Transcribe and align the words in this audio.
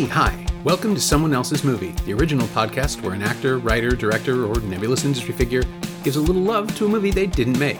Hey, 0.00 0.06
hi. 0.06 0.46
Welcome 0.64 0.94
to 0.94 1.00
Someone 1.00 1.34
Else's 1.34 1.62
Movie, 1.62 1.90
the 2.06 2.14
original 2.14 2.46
podcast 2.48 3.02
where 3.02 3.12
an 3.12 3.20
actor, 3.20 3.58
writer, 3.58 3.90
director, 3.90 4.46
or 4.46 4.58
nebulous 4.60 5.04
industry 5.04 5.34
figure 5.34 5.62
gives 6.02 6.16
a 6.16 6.22
little 6.22 6.40
love 6.40 6.74
to 6.78 6.86
a 6.86 6.88
movie 6.88 7.10
they 7.10 7.26
didn't 7.26 7.58
make. 7.58 7.78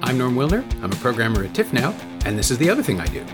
I'm 0.00 0.16
Norm 0.16 0.36
Wilner, 0.36 0.62
I'm 0.80 0.92
a 0.92 0.96
programmer 0.96 1.42
at 1.42 1.54
TIFF 1.56 1.72
now, 1.72 1.92
and 2.24 2.38
this 2.38 2.52
is 2.52 2.58
the 2.58 2.70
other 2.70 2.84
thing 2.84 3.00
I 3.00 3.06
do. 3.06 3.26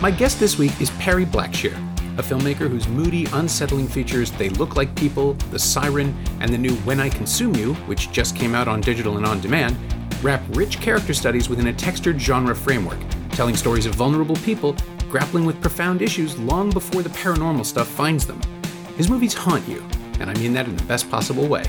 My 0.00 0.10
guest 0.10 0.40
this 0.40 0.58
week 0.58 0.72
is 0.80 0.90
Perry 0.98 1.24
Blackshear, 1.24 1.76
a 2.18 2.22
filmmaker 2.24 2.68
whose 2.68 2.88
moody, 2.88 3.26
unsettling 3.26 3.86
features 3.86 4.32
They 4.32 4.48
Look 4.48 4.74
Like 4.74 4.92
People, 4.96 5.34
The 5.52 5.58
Siren, 5.60 6.16
and 6.40 6.52
the 6.52 6.58
new 6.58 6.74
When 6.78 6.98
I 6.98 7.10
Consume 7.10 7.54
You, 7.54 7.74
which 7.86 8.10
just 8.10 8.34
came 8.34 8.56
out 8.56 8.66
on 8.66 8.80
digital 8.80 9.18
and 9.18 9.24
on 9.24 9.40
demand, 9.40 9.76
wrap 10.20 10.42
rich 10.50 10.80
character 10.80 11.14
studies 11.14 11.48
within 11.48 11.68
a 11.68 11.72
textured 11.72 12.20
genre 12.20 12.56
framework, 12.56 12.98
telling 13.30 13.54
stories 13.54 13.86
of 13.86 13.94
vulnerable 13.94 14.34
people 14.38 14.74
grappling 15.14 15.44
with 15.44 15.60
profound 15.60 16.02
issues 16.02 16.36
long 16.40 16.70
before 16.70 17.00
the 17.00 17.08
paranormal 17.10 17.64
stuff 17.64 17.86
finds 17.86 18.26
them. 18.26 18.40
His 18.96 19.08
movies 19.08 19.32
haunt 19.32 19.68
you, 19.68 19.80
and 20.18 20.28
I 20.28 20.34
mean 20.34 20.52
that 20.54 20.66
in 20.66 20.74
the 20.74 20.82
best 20.86 21.08
possible 21.08 21.46
way. 21.46 21.62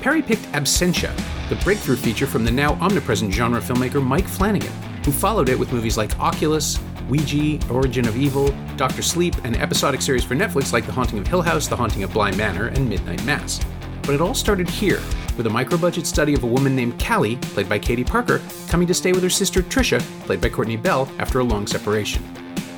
Perry 0.00 0.22
picked 0.22 0.44
Absentia, 0.52 1.12
the 1.48 1.56
breakthrough 1.64 1.96
feature 1.96 2.28
from 2.28 2.44
the 2.44 2.52
now 2.52 2.74
omnipresent 2.74 3.34
genre 3.34 3.60
filmmaker 3.60 4.00
Mike 4.00 4.28
Flanagan, 4.28 4.70
who 5.04 5.10
followed 5.10 5.48
it 5.48 5.58
with 5.58 5.72
movies 5.72 5.96
like 5.96 6.16
Oculus, 6.20 6.78
Ouija, 7.08 7.58
Origin 7.72 8.06
of 8.06 8.16
Evil, 8.16 8.54
Doctor 8.76 9.02
Sleep, 9.02 9.34
and 9.42 9.56
episodic 9.56 10.00
series 10.00 10.22
for 10.22 10.36
Netflix 10.36 10.72
like 10.72 10.86
The 10.86 10.92
Haunting 10.92 11.18
of 11.18 11.26
Hill 11.26 11.42
House, 11.42 11.66
The 11.66 11.74
Haunting 11.74 12.04
of 12.04 12.12
Bly 12.12 12.30
Manor, 12.36 12.68
and 12.68 12.88
Midnight 12.88 13.24
Mass. 13.24 13.60
But 14.02 14.14
it 14.14 14.20
all 14.20 14.32
started 14.32 14.70
here, 14.70 15.00
with 15.36 15.48
a 15.48 15.50
micro 15.50 15.76
budget 15.76 16.06
study 16.06 16.34
of 16.34 16.44
a 16.44 16.46
woman 16.46 16.76
named 16.76 17.04
Callie, 17.04 17.34
played 17.34 17.68
by 17.68 17.80
Katie 17.80 18.04
Parker, 18.04 18.40
coming 18.68 18.86
to 18.86 18.94
stay 18.94 19.10
with 19.10 19.24
her 19.24 19.28
sister 19.28 19.60
Trisha, 19.60 19.98
played 20.24 20.40
by 20.40 20.50
Courtney 20.50 20.76
Bell, 20.76 21.10
after 21.18 21.40
a 21.40 21.44
long 21.44 21.66
separation. 21.66 22.22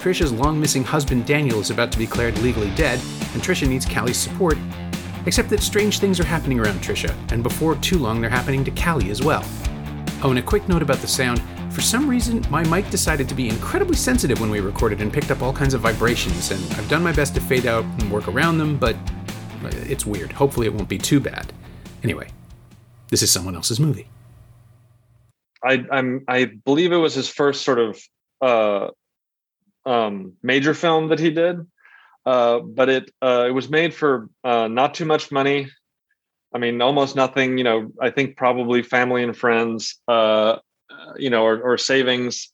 Trisha's 0.07 0.31
long 0.31 0.61
missing 0.61 0.85
husband 0.85 1.27
Daniel 1.27 1.59
is 1.59 1.71
about 1.71 1.91
to 1.91 1.99
be 1.99 2.07
declared 2.07 2.39
legally 2.39 2.71
dead, 2.77 3.01
and 3.33 3.43
Trisha 3.43 3.67
needs 3.67 3.85
Callie's 3.85 4.17
support. 4.17 4.57
Except 5.27 5.51
that 5.51 5.59
strange 5.59 5.99
things 5.99 6.21
are 6.21 6.25
happening 6.25 6.61
around 6.61 6.81
Trisha, 6.81 7.13
and 7.33 7.43
before 7.43 7.75
too 7.75 7.99
long 7.99 8.21
they're 8.21 8.31
happening 8.31 8.65
to 8.67 8.71
Callie 8.71 9.11
as 9.11 9.21
well. 9.21 9.45
Oh, 10.23 10.31
and 10.31 10.39
a 10.39 10.43
quick 10.43 10.69
note 10.69 10.81
about 10.81 10.99
the 10.99 11.09
sound. 11.09 11.43
For 11.73 11.81
some 11.81 12.09
reason, 12.09 12.47
my 12.51 12.63
mic 12.69 12.89
decided 12.89 13.29
to 13.31 13.35
be 13.35 13.49
incredibly 13.49 13.97
sensitive 13.97 14.41
when 14.41 14.49
we 14.49 14.61
recorded 14.61 15.01
and 15.01 15.13
picked 15.13 15.33
up 15.33 15.43
all 15.43 15.53
kinds 15.53 15.75
of 15.75 15.81
vibrations, 15.81 16.53
and 16.53 16.63
I've 16.75 16.89
done 16.89 17.03
my 17.03 17.11
best 17.11 17.35
to 17.35 17.41
fade 17.41 17.67
out 17.67 17.83
and 17.83 18.09
work 18.09 18.29
around 18.29 18.59
them, 18.59 18.77
but 18.77 18.95
it's 19.65 20.07
weird. 20.07 20.31
Hopefully, 20.31 20.69
it 20.69 20.73
won't 20.73 20.89
be 20.89 20.99
too 20.99 21.19
bad. 21.19 21.53
Anyway, 22.05 22.29
this 23.09 23.23
is 23.23 23.33
someone 23.33 23.57
else's 23.57 23.81
movie. 23.81 24.07
I, 25.65 25.85
I'm, 25.91 26.23
I 26.29 26.45
believe 26.65 26.93
it 26.93 26.97
was 26.97 27.15
his 27.15 27.29
first 27.29 27.65
sort 27.65 27.81
of 27.81 28.01
uh, 28.41 28.91
um, 29.87 30.33
major 30.43 30.75
film 30.75 31.09
that 31.09 31.19
he 31.19 31.31
did, 31.31 31.65
uh, 32.27 32.59
but 32.59 32.89
it 32.89 33.11
uh, 33.23 33.47
it 33.49 33.53
was 33.53 33.71
made 33.71 33.95
for 33.95 34.29
uh, 34.45 34.69
not 34.69 34.95
too 34.95 35.07
much 35.07 35.31
money. 35.31 35.69
I 36.53 36.59
mean, 36.59 36.83
almost 36.83 37.17
nothing. 37.17 37.57
You 37.57 37.65
know, 37.65 37.93
I 38.01 38.11
think 38.11 38.37
probably 38.37 38.83
family 38.83 39.23
and 39.23 39.37
friends, 39.37 40.01
uh, 40.09 40.57
you 41.17 41.31
know, 41.31 41.45
or, 41.45 41.61
or 41.61 41.79
savings, 41.79 42.53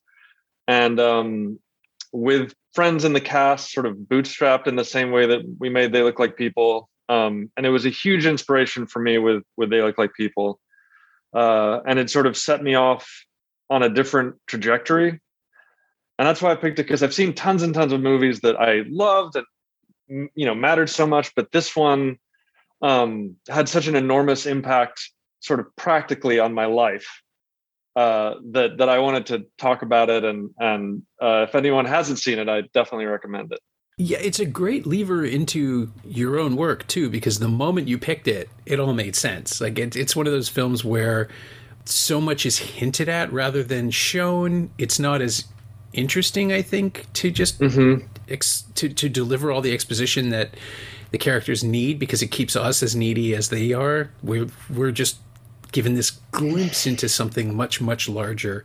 and 0.69 1.01
um, 1.01 1.59
with 2.13 2.55
friends 2.75 3.05
in 3.05 3.15
the 3.15 3.21
cast, 3.21 3.73
sort 3.73 3.87
of 3.87 3.97
bootstrapped 3.97 4.67
in 4.67 4.77
the 4.77 4.85
same 4.85 5.11
way 5.11 5.27
that 5.27 5.41
we 5.59 5.71
made 5.71 5.93
They 5.93 6.03
Look 6.03 6.19
Like 6.19 6.37
People. 6.37 6.89
Um, 7.09 7.51
and 7.57 7.67
it 7.67 7.71
was 7.71 7.85
a 7.85 7.91
huge 7.91 8.27
inspiration 8.27 8.87
for 8.87 9.01
me 9.01 9.19
with 9.19 9.43
with 9.57 9.71
They 9.71 9.83
Look 9.83 9.99
Like 9.99 10.13
People, 10.15 10.61
uh, 11.35 11.81
and 11.87 11.99
it 11.99 12.11
sort 12.11 12.27
of 12.27 12.37
set 12.37 12.63
me 12.63 12.75
off 12.75 13.25
on 13.71 13.83
a 13.83 13.89
different 13.89 14.37
trajectory 14.47 15.19
and 16.23 16.29
that's 16.29 16.41
why 16.41 16.53
I 16.53 16.55
picked 16.55 16.79
it 16.79 16.85
because 16.85 17.03
I've 17.03 17.13
seen 17.13 17.35
tons 17.35 17.65
and 17.65 17.75
tons 17.75 17.93
of 17.93 18.01
movies 18.01 18.43
that 18.43 18.55
I 18.55 18.85
loved 18.89 19.35
and 19.35 20.31
you 20.37 20.47
know 20.47 20.55
mattered 20.55 20.89
so 20.89 21.05
much, 21.05 21.35
but 21.35 21.51
this 21.51 21.75
one 21.75 22.17
um, 22.81 23.35
had 23.49 23.69
such 23.69 23.89
an 23.89 23.97
enormous 23.97 24.47
impact, 24.47 25.01
sort 25.41 25.59
of 25.59 25.67
practically 25.75 26.39
on 26.39 26.55
my 26.55 26.67
life, 26.67 27.09
uh, 27.97 28.35
that 28.53 28.79
that 28.79 28.89
I 28.89 29.01
wanted 29.01 29.27
to 29.27 29.47
talk 29.59 29.83
about 29.83 30.11
it. 30.11 30.23
And 30.23 30.51
and 30.61 31.03
uh, 31.21 31.47
if 31.49 31.57
anyone 31.57 31.87
hasn't 31.87 32.21
seen 32.21 32.39
it, 32.39 32.49
I 32.49 32.61
definitely 32.73 33.07
recommend 33.07 33.51
it. 33.51 33.59
Yeah, 33.99 34.19
it's 34.19 34.39
a 34.39 34.47
great 34.47 34.87
lever 34.87 35.25
into 35.25 35.91
your 36.05 36.39
own 36.39 36.55
work 36.55 36.87
too, 36.87 37.11
because 37.11 37.41
the 37.41 37.49
moment 37.49 37.89
you 37.89 37.99
picked 37.99 38.29
it, 38.29 38.49
it 38.65 38.79
all 38.79 38.95
made 38.95 39.17
sense. 39.17 39.61
Like 39.61 39.77
it, 39.77 39.97
it's 39.97 40.15
one 40.15 40.29
of 40.29 40.33
those 40.33 40.49
films 40.49 40.85
where 40.85 41.29
so 41.85 42.21
much 42.21 42.47
is 42.47 42.59
hinted 42.59 43.09
at 43.09 43.33
rather 43.33 43.65
than 43.65 43.91
shown. 43.91 44.71
It's 44.79 45.01
not 45.01 45.21
as 45.21 45.47
interesting. 45.93 46.53
I 46.53 46.63
think 46.63 47.07
to 47.15 47.31
just 47.31 47.61
mm-hmm. 47.61 48.07
ex- 48.29 48.65
to 48.75 48.89
to 48.89 49.09
deliver 49.09 49.51
all 49.51 49.61
the 49.61 49.73
exposition 49.73 50.31
that 50.31 50.51
the 51.11 51.19
characters 51.19 51.63
need 51.63 51.99
because 51.99 52.23
it 52.23 52.29
keeps 52.29 52.57
us 52.57 52.83
as 52.83 52.97
needy 52.97 53.35
as 53.35 53.51
they 53.51 53.73
are. 53.73 54.11
We're 54.23 54.49
we're 54.71 54.93
just 54.93 55.19
given 55.73 55.95
this 55.95 56.11
glimpse 56.11 56.87
into 56.87 57.09
something 57.09 57.55
much 57.55 57.81
much 57.81 58.09
larger. 58.09 58.65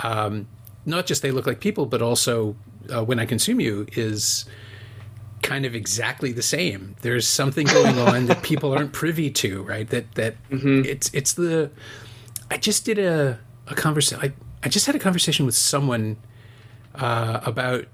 Um, 0.00 0.48
not 0.84 1.06
just 1.06 1.22
they 1.22 1.30
look 1.30 1.46
like 1.46 1.60
people, 1.60 1.86
but 1.86 2.02
also 2.02 2.56
uh, 2.92 3.04
when 3.04 3.18
I 3.18 3.26
consume 3.26 3.60
you 3.60 3.86
is 3.92 4.44
kind 5.42 5.66
of 5.66 5.74
exactly 5.74 6.32
the 6.32 6.42
same. 6.42 6.96
There's 7.02 7.26
something 7.26 7.66
going 7.66 7.98
on 8.08 8.26
that 8.26 8.42
people 8.42 8.72
aren't 8.72 8.92
privy 8.92 9.30
to, 9.30 9.62
right? 9.62 9.88
That 9.88 10.14
that 10.14 10.36
mm-hmm. 10.50 10.84
it's 10.84 11.10
it's 11.12 11.34
the. 11.34 11.70
I 12.50 12.56
just 12.56 12.84
did 12.84 12.98
a 12.98 13.38
a 13.68 13.74
conversation. 13.74 14.22
I 14.22 14.32
I 14.62 14.68
just 14.68 14.86
had 14.86 14.94
a 14.94 14.98
conversation 14.98 15.46
with 15.46 15.54
someone 15.54 16.16
uh, 16.94 17.40
about 17.44 17.86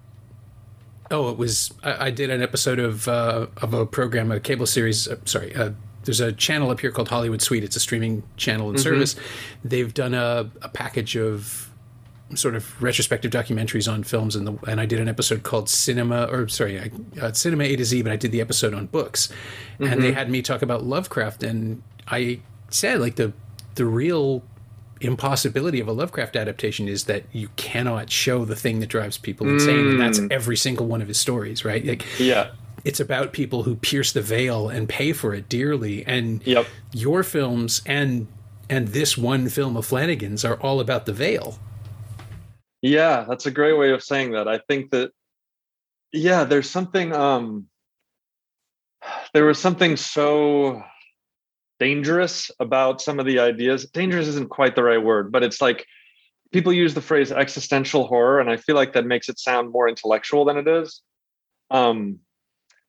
oh, 1.11 1.31
it 1.31 1.39
was 1.39 1.73
I, 1.83 2.07
I, 2.07 2.11
did 2.11 2.31
an 2.31 2.43
episode 2.43 2.79
of 2.79 3.09
uh, 3.09 3.47
of 3.59 3.75
a 3.75 3.87
program, 3.87 4.31
a 4.31 4.41
cable 4.41 4.67
series. 4.67 5.09
Uh, 5.09 5.17
sorry, 5.25 5.55
uh, 5.55 5.71
there's 6.05 6.21
a 6.21 6.33
channel 6.33 6.71
up 6.71 6.81
here 6.81 6.91
called 6.91 7.09
Hollywood 7.09 7.43
Suite. 7.43 7.65
It's 7.65 7.77
a 7.77 7.81
streaming 7.81 8.23
channel 8.37 8.69
and 8.69 8.77
mm-hmm. 8.77 8.83
service. 8.83 9.17
They've 9.65 9.93
done 9.93 10.15
a, 10.15 10.51
a 10.63 10.69
package 10.69 11.17
of 11.17 11.71
sort 12.35 12.55
of 12.55 12.83
retrospective 12.83 13.31
documentaries 13.31 13.91
on 13.91 14.03
films, 14.03 14.37
and 14.37 14.47
the 14.47 14.59
and 14.67 14.81
I 14.81 14.87
did 14.87 15.01
an 15.01 15.09
episode 15.09 15.43
called 15.43 15.69
Cinema, 15.69 16.25
or 16.25 16.49
sorry, 16.49 16.93
uh, 17.21 17.33
Cinema 17.33 17.65
A 17.65 17.77
to 17.77 17.85
Z, 17.85 18.03
but 18.03 18.13
I 18.13 18.17
did 18.17 18.33
the 18.33 18.41
episode 18.41 18.75
on 18.75 18.87
books, 18.87 19.29
mm-hmm. 19.75 19.85
and 19.85 20.03
they 20.03 20.09
mm-hmm. 20.09 20.19
had 20.19 20.31
me 20.31 20.43
talk 20.43 20.63
about 20.63 20.85
Lovecraft, 20.85 21.43
and 21.43 21.83
I 22.07 22.41
said 22.71 23.01
like 23.01 23.17
the 23.17 23.33
the 23.77 23.87
real 23.87 24.43
impossibility 25.01 25.81
of 25.81 25.89
a 25.89 25.93
Lovecraft 25.93 26.37
adaptation 26.37 26.89
is 26.89 27.05
that 27.05 27.25
you 27.33 27.49
cannot 27.57 28.11
show 28.11 28.45
the 28.45 28.57
thing 28.57 28.81
that 28.81 28.89
drives 28.89 29.19
people 29.19 29.49
insane, 29.49 29.85
mm. 29.85 29.91
and 29.93 30.01
that's 30.01 30.19
mm. 30.19 30.33
every 30.33 30.57
single 30.57 30.87
one 30.87 31.03
of 31.03 31.09
his 31.09 31.19
stories, 31.19 31.65
right? 31.65 31.85
Like, 31.85 32.05
yeah, 32.19 32.51
it's 32.85 33.01
about 33.01 33.33
people 33.33 33.63
who 33.65 33.77
pierce 33.77 34.13
the 34.13 34.23
veil 34.23 34.69
and 34.69 34.89
pay 34.89 35.13
for 35.13 35.35
it 35.35 35.49
dearly, 35.49 36.05
and 36.07 36.47
yep. 36.47 36.67
your 36.93 37.23
films 37.23 37.83
and 37.87 38.27
and 38.71 38.89
this 38.89 39.17
one 39.17 39.49
film 39.49 39.77
of 39.77 39.87
Flanagan's 39.87 40.45
are 40.45 40.57
all 40.57 40.81
about 40.81 41.07
the 41.07 41.13
veil. 41.13 41.59
Yeah, 42.83 43.25
that's 43.29 43.47
a 43.47 43.51
great 43.51 43.79
way 43.79 43.93
of 43.93 44.03
saying 44.03 44.33
that. 44.33 44.47
I 44.47 44.59
think 44.69 44.91
that 44.91 45.11
yeah, 46.13 46.45
there's 46.45 46.71
something 46.71 47.15
um 47.15 47.67
there 49.35 49.45
was 49.45 49.59
something 49.59 49.97
so 49.97 50.83
dangerous 51.79 52.51
about 52.61 53.01
some 53.01 53.19
of 53.19 53.27
the 53.27 53.39
ideas. 53.39 53.87
Dangerous 53.87 54.29
isn't 54.29 54.51
quite 54.51 54.75
the 54.75 54.83
right 54.83 55.03
word, 55.03 55.33
but 55.33 55.43
it's 55.43 55.61
like 55.61 55.87
people 56.53 56.73
use 56.73 56.95
the 56.95 57.01
phrase 57.01 57.33
existential 57.33 58.07
horror, 58.07 58.41
and 58.41 58.51
I 58.51 58.57
feel 58.57 58.77
like 58.77 58.93
that 58.95 59.07
makes 59.07 59.29
it 59.29 59.39
sound 59.39 59.71
more 59.71 59.89
intellectual 59.89 60.45
than 60.45 60.57
it 60.57 60.69
is. 60.69 61.03
Um, 61.71 62.21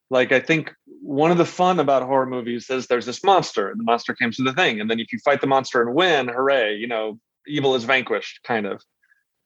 like 0.10 0.32
I 0.32 0.40
think 0.40 0.74
one 1.02 1.32
of 1.32 1.38
the 1.38 1.46
fun 1.46 1.80
about 1.80 2.04
horror 2.04 2.26
movies 2.26 2.70
is 2.70 2.88
there's 2.88 3.06
this 3.06 3.24
monster, 3.24 3.70
and 3.70 3.80
the 3.80 3.84
monster 3.84 4.16
comes 4.16 4.38
to 4.38 4.44
the 4.44 4.54
thing, 4.54 4.80
and 4.80 4.90
then 4.90 5.00
if 5.00 5.12
you 5.14 5.20
fight 5.20 5.42
the 5.42 5.48
monster 5.48 5.82
and 5.82 5.94
win, 5.94 6.28
hooray! 6.28 6.76
You 6.76 6.88
know, 6.88 7.20
evil 7.48 7.76
is 7.76 7.84
vanquished, 7.84 8.42
kind 8.44 8.66
of. 8.66 8.82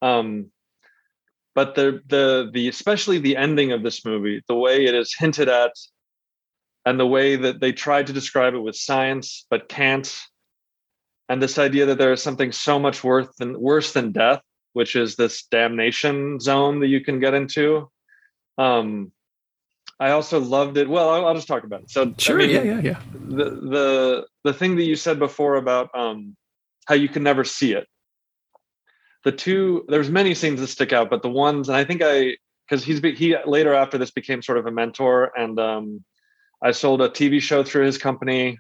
Um, 0.01 0.51
but 1.55 1.75
the 1.75 2.01
the 2.07 2.49
the 2.53 2.67
especially 2.67 3.19
the 3.19 3.37
ending 3.37 3.71
of 3.71 3.83
this 3.83 4.05
movie, 4.05 4.41
the 4.47 4.55
way 4.55 4.85
it 4.85 4.95
is 4.95 5.13
hinted 5.17 5.49
at 5.49 5.73
and 6.85 6.99
the 6.99 7.07
way 7.07 7.35
that 7.35 7.59
they 7.59 7.71
tried 7.71 8.07
to 8.07 8.13
describe 8.13 8.53
it 8.53 8.59
with 8.59 8.75
science 8.75 9.45
but 9.49 9.69
can't. 9.69 10.21
And 11.29 11.41
this 11.41 11.57
idea 11.57 11.85
that 11.87 11.97
there 11.97 12.11
is 12.11 12.21
something 12.21 12.51
so 12.51 12.77
much 12.77 13.03
worse 13.03 13.29
than 13.37 13.59
worse 13.59 13.93
than 13.93 14.11
death 14.11 14.41
which 14.73 14.95
is 14.95 15.15
this 15.15 15.43
damnation 15.43 16.39
zone 16.39 16.79
that 16.81 16.87
you 16.87 17.01
can 17.01 17.19
get 17.19 17.33
into. 17.33 17.89
Um 18.57 19.11
i 19.99 20.09
also 20.09 20.39
loved 20.39 20.77
it. 20.77 20.89
Well 20.89 21.09
i'll, 21.09 21.27
I'll 21.27 21.35
just 21.35 21.47
talk 21.47 21.63
about 21.63 21.83
it. 21.83 21.91
So 21.91 22.13
sure 22.17 22.41
I 22.41 22.47
mean, 22.47 22.55
yeah 22.55 22.63
yeah 22.63 22.81
yeah. 22.81 22.99
the 23.13 23.49
the 23.49 24.27
the 24.43 24.53
thing 24.53 24.75
that 24.75 24.83
you 24.83 24.95
said 24.95 25.19
before 25.19 25.55
about 25.55 25.89
um 25.95 26.35
how 26.85 26.95
you 26.95 27.07
can 27.07 27.23
never 27.23 27.43
see 27.43 27.73
it. 27.73 27.87
The 29.23 29.31
two 29.31 29.85
there's 29.87 30.09
many 30.09 30.33
scenes 30.33 30.59
that 30.59 30.67
stick 30.67 30.91
out 30.91 31.09
but 31.09 31.21
the 31.21 31.29
ones 31.29 31.69
and 31.69 31.77
i 31.77 31.83
think 31.83 32.01
i 32.03 32.35
because 32.67 32.83
he's 32.83 32.99
he 32.99 33.35
later 33.45 33.73
after 33.73 33.97
this 33.97 34.11
became 34.11 34.41
sort 34.41 34.57
of 34.57 34.65
a 34.65 34.71
mentor 34.71 35.31
and 35.37 35.59
um 35.59 36.03
I 36.63 36.71
sold 36.71 37.01
a 37.01 37.09
TV 37.09 37.41
show 37.41 37.63
through 37.63 37.85
his 37.85 37.97
company. 37.97 38.57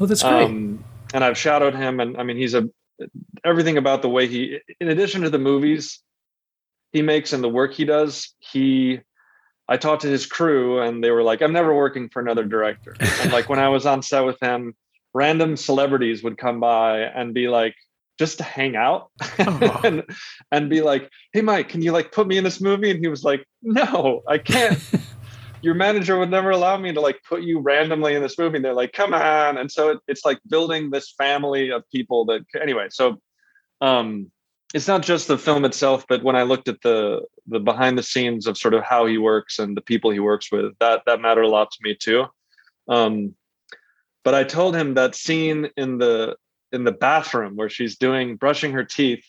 Oh, 0.00 0.06
that's 0.06 0.22
great. 0.22 0.44
Um, 0.44 0.84
and 1.12 1.22
I've 1.22 1.38
shadowed 1.38 1.74
him, 1.74 2.00
and 2.00 2.16
I 2.16 2.22
mean, 2.22 2.36
he's 2.36 2.54
a 2.54 2.68
everything 3.44 3.76
about 3.76 4.02
the 4.02 4.08
way 4.08 4.26
he, 4.26 4.58
in 4.80 4.88
addition 4.88 5.22
to 5.22 5.30
the 5.30 5.38
movies 5.38 6.00
he 6.92 7.02
makes 7.02 7.32
and 7.32 7.42
the 7.42 7.48
work 7.48 7.74
he 7.74 7.84
does, 7.84 8.34
he 8.38 9.00
I 9.68 9.76
talked 9.76 10.02
to 10.02 10.08
his 10.08 10.26
crew 10.26 10.80
and 10.80 11.02
they 11.02 11.10
were 11.10 11.22
like, 11.22 11.42
I'm 11.42 11.52
never 11.52 11.74
working 11.74 12.08
for 12.08 12.20
another 12.20 12.44
director. 12.44 12.94
and 13.00 13.32
like 13.32 13.48
when 13.48 13.58
I 13.58 13.68
was 13.68 13.86
on 13.86 14.02
set 14.02 14.24
with 14.24 14.38
him, 14.40 14.74
random 15.14 15.56
celebrities 15.56 16.22
would 16.22 16.38
come 16.38 16.60
by 16.60 17.00
and 17.00 17.32
be 17.32 17.48
like, 17.48 17.74
just 18.18 18.38
to 18.38 18.44
hang 18.44 18.76
out 18.76 19.10
oh. 19.40 19.80
and 19.84 20.04
and 20.52 20.70
be 20.70 20.82
like, 20.82 21.10
hey 21.32 21.40
Mike, 21.40 21.68
can 21.68 21.82
you 21.82 21.92
like 21.92 22.12
put 22.12 22.26
me 22.28 22.38
in 22.38 22.44
this 22.44 22.60
movie? 22.60 22.90
And 22.90 23.00
he 23.00 23.08
was 23.08 23.24
like, 23.24 23.44
No, 23.62 24.22
I 24.28 24.38
can't. 24.38 24.78
Your 25.64 25.74
manager 25.74 26.18
would 26.18 26.30
never 26.30 26.50
allow 26.50 26.76
me 26.76 26.92
to 26.92 27.00
like 27.00 27.20
put 27.26 27.42
you 27.42 27.58
randomly 27.58 28.14
in 28.14 28.22
this 28.22 28.38
movie. 28.38 28.56
And 28.56 28.64
they're 28.64 28.74
like, 28.74 28.92
come 28.92 29.14
on. 29.14 29.56
And 29.56 29.72
so 29.72 29.88
it, 29.90 29.98
it's 30.06 30.24
like 30.24 30.38
building 30.48 30.90
this 30.90 31.14
family 31.16 31.70
of 31.70 31.82
people 31.90 32.26
that 32.26 32.42
anyway, 32.60 32.88
so 32.90 33.20
um 33.80 34.30
it's 34.74 34.88
not 34.88 35.02
just 35.02 35.28
the 35.28 35.38
film 35.38 35.64
itself, 35.64 36.04
but 36.08 36.24
when 36.24 36.34
I 36.34 36.42
looked 36.42 36.68
at 36.68 36.82
the 36.82 37.22
the 37.46 37.60
behind 37.60 37.96
the 37.96 38.02
scenes 38.02 38.46
of 38.46 38.58
sort 38.58 38.74
of 38.74 38.82
how 38.82 39.06
he 39.06 39.18
works 39.18 39.58
and 39.58 39.76
the 39.76 39.80
people 39.80 40.10
he 40.10 40.20
works 40.20 40.52
with, 40.52 40.76
that 40.80 41.02
that 41.06 41.20
mattered 41.20 41.44
a 41.44 41.48
lot 41.48 41.70
to 41.70 41.78
me 41.82 41.94
too. 41.94 42.26
Um, 42.88 43.34
but 44.24 44.34
I 44.34 44.44
told 44.44 44.74
him 44.74 44.94
that 44.94 45.14
scene 45.14 45.70
in 45.76 45.98
the 45.98 46.36
in 46.72 46.84
the 46.84 46.92
bathroom 46.92 47.54
where 47.56 47.70
she's 47.70 47.96
doing 47.96 48.36
brushing 48.36 48.72
her 48.72 48.84
teeth, 48.84 49.24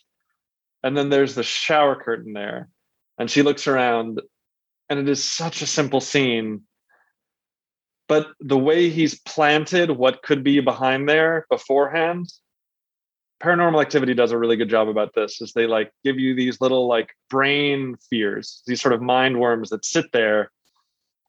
and 0.83 0.97
then 0.97 1.09
there's 1.09 1.35
the 1.35 1.43
shower 1.43 1.95
curtain 1.95 2.33
there, 2.33 2.69
and 3.19 3.29
she 3.29 3.43
looks 3.43 3.67
around, 3.67 4.21
and 4.89 4.99
it 4.99 5.09
is 5.09 5.23
such 5.23 5.61
a 5.61 5.67
simple 5.67 6.01
scene. 6.01 6.61
But 8.07 8.27
the 8.39 8.57
way 8.57 8.89
he's 8.89 9.19
planted 9.19 9.89
what 9.91 10.21
could 10.21 10.43
be 10.43 10.59
behind 10.59 11.09
there 11.09 11.47
beforehand 11.49 12.27
paranormal 13.41 13.81
activity 13.81 14.13
does 14.13 14.31
a 14.31 14.37
really 14.37 14.55
good 14.55 14.69
job 14.69 14.87
about 14.87 15.13
this 15.13 15.41
is 15.41 15.53
they 15.53 15.67
like 15.67 15.91
give 16.03 16.17
you 16.17 16.35
these 16.35 16.61
little 16.61 16.87
like 16.87 17.09
brain 17.29 17.95
fears 18.09 18.63
these 18.65 18.81
sort 18.81 18.93
of 18.93 19.01
mind 19.01 19.39
worms 19.39 19.69
that 19.69 19.83
sit 19.83 20.05
there 20.13 20.51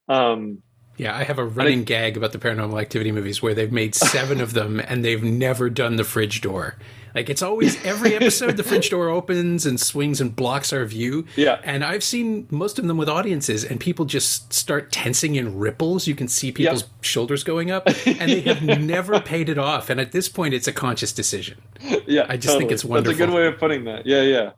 um 0.07 0.61
yeah 0.95 1.15
i 1.15 1.23
have 1.23 1.37
a 1.37 1.45
running 1.45 1.83
gag 1.83 2.15
about 2.15 2.31
the 2.31 2.37
paranormal 2.37 2.79
activity 2.81 3.11
movies 3.11 3.41
where 3.41 3.53
they've 3.53 3.73
made 3.73 3.93
seven 3.93 4.39
of 4.41 4.53
them 4.53 4.79
and 4.79 5.03
they've 5.03 5.23
never 5.23 5.69
done 5.69 5.97
the 5.97 6.03
fridge 6.03 6.41
door 6.41 6.77
like 7.17 7.31
it's 7.31 7.41
always 7.41 7.83
every 7.83 8.13
episode 8.13 8.57
the 8.57 8.63
fridge 8.63 8.91
door 8.91 9.09
opens 9.09 9.65
and 9.65 9.79
swings 9.79 10.21
and 10.21 10.35
blocks 10.35 10.71
our 10.71 10.85
view. 10.85 11.25
Yeah. 11.35 11.59
And 11.63 11.83
I've 11.83 12.03
seen 12.03 12.47
most 12.51 12.77
of 12.77 12.85
them 12.85 12.95
with 12.95 13.09
audiences 13.09 13.63
and 13.65 13.79
people 13.79 14.05
just 14.05 14.53
start 14.53 14.91
tensing 14.91 15.33
in 15.33 15.57
ripples. 15.57 16.05
You 16.05 16.13
can 16.13 16.27
see 16.27 16.51
people's 16.51 16.83
yep. 16.83 16.91
shoulders 17.01 17.43
going 17.43 17.71
up 17.71 17.87
and 18.05 18.31
they 18.31 18.41
have 18.41 18.61
never 18.79 19.19
paid 19.19 19.49
it 19.49 19.57
off. 19.57 19.89
And 19.89 19.99
at 19.99 20.11
this 20.11 20.29
point 20.29 20.53
it's 20.53 20.67
a 20.67 20.71
conscious 20.71 21.11
decision. 21.11 21.57
Yeah. 22.05 22.27
I 22.29 22.35
just 22.35 22.49
totally. 22.49 22.59
think 22.59 22.71
it's 22.71 22.85
wonderful. 22.85 23.13
That's 23.13 23.23
a 23.23 23.25
good 23.25 23.35
way 23.35 23.47
of 23.47 23.57
putting 23.57 23.85
that. 23.85 24.05
Yeah, 24.05 24.21
yeah. 24.21 24.51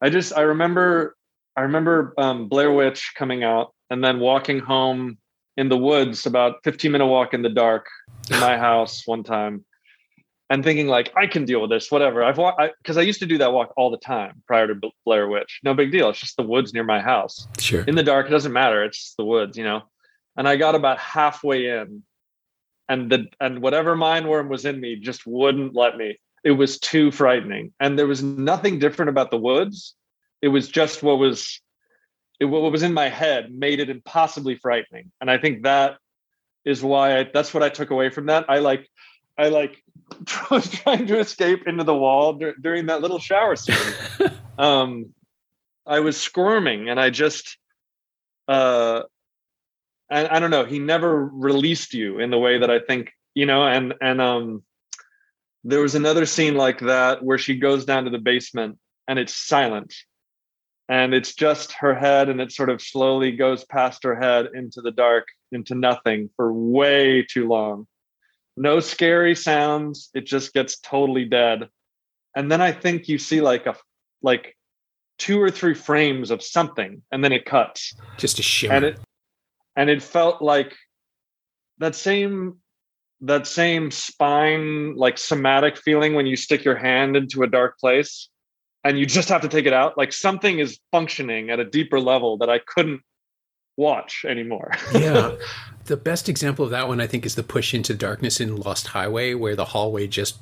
I 0.00 0.10
just 0.10 0.36
I 0.36 0.40
remember 0.40 1.16
I 1.56 1.60
remember 1.60 2.12
um, 2.18 2.48
Blair 2.48 2.72
Witch 2.72 3.12
coming 3.14 3.44
out 3.44 3.72
and 3.88 4.02
then 4.02 4.18
walking 4.18 4.58
home 4.58 5.18
in 5.56 5.68
the 5.68 5.78
woods 5.78 6.26
about 6.26 6.56
15 6.64 6.90
minute 6.90 7.06
walk 7.06 7.34
in 7.34 7.42
the 7.42 7.48
dark 7.48 7.86
to 8.24 8.40
my 8.40 8.58
house 8.68 9.06
one 9.06 9.22
time 9.22 9.64
and 10.50 10.62
thinking 10.62 10.86
like 10.88 11.12
I 11.16 11.26
can 11.26 11.44
deal 11.44 11.60
with 11.60 11.70
this, 11.70 11.90
whatever. 11.90 12.22
I've 12.22 12.38
walked 12.38 12.60
because 12.82 12.96
I, 12.96 13.00
I, 13.00 13.04
used 13.04 13.20
to 13.20 13.26
do 13.26 13.38
that 13.38 13.52
walk 13.52 13.72
all 13.76 13.90
the 13.90 13.98
time 13.98 14.42
prior 14.46 14.66
to 14.68 14.90
Blair 15.04 15.28
Witch. 15.28 15.60
No 15.62 15.74
big 15.74 15.90
deal. 15.90 16.10
It's 16.10 16.20
just 16.20 16.36
the 16.36 16.42
woods 16.42 16.74
near 16.74 16.84
my 16.84 17.00
house. 17.00 17.48
Sure. 17.58 17.82
In 17.82 17.94
the 17.94 18.02
dark, 18.02 18.26
it 18.26 18.30
doesn't 18.30 18.52
matter. 18.52 18.84
It's 18.84 19.14
the 19.16 19.24
woods, 19.24 19.56
you 19.56 19.64
know. 19.64 19.82
And 20.36 20.48
I 20.48 20.56
got 20.56 20.74
about 20.74 20.98
halfway 20.98 21.66
in, 21.68 22.02
and 22.88 23.10
the 23.10 23.26
and 23.40 23.62
whatever 23.62 23.96
mind 23.96 24.28
worm 24.28 24.48
was 24.48 24.64
in 24.64 24.80
me 24.80 24.96
just 24.96 25.26
wouldn't 25.26 25.74
let 25.74 25.96
me. 25.96 26.18
It 26.42 26.52
was 26.52 26.78
too 26.78 27.10
frightening, 27.10 27.72
and 27.80 27.98
there 27.98 28.06
was 28.06 28.22
nothing 28.22 28.78
different 28.78 29.08
about 29.08 29.30
the 29.30 29.38
woods. 29.38 29.94
It 30.42 30.48
was 30.48 30.68
just 30.68 31.02
what 31.02 31.18
was, 31.18 31.58
it, 32.38 32.44
what 32.44 32.70
was 32.70 32.82
in 32.82 32.92
my 32.92 33.08
head 33.08 33.50
made 33.50 33.80
it 33.80 33.88
impossibly 33.88 34.56
frightening, 34.56 35.10
and 35.22 35.30
I 35.30 35.38
think 35.38 35.62
that 35.62 35.96
is 36.66 36.82
why 36.82 37.20
I, 37.20 37.30
that's 37.32 37.54
what 37.54 37.62
I 37.62 37.70
took 37.70 37.90
away 37.90 38.10
from 38.10 38.26
that. 38.26 38.44
I 38.50 38.58
like 38.58 38.90
I 39.38 39.48
like 39.48 39.82
was 40.50 40.70
trying 40.70 41.06
to 41.06 41.18
escape 41.18 41.66
into 41.66 41.84
the 41.84 41.94
wall 41.94 42.34
dur- 42.34 42.54
during 42.60 42.86
that 42.86 43.00
little 43.00 43.18
shower 43.18 43.56
scene. 43.56 43.76
um, 44.58 45.14
I 45.86 46.00
was 46.00 46.16
squirming, 46.16 46.88
and 46.88 46.98
I 46.98 47.10
just, 47.10 47.58
uh, 48.48 49.02
I, 50.10 50.36
I 50.36 50.40
don't 50.40 50.50
know. 50.50 50.64
He 50.64 50.78
never 50.78 51.26
released 51.26 51.94
you 51.94 52.20
in 52.20 52.30
the 52.30 52.38
way 52.38 52.58
that 52.58 52.70
I 52.70 52.78
think 52.78 53.12
you 53.34 53.46
know. 53.46 53.66
And 53.66 53.94
and 54.00 54.20
um, 54.20 54.62
there 55.64 55.80
was 55.80 55.94
another 55.94 56.26
scene 56.26 56.54
like 56.54 56.80
that 56.80 57.22
where 57.22 57.38
she 57.38 57.56
goes 57.56 57.84
down 57.84 58.04
to 58.04 58.10
the 58.10 58.18
basement, 58.18 58.78
and 59.08 59.18
it's 59.18 59.34
silent, 59.34 59.94
and 60.88 61.12
it's 61.12 61.34
just 61.34 61.72
her 61.72 61.94
head, 61.94 62.28
and 62.28 62.40
it 62.40 62.52
sort 62.52 62.70
of 62.70 62.80
slowly 62.80 63.32
goes 63.32 63.64
past 63.64 64.04
her 64.04 64.18
head 64.18 64.48
into 64.54 64.80
the 64.80 64.92
dark, 64.92 65.26
into 65.52 65.74
nothing 65.74 66.30
for 66.36 66.52
way 66.52 67.22
too 67.22 67.46
long 67.46 67.86
no 68.56 68.80
scary 68.80 69.34
sounds. 69.34 70.10
It 70.14 70.26
just 70.26 70.52
gets 70.52 70.78
totally 70.78 71.24
dead. 71.24 71.68
And 72.36 72.50
then 72.50 72.60
i 72.60 72.72
think 72.72 73.08
you 73.08 73.18
see 73.18 73.40
like 73.40 73.66
a 73.66 73.76
like 74.22 74.56
two 75.18 75.40
or 75.40 75.50
three 75.50 75.74
frames 75.74 76.30
of 76.30 76.42
something 76.42 77.02
and 77.12 77.22
then 77.22 77.32
it 77.32 77.44
cuts. 77.44 77.94
Just 78.18 78.38
a 78.38 78.42
shimmer. 78.42 78.74
And 78.74 78.84
it 78.84 79.00
and 79.76 79.90
it 79.90 80.02
felt 80.02 80.42
like 80.42 80.74
that 81.78 81.94
same 81.94 82.58
that 83.20 83.46
same 83.46 83.90
spine 83.90 84.96
like 84.96 85.16
somatic 85.16 85.76
feeling 85.76 86.14
when 86.14 86.26
you 86.26 86.36
stick 86.36 86.64
your 86.64 86.76
hand 86.76 87.16
into 87.16 87.42
a 87.42 87.46
dark 87.46 87.78
place 87.78 88.28
and 88.82 88.98
you 88.98 89.06
just 89.06 89.28
have 89.28 89.40
to 89.42 89.48
take 89.48 89.66
it 89.66 89.72
out. 89.72 89.96
Like 89.96 90.12
something 90.12 90.58
is 90.58 90.78
functioning 90.92 91.50
at 91.50 91.60
a 91.60 91.64
deeper 91.64 92.00
level 92.00 92.36
that 92.38 92.50
i 92.50 92.58
couldn't 92.58 93.00
watch 93.76 94.24
anymore. 94.26 94.72
yeah. 94.94 95.36
The 95.86 95.96
best 95.96 96.28
example 96.28 96.64
of 96.64 96.70
that 96.70 96.88
one, 96.88 97.00
I 97.00 97.06
think, 97.06 97.26
is 97.26 97.34
the 97.34 97.42
push 97.42 97.74
into 97.74 97.94
darkness 97.94 98.40
in 98.40 98.56
Lost 98.56 98.88
Highway, 98.88 99.34
where 99.34 99.54
the 99.54 99.66
hallway 99.66 100.06
just 100.06 100.38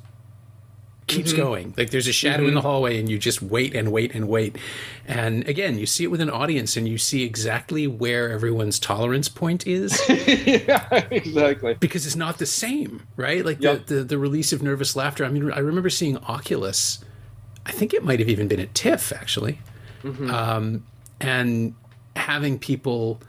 keeps 1.07 1.33
mm-hmm. 1.33 1.41
going. 1.41 1.73
Like 1.77 1.89
there's 1.89 2.07
a 2.07 2.13
shadow 2.13 2.39
mm-hmm. 2.39 2.47
in 2.49 2.53
the 2.53 2.59
mm-hmm. 2.61 2.67
hallway, 2.67 2.99
and 2.99 3.09
you 3.09 3.17
just 3.17 3.41
wait 3.41 3.75
and 3.75 3.91
wait 3.91 4.15
and 4.15 4.27
wait. 4.27 4.57
And 5.07 5.47
again, 5.47 5.77
you 5.77 5.85
see 5.85 6.05
it 6.05 6.07
with 6.07 6.21
an 6.21 6.29
audience, 6.29 6.77
and 6.77 6.87
you 6.87 6.97
see 6.97 7.23
exactly 7.23 7.87
where 7.87 8.31
everyone's 8.31 8.79
tolerance 8.79 9.27
point 9.27 9.67
is. 9.67 9.99
yeah, 10.09 10.87
exactly. 11.11 11.75
Because 11.75 12.05
it's 12.05 12.15
not 12.15 12.37
the 12.37 12.45
same, 12.45 13.03
right? 13.17 13.45
Like 13.45 13.61
yep. 13.61 13.87
the, 13.87 13.95
the 13.95 14.03
the 14.03 14.17
release 14.17 14.53
of 14.53 14.63
nervous 14.63 14.95
laughter. 14.95 15.25
I 15.25 15.29
mean, 15.29 15.51
I 15.51 15.59
remember 15.59 15.89
seeing 15.89 16.17
Oculus. 16.19 17.03
I 17.65 17.71
think 17.71 17.93
it 17.93 18.03
might 18.03 18.19
have 18.19 18.29
even 18.29 18.47
been 18.47 18.59
at 18.59 18.73
TIFF 18.73 19.13
actually. 19.13 19.59
Mm-hmm. 20.03 20.29
Um, 20.29 20.85
and 21.21 21.75
having 22.15 22.59
people 22.59 23.21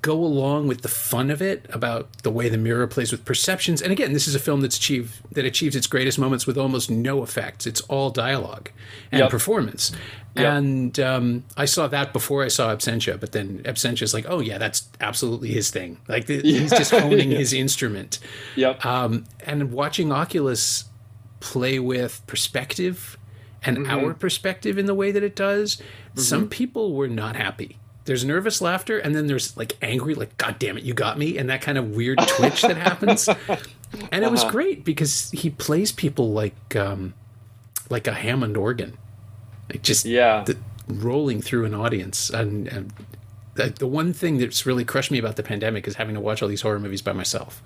go 0.00 0.14
along 0.14 0.68
with 0.68 0.82
the 0.82 0.88
fun 0.88 1.30
of 1.30 1.42
it 1.42 1.66
about 1.70 2.12
the 2.22 2.30
way 2.30 2.48
the 2.48 2.58
mirror 2.58 2.86
plays 2.86 3.10
with 3.10 3.24
perceptions 3.24 3.82
and 3.82 3.90
again 3.90 4.12
this 4.12 4.28
is 4.28 4.34
a 4.34 4.38
film 4.38 4.60
that's 4.60 4.76
achieved 4.76 5.20
that 5.32 5.44
achieves 5.44 5.74
its 5.74 5.86
greatest 5.86 6.18
moments 6.18 6.46
with 6.46 6.56
almost 6.56 6.90
no 6.90 7.22
effects 7.22 7.66
it's 7.66 7.80
all 7.82 8.10
dialogue 8.10 8.70
and 9.10 9.20
yep. 9.20 9.30
performance 9.30 9.90
yep. 10.36 10.52
and 10.52 11.00
um, 11.00 11.42
i 11.56 11.64
saw 11.64 11.88
that 11.88 12.12
before 12.12 12.44
i 12.44 12.48
saw 12.48 12.74
absentia 12.74 13.18
but 13.18 13.32
then 13.32 13.60
absentia 13.64 14.02
is 14.02 14.14
like 14.14 14.26
oh 14.28 14.38
yeah 14.38 14.56
that's 14.56 14.88
absolutely 15.00 15.48
his 15.48 15.70
thing 15.70 15.98
like 16.06 16.26
the, 16.26 16.36
yeah. 16.44 16.60
he's 16.60 16.70
just 16.70 16.92
honing 16.92 17.32
yeah. 17.32 17.38
his 17.38 17.52
instrument 17.52 18.20
yep 18.54 18.84
um, 18.86 19.24
and 19.46 19.72
watching 19.72 20.12
oculus 20.12 20.84
play 21.40 21.78
with 21.78 22.24
perspective 22.26 23.18
and 23.64 23.78
mm-hmm. 23.78 23.90
our 23.90 24.14
perspective 24.14 24.78
in 24.78 24.86
the 24.86 24.94
way 24.94 25.10
that 25.10 25.24
it 25.24 25.34
does 25.34 25.76
mm-hmm. 25.76 26.20
some 26.20 26.48
people 26.48 26.94
were 26.94 27.08
not 27.08 27.34
happy 27.34 27.78
there's 28.08 28.24
nervous 28.24 28.62
laughter 28.62 28.98
and 28.98 29.14
then 29.14 29.26
there's 29.26 29.54
like 29.56 29.76
angry 29.82 30.14
like 30.14 30.36
god 30.38 30.58
damn 30.58 30.78
it 30.78 30.82
you 30.82 30.94
got 30.94 31.18
me 31.18 31.36
and 31.36 31.50
that 31.50 31.60
kind 31.60 31.76
of 31.76 31.90
weird 31.94 32.18
twitch 32.26 32.62
that 32.62 32.76
happens. 32.76 33.28
And 34.12 34.24
it 34.24 34.30
was 34.30 34.42
uh-huh. 34.42 34.52
great 34.52 34.84
because 34.84 35.30
he 35.30 35.50
plays 35.50 35.92
people 35.92 36.32
like 36.32 36.76
um 36.76 37.14
like 37.88 38.06
a 38.06 38.12
hammond 38.12 38.56
organ. 38.56 38.98
Like 39.70 39.82
just 39.82 40.04
yeah. 40.04 40.44
the, 40.44 40.58
rolling 40.88 41.40
through 41.40 41.64
an 41.64 41.74
audience. 41.74 42.30
And, 42.30 42.68
and 42.68 42.92
the, 43.54 43.70
the 43.70 43.86
one 43.86 44.12
thing 44.12 44.38
that's 44.38 44.66
really 44.66 44.84
crushed 44.84 45.10
me 45.10 45.18
about 45.18 45.36
the 45.36 45.42
pandemic 45.42 45.86
is 45.88 45.94
having 45.94 46.14
to 46.14 46.20
watch 46.20 46.42
all 46.42 46.48
these 46.48 46.60
horror 46.60 46.78
movies 46.78 47.02
by 47.02 47.12
myself. 47.12 47.62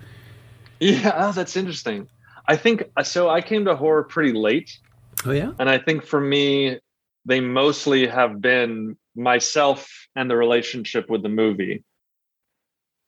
Yeah 0.79 1.11
oh, 1.17 1.31
that's 1.31 1.55
interesting. 1.55 2.07
I 2.47 2.57
think 2.57 2.83
so 3.03 3.29
i 3.29 3.41
came 3.41 3.65
to 3.65 3.75
horror 3.75 4.03
pretty 4.03 4.33
late. 4.33 4.77
Oh 5.25 5.31
yeah? 5.31 5.51
And 5.59 5.69
i 5.69 5.77
think 5.77 6.05
for 6.05 6.19
me 6.19 6.79
they 7.25 7.39
mostly 7.39 8.07
have 8.07 8.41
been 8.41 8.97
myself 9.15 10.02
and 10.15 10.29
the 10.29 10.35
relationship 10.35 11.09
with 11.09 11.23
the 11.23 11.29
movie 11.29 11.83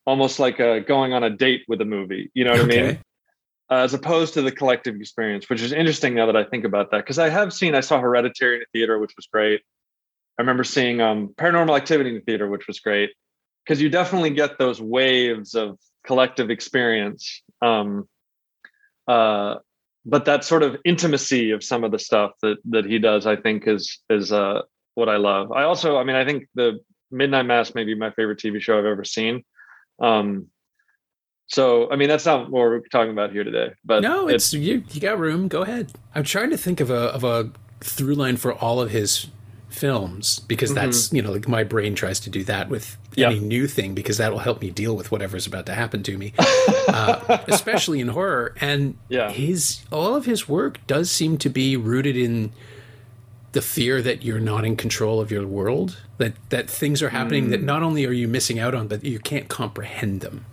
almost 0.06 0.40
like 0.40 0.60
a, 0.60 0.82
going 0.82 1.14
on 1.14 1.24
a 1.24 1.30
date 1.30 1.64
with 1.68 1.82
a 1.82 1.86
movie 1.86 2.32
you 2.34 2.44
know 2.44 2.52
what 2.52 2.62
okay. 2.62 2.80
i 2.80 2.86
mean 2.88 3.00
uh, 3.72 3.78
as 3.78 3.94
opposed 3.94 4.34
to 4.34 4.42
the 4.42 4.52
collective 4.52 4.96
experience 4.96 5.50
which 5.50 5.62
is 5.62 5.72
interesting 5.72 6.14
now 6.14 6.26
that 6.26 6.36
i 6.36 6.44
think 6.44 6.66
about 6.66 6.92
that 6.92 6.98
because 6.98 7.20
i 7.20 7.30
have 7.30 7.54
seen 7.54 7.76
i 7.76 7.80
saw 7.80 8.00
hereditary 8.00 8.56
in 8.56 8.60
the 8.60 8.80
theater 8.80 9.00
which 9.00 9.14
was 9.16 9.28
great 9.28 9.62
i 10.38 10.42
remember 10.42 10.64
seeing 10.64 11.02
um, 11.02 11.30
paranormal 11.36 11.76
activity 11.76 12.10
in 12.10 12.16
the 12.16 12.22
theater 12.22 12.50
which 12.50 12.68
was 12.68 12.80
great 12.80 13.12
because 13.64 13.82
you 13.82 13.90
definitely 13.90 14.30
get 14.30 14.58
those 14.60 14.82
waves 14.82 15.56
of 15.56 15.78
collective 16.06 16.50
experience 16.50 17.42
um, 17.62 18.08
uh, 19.08 19.56
but 20.08 20.26
that 20.26 20.44
sort 20.44 20.62
of 20.62 20.78
intimacy 20.86 21.50
of 21.50 21.64
some 21.64 21.84
of 21.84 21.92
the 21.92 21.98
stuff 21.98 22.32
that 22.44 22.58
that 22.66 22.86
he 22.86 23.00
does 23.00 23.26
i 23.26 23.36
think 23.36 23.68
is 23.68 24.00
is 24.10 24.32
uh 24.32 24.62
what 24.96 25.10
I 25.10 25.18
love. 25.18 25.52
I 25.52 25.64
also, 25.64 25.98
I 25.98 26.04
mean, 26.04 26.16
I 26.16 26.26
think 26.26 26.48
the 26.56 26.80
Midnight 27.12 27.46
Mass 27.46 27.76
may 27.76 27.84
be 27.84 27.96
my 27.96 28.12
favorite 28.12 28.40
TV 28.40 28.62
show 28.62 28.78
I've 28.78 28.86
ever 28.86 29.04
seen. 29.04 29.44
Um, 30.00 30.48
so 31.48 31.92
I 31.92 31.96
mean 31.96 32.10
that's 32.10 32.26
not 32.26 32.50
what 32.50 32.60
we're 32.62 32.80
talking 32.92 33.12
about 33.12 33.32
here 33.32 33.44
today. 33.44 33.74
But 33.84 34.02
no, 34.02 34.28
it's, 34.28 34.54
it's 34.54 34.54
you. 34.54 34.84
You 34.92 35.02
got 35.02 35.20
room. 35.20 35.48
Go 35.48 35.62
ahead. 35.62 35.92
I'm 36.14 36.24
trying 36.24 36.50
to 36.50 36.58
think 36.58 36.80
of 36.80 36.90
a 36.90 37.14
of 37.14 37.24
a 37.24 37.52
through 37.82 38.16
line 38.16 38.38
for 38.38 38.54
all 38.54 38.82
of 38.82 38.92
his 38.92 39.28
films 39.70 40.40
because 40.40 40.72
mm-hmm. 40.72 40.86
that's 40.86 41.12
you 41.12 41.22
know 41.22 41.32
like 41.32 41.48
my 41.48 41.64
brain 41.64 41.96
tries 41.96 42.20
to 42.22 42.30
do 42.30 42.44
that 42.46 42.70
with 42.70 42.98
yep. 43.16 43.32
any 43.32 43.40
new 43.40 43.68
thing 43.68 43.94
because 43.94 44.18
that 44.18 44.32
will 44.32 44.40
help 44.40 44.62
me 44.62 44.70
deal 44.70 44.96
with 44.96 45.12
whatever's 45.12 45.46
about 45.46 45.66
to 45.66 45.74
happen 45.74 46.02
to 46.02 46.18
me 46.18 46.34
uh, 46.88 47.40
especially 47.48 48.00
in 48.00 48.08
horror 48.08 48.56
and 48.62 48.98
yeah. 49.10 49.30
his 49.30 49.82
all 49.92 50.16
of 50.16 50.26
his 50.26 50.48
work 50.48 50.80
does 50.88 51.12
seem 51.12 51.38
to 51.38 51.50
be 51.50 51.76
rooted 51.76 52.16
in 52.16 52.54
the 53.56 53.62
fear 53.62 54.02
that 54.02 54.22
you're 54.22 54.42
not 54.42 54.66
in 54.66 54.76
control 54.76 55.22
of 55.22 55.32
your 55.32 55.48
world 55.48 55.98
that 56.18 56.34
that 56.50 56.70
things 56.70 57.02
are 57.02 57.08
happening 57.08 57.48
mm. 57.48 57.50
that 57.52 57.64
not 57.64 57.82
only 57.82 58.06
are 58.06 58.12
you 58.12 58.28
missing 58.28 58.60
out 58.60 58.76
on 58.76 58.86
but 58.86 59.02
you 59.06 59.18
can't 59.18 59.48
comprehend 59.48 60.20
them 60.20 60.46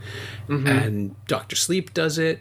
mm-hmm. 0.49 0.69
and 0.69 1.27
dr 1.27 1.57
sleep 1.57 1.93
does 1.93 2.17
it 2.17 2.39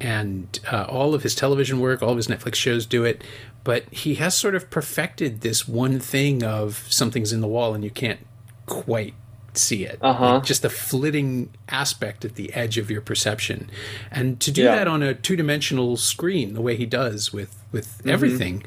and 0.00 0.58
uh, 0.72 0.82
all 0.88 1.14
of 1.14 1.22
his 1.22 1.36
television 1.36 1.78
work 1.78 2.02
all 2.02 2.10
of 2.10 2.16
his 2.16 2.26
netflix 2.26 2.56
shows 2.56 2.86
do 2.86 3.04
it 3.04 3.22
but 3.62 3.84
he 3.92 4.16
has 4.16 4.36
sort 4.36 4.56
of 4.56 4.68
perfected 4.68 5.42
this 5.42 5.68
one 5.68 6.00
thing 6.00 6.42
of 6.42 6.84
something's 6.88 7.32
in 7.32 7.40
the 7.40 7.46
wall 7.46 7.72
and 7.72 7.84
you 7.84 7.90
can't 7.90 8.26
quite 8.66 9.14
see 9.54 9.84
it 9.84 9.96
uh-huh. 10.02 10.34
like 10.34 10.42
just 10.42 10.64
a 10.64 10.70
flitting 10.70 11.48
aspect 11.68 12.24
at 12.24 12.34
the 12.34 12.52
edge 12.52 12.78
of 12.78 12.90
your 12.90 13.00
perception 13.00 13.70
and 14.10 14.40
to 14.40 14.50
do 14.50 14.64
yeah. 14.64 14.74
that 14.74 14.88
on 14.88 15.04
a 15.04 15.14
two-dimensional 15.14 15.96
screen 15.96 16.54
the 16.54 16.60
way 16.60 16.74
he 16.74 16.86
does 16.86 17.32
with 17.32 17.62
with 17.70 17.98
mm-hmm. 17.98 18.10
everything 18.10 18.64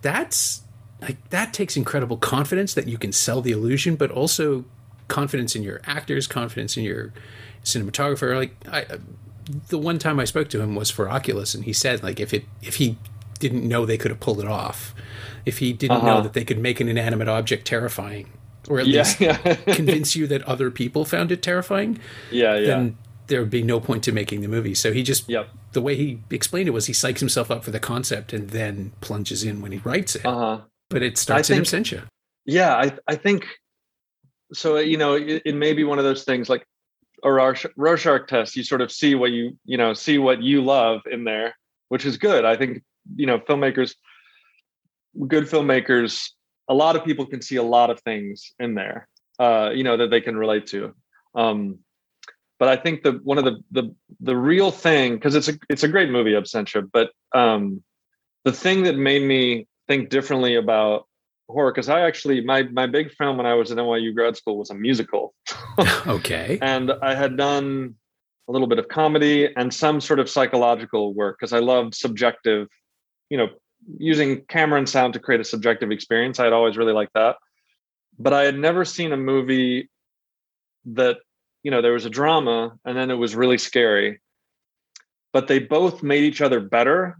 that's 0.00 0.61
like 1.02 1.30
that 1.30 1.52
takes 1.52 1.76
incredible 1.76 2.16
confidence 2.16 2.74
that 2.74 2.86
you 2.86 2.96
can 2.96 3.12
sell 3.12 3.40
the 3.40 3.50
illusion, 3.50 3.96
but 3.96 4.10
also 4.10 4.64
confidence 5.08 5.56
in 5.56 5.62
your 5.62 5.80
actors, 5.84 6.26
confidence 6.26 6.76
in 6.76 6.84
your 6.84 7.12
cinematographer. 7.64 8.36
Like 8.36 8.54
I, 8.70 8.86
the 9.68 9.78
one 9.78 9.98
time 9.98 10.20
I 10.20 10.24
spoke 10.24 10.48
to 10.50 10.60
him 10.60 10.74
was 10.74 10.90
for 10.90 11.10
Oculus, 11.10 11.54
and 11.54 11.64
he 11.64 11.72
said 11.72 12.02
like 12.02 12.20
if 12.20 12.32
it 12.32 12.44
if 12.62 12.76
he 12.76 12.96
didn't 13.38 13.66
know 13.66 13.84
they 13.84 13.98
could 13.98 14.10
have 14.10 14.20
pulled 14.20 14.40
it 14.40 14.46
off, 14.46 14.94
if 15.44 15.58
he 15.58 15.72
didn't 15.72 15.98
uh-huh. 15.98 16.06
know 16.06 16.20
that 16.22 16.34
they 16.34 16.44
could 16.44 16.58
make 16.58 16.80
an 16.80 16.88
inanimate 16.88 17.28
object 17.28 17.66
terrifying, 17.66 18.30
or 18.68 18.78
at 18.78 18.86
yeah, 18.86 19.00
least 19.00 19.20
yeah. 19.20 19.54
convince 19.74 20.14
you 20.14 20.26
that 20.28 20.42
other 20.42 20.70
people 20.70 21.04
found 21.04 21.32
it 21.32 21.42
terrifying, 21.42 21.98
yeah, 22.30 22.56
yeah. 22.56 22.66
then 22.66 22.96
there 23.26 23.40
would 23.40 23.50
be 23.50 23.62
no 23.62 23.80
point 23.80 24.04
to 24.04 24.12
making 24.12 24.40
the 24.40 24.48
movie. 24.48 24.74
So 24.74 24.92
he 24.92 25.02
just 25.02 25.28
yep. 25.28 25.48
the 25.72 25.82
way 25.82 25.96
he 25.96 26.20
explained 26.30 26.68
it 26.68 26.72
was 26.72 26.86
he 26.86 26.92
psychs 26.92 27.18
himself 27.18 27.50
up 27.50 27.64
for 27.64 27.72
the 27.72 27.80
concept 27.80 28.32
and 28.32 28.50
then 28.50 28.92
plunges 29.00 29.42
in 29.42 29.60
when 29.60 29.72
he 29.72 29.78
writes 29.78 30.14
it. 30.14 30.24
Uh-huh 30.24 30.60
but 30.92 31.02
it 31.02 31.18
starts 31.18 31.48
think, 31.48 31.58
in 31.58 31.64
absentia. 31.64 32.06
Yeah, 32.44 32.74
I 32.74 32.92
I 33.06 33.16
think 33.16 33.46
so. 34.52 34.78
You 34.78 34.96
know, 34.96 35.14
it, 35.14 35.42
it 35.44 35.54
may 35.54 35.72
be 35.72 35.84
one 35.84 35.98
of 35.98 36.04
those 36.04 36.24
things 36.24 36.48
like 36.48 36.66
a 37.24 37.30
Rorschach 37.30 38.28
test. 38.28 38.56
You 38.56 38.64
sort 38.64 38.80
of 38.80 38.90
see 38.90 39.14
what 39.14 39.30
you 39.30 39.56
you 39.64 39.76
know 39.76 39.94
see 39.94 40.18
what 40.18 40.42
you 40.42 40.62
love 40.62 41.02
in 41.10 41.24
there, 41.24 41.56
which 41.88 42.04
is 42.04 42.16
good. 42.16 42.44
I 42.44 42.56
think 42.56 42.82
you 43.16 43.26
know 43.26 43.38
filmmakers, 43.38 43.94
good 45.26 45.44
filmmakers. 45.44 46.28
A 46.68 46.74
lot 46.74 46.96
of 46.96 47.04
people 47.04 47.26
can 47.26 47.42
see 47.42 47.56
a 47.56 47.62
lot 47.62 47.90
of 47.90 48.00
things 48.00 48.54
in 48.58 48.74
there, 48.74 49.08
uh, 49.38 49.70
you 49.74 49.84
know, 49.84 49.96
that 49.96 50.10
they 50.10 50.20
can 50.20 50.36
relate 50.36 50.68
to. 50.68 50.94
Um, 51.34 51.80
but 52.58 52.68
I 52.68 52.76
think 52.76 53.02
the 53.02 53.20
one 53.24 53.38
of 53.38 53.44
the 53.44 53.60
the 53.72 53.94
the 54.20 54.36
real 54.36 54.70
thing 54.70 55.14
because 55.14 55.34
it's 55.34 55.48
a 55.48 55.58
it's 55.68 55.82
a 55.82 55.88
great 55.88 56.10
movie, 56.10 56.32
Absentia. 56.32 56.88
But 56.92 57.10
um, 57.34 57.82
the 58.44 58.52
thing 58.52 58.84
that 58.84 58.96
made 58.96 59.22
me 59.22 59.66
think 59.92 60.08
differently 60.08 60.54
about 60.54 61.06
horror 61.48 61.70
because 61.70 61.90
I 61.90 62.00
actually 62.00 62.40
my 62.40 62.62
my 62.62 62.86
big 62.86 63.12
film 63.12 63.36
when 63.36 63.44
I 63.44 63.52
was 63.52 63.70
at 63.70 63.76
NYU 63.76 64.14
grad 64.14 64.36
school 64.36 64.56
was 64.56 64.70
a 64.70 64.74
musical. 64.74 65.34
okay. 66.06 66.58
And 66.62 66.92
I 67.02 67.14
had 67.14 67.36
done 67.36 67.96
a 68.48 68.52
little 68.52 68.66
bit 68.66 68.78
of 68.78 68.88
comedy 68.88 69.54
and 69.54 69.72
some 69.72 70.00
sort 70.00 70.18
of 70.18 70.30
psychological 70.30 71.12
work 71.12 71.36
because 71.38 71.52
I 71.52 71.58
loved 71.58 71.94
subjective, 71.94 72.68
you 73.28 73.36
know, 73.36 73.48
using 73.98 74.44
camera 74.46 74.78
and 74.78 74.88
sound 74.88 75.12
to 75.12 75.20
create 75.20 75.42
a 75.42 75.44
subjective 75.44 75.90
experience. 75.90 76.40
I 76.40 76.44
had 76.44 76.54
always 76.54 76.78
really 76.78 76.94
liked 76.94 77.12
that. 77.14 77.36
But 78.18 78.32
I 78.32 78.44
had 78.44 78.58
never 78.58 78.84
seen 78.86 79.12
a 79.12 79.16
movie 79.16 79.90
that, 80.86 81.18
you 81.62 81.70
know, 81.70 81.82
there 81.82 81.92
was 81.92 82.06
a 82.06 82.10
drama 82.10 82.78
and 82.86 82.96
then 82.96 83.10
it 83.10 83.18
was 83.24 83.36
really 83.36 83.58
scary. 83.58 84.20
But 85.34 85.48
they 85.48 85.58
both 85.58 86.02
made 86.02 86.24
each 86.24 86.40
other 86.40 86.60
better 86.60 87.18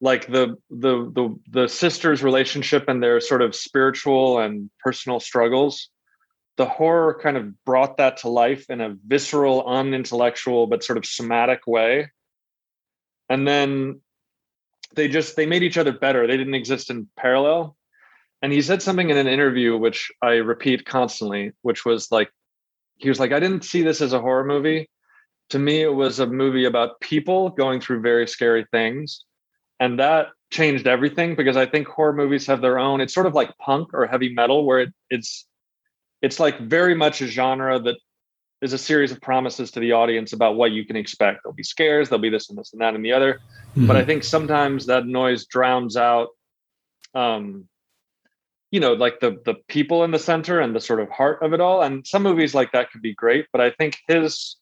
like 0.00 0.26
the 0.26 0.56
the 0.70 1.10
the 1.14 1.38
the 1.50 1.68
sisters 1.68 2.22
relationship 2.22 2.84
and 2.88 3.02
their 3.02 3.20
sort 3.20 3.42
of 3.42 3.54
spiritual 3.54 4.38
and 4.38 4.70
personal 4.82 5.18
struggles 5.20 5.90
the 6.58 6.66
horror 6.66 7.18
kind 7.22 7.36
of 7.36 7.64
brought 7.64 7.96
that 7.96 8.18
to 8.18 8.28
life 8.28 8.68
in 8.68 8.80
a 8.80 8.96
visceral 9.06 9.64
unintellectual 9.64 10.66
but 10.66 10.82
sort 10.82 10.98
of 10.98 11.06
somatic 11.06 11.66
way. 11.66 12.10
And 13.30 13.46
then 13.46 14.00
they 14.94 15.06
just 15.06 15.36
they 15.36 15.46
made 15.46 15.62
each 15.62 15.78
other 15.78 15.92
better. 15.92 16.26
They 16.26 16.36
didn't 16.36 16.54
exist 16.54 16.90
in 16.90 17.08
parallel. 17.16 17.76
And 18.42 18.52
he 18.52 18.60
said 18.60 18.82
something 18.82 19.08
in 19.08 19.16
an 19.16 19.28
interview 19.28 19.76
which 19.76 20.10
i 20.20 20.34
repeat 20.34 20.84
constantly 20.84 21.52
which 21.62 21.84
was 21.84 22.10
like 22.10 22.30
he 22.96 23.08
was 23.08 23.20
like 23.20 23.32
i 23.32 23.40
didn't 23.40 23.64
see 23.64 23.82
this 23.82 24.00
as 24.00 24.12
a 24.12 24.20
horror 24.20 24.44
movie. 24.44 24.90
To 25.50 25.60
me 25.60 25.82
it 25.82 25.94
was 25.94 26.18
a 26.18 26.26
movie 26.26 26.64
about 26.64 27.00
people 27.00 27.50
going 27.50 27.80
through 27.80 28.00
very 28.00 28.26
scary 28.26 28.66
things 28.72 29.24
and 29.80 29.98
that 29.98 30.28
changed 30.50 30.86
everything 30.86 31.34
because 31.34 31.56
I 31.56 31.66
think 31.66 31.88
horror 31.88 32.12
movies 32.12 32.46
have 32.46 32.60
their 32.60 32.78
own. 32.78 33.00
It's 33.00 33.14
sort 33.14 33.26
of 33.26 33.34
like 33.34 33.56
punk 33.58 33.92
or 33.92 34.06
heavy 34.06 34.32
metal, 34.32 34.64
where 34.64 34.80
it, 34.80 34.94
it's 35.10 35.46
it's 36.22 36.40
like 36.40 36.58
very 36.60 36.94
much 36.94 37.20
a 37.20 37.26
genre 37.26 37.78
that 37.80 37.96
is 38.60 38.72
a 38.72 38.78
series 38.78 39.12
of 39.12 39.20
promises 39.20 39.70
to 39.70 39.80
the 39.80 39.92
audience 39.92 40.32
about 40.32 40.56
what 40.56 40.72
you 40.72 40.84
can 40.84 40.96
expect. 40.96 41.40
There'll 41.44 41.54
be 41.54 41.62
scares, 41.62 42.08
there'll 42.08 42.22
be 42.22 42.30
this 42.30 42.48
and 42.48 42.58
this 42.58 42.72
and 42.72 42.82
that 42.82 42.94
and 42.94 43.04
the 43.04 43.12
other. 43.12 43.34
Mm-hmm. 43.70 43.86
But 43.86 43.96
I 43.96 44.04
think 44.04 44.24
sometimes 44.24 44.86
that 44.86 45.06
noise 45.06 45.46
drowns 45.46 45.96
out 45.96 46.28
um 47.14 47.66
you 48.70 48.80
know 48.80 48.92
like 48.92 49.20
the 49.20 49.40
the 49.44 49.54
people 49.68 50.04
in 50.04 50.10
the 50.10 50.18
center 50.18 50.60
and 50.60 50.74
the 50.74 50.80
sort 50.80 51.00
of 51.00 51.08
heart 51.10 51.42
of 51.42 51.52
it 51.52 51.60
all 51.60 51.82
and 51.82 52.06
some 52.06 52.22
movies 52.22 52.54
like 52.54 52.70
that 52.72 52.90
could 52.90 53.02
be 53.02 53.14
great 53.14 53.46
but 53.52 53.60
i 53.60 53.70
think 53.70 53.96
his 54.06 54.56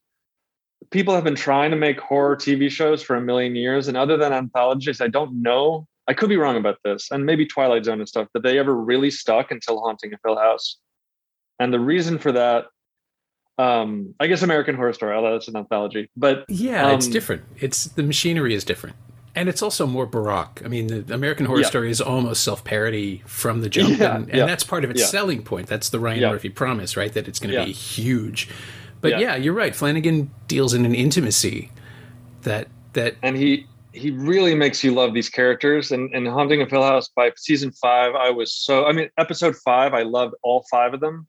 people 0.91 1.15
have 1.15 1.25
been 1.25 1.35
trying 1.35 1.71
to 1.71 1.77
make 1.77 2.01
horror 2.01 2.37
TV 2.37 2.71
shows 2.71 3.03
for 3.03 3.17
a 3.17 3.21
million 3.21 3.57
years, 3.57 3.89
and 3.89 3.97
other 3.97 4.17
than 4.17 4.33
anthologies, 4.33 5.01
I 5.01 5.09
don't 5.09 5.43
know. 5.43 5.87
I 6.09 6.15
could 6.15 6.29
be 6.29 6.37
wrong 6.37 6.57
about 6.57 6.79
this, 6.85 7.11
and 7.11 7.27
maybe 7.27 7.47
Twilight 7.47 7.85
Zone 7.85 7.99
and 7.99 8.09
stuff, 8.09 8.29
but 8.33 8.43
they 8.43 8.59
ever 8.59 8.75
really 8.75 9.11
stuck 9.11 9.51
until 9.51 9.81
Haunting 9.81 10.13
of 10.13 10.21
Hill 10.25 10.37
House. 10.37 10.79
And 11.59 11.73
the 11.73 11.81
reason 11.81 12.19
for 12.19 12.33
that, 12.33 12.67
um, 13.59 14.15
I 14.21 14.27
guess 14.27 14.43
American 14.43 14.77
Horror 14.77 14.93
Story, 14.93 15.15
although 15.15 15.33
that's 15.33 15.49
an 15.49 15.57
anthology, 15.57 16.11
but 16.17 16.45
yeah, 16.49 16.87
um, 16.87 16.95
it's 16.95 17.09
different. 17.09 17.43
It's 17.59 17.87
the 17.87 18.03
machinery 18.03 18.55
is 18.55 18.65
different. 18.65 18.97
And 19.35 19.51
it's 19.51 19.61
also 19.61 19.87
more 19.87 20.07
baroque. 20.07 20.63
I 20.65 20.69
mean, 20.69 20.87
the 20.87 21.13
American 21.13 21.45
Horror 21.45 21.61
yeah. 21.61 21.67
Story 21.67 21.91
is 21.91 22.01
almost 22.01 22.43
self-parody 22.43 23.23
from 23.27 23.61
the 23.61 23.69
jump, 23.69 23.99
yeah, 23.99 24.17
and, 24.17 24.29
and 24.31 24.39
yeah. 24.39 24.47
that's 24.47 24.65
part 24.65 24.83
of 24.83 24.91
its 24.91 25.11
selling 25.11 25.43
point. 25.43 25.67
That's 25.67 25.91
the 25.91 26.01
Ryan 26.01 26.31
Murphy 26.31 26.49
promise, 26.49 26.97
right? 26.97 27.13
That 27.13 27.29
it's 27.29 27.39
going 27.39 27.55
to 27.55 27.65
be 27.65 27.73
huge 27.73 28.49
but 29.11 29.21
yeah. 29.21 29.35
yeah, 29.35 29.37
you're 29.37 29.55
right. 29.55 29.75
Flanagan 29.75 30.31
deals 30.49 30.75
in 30.75 30.85
an 30.85 30.95
intimacy 30.95 31.71
that 32.43 32.69
that 32.95 33.15
and 33.23 33.37
he 33.37 33.67
he 33.93 34.11
really 34.11 34.55
makes 34.55 34.83
you 34.83 34.93
love 34.93 35.15
these 35.15 35.29
characters. 35.29 35.93
And 35.93 36.13
and 36.13 36.27
Haunting 36.27 36.61
of 36.61 36.71
Hill 36.71 36.83
House 36.83 37.09
by 37.15 37.31
season 37.37 37.71
five, 37.71 38.15
I 38.15 38.31
was 38.31 38.53
so 38.53 38.87
I 38.87 38.93
mean 38.93 39.09
episode 39.17 39.55
five, 39.65 39.95
I 39.95 40.03
loved 40.03 40.35
all 40.43 40.65
five 40.71 40.93
of 40.93 41.01
them, 41.01 41.29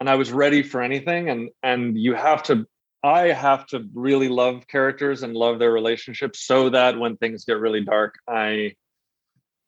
and 0.00 0.10
I 0.10 0.16
was 0.16 0.32
ready 0.32 0.62
for 0.62 0.82
anything. 0.82 1.30
And 1.30 1.50
and 1.62 1.96
you 1.96 2.14
have 2.14 2.42
to 2.44 2.66
I 3.04 3.28
have 3.28 3.66
to 3.68 3.86
really 3.94 4.28
love 4.28 4.66
characters 4.66 5.22
and 5.22 5.34
love 5.34 5.60
their 5.60 5.70
relationships 5.70 6.40
so 6.40 6.70
that 6.70 6.98
when 6.98 7.16
things 7.18 7.44
get 7.44 7.58
really 7.58 7.84
dark, 7.84 8.16
I 8.28 8.74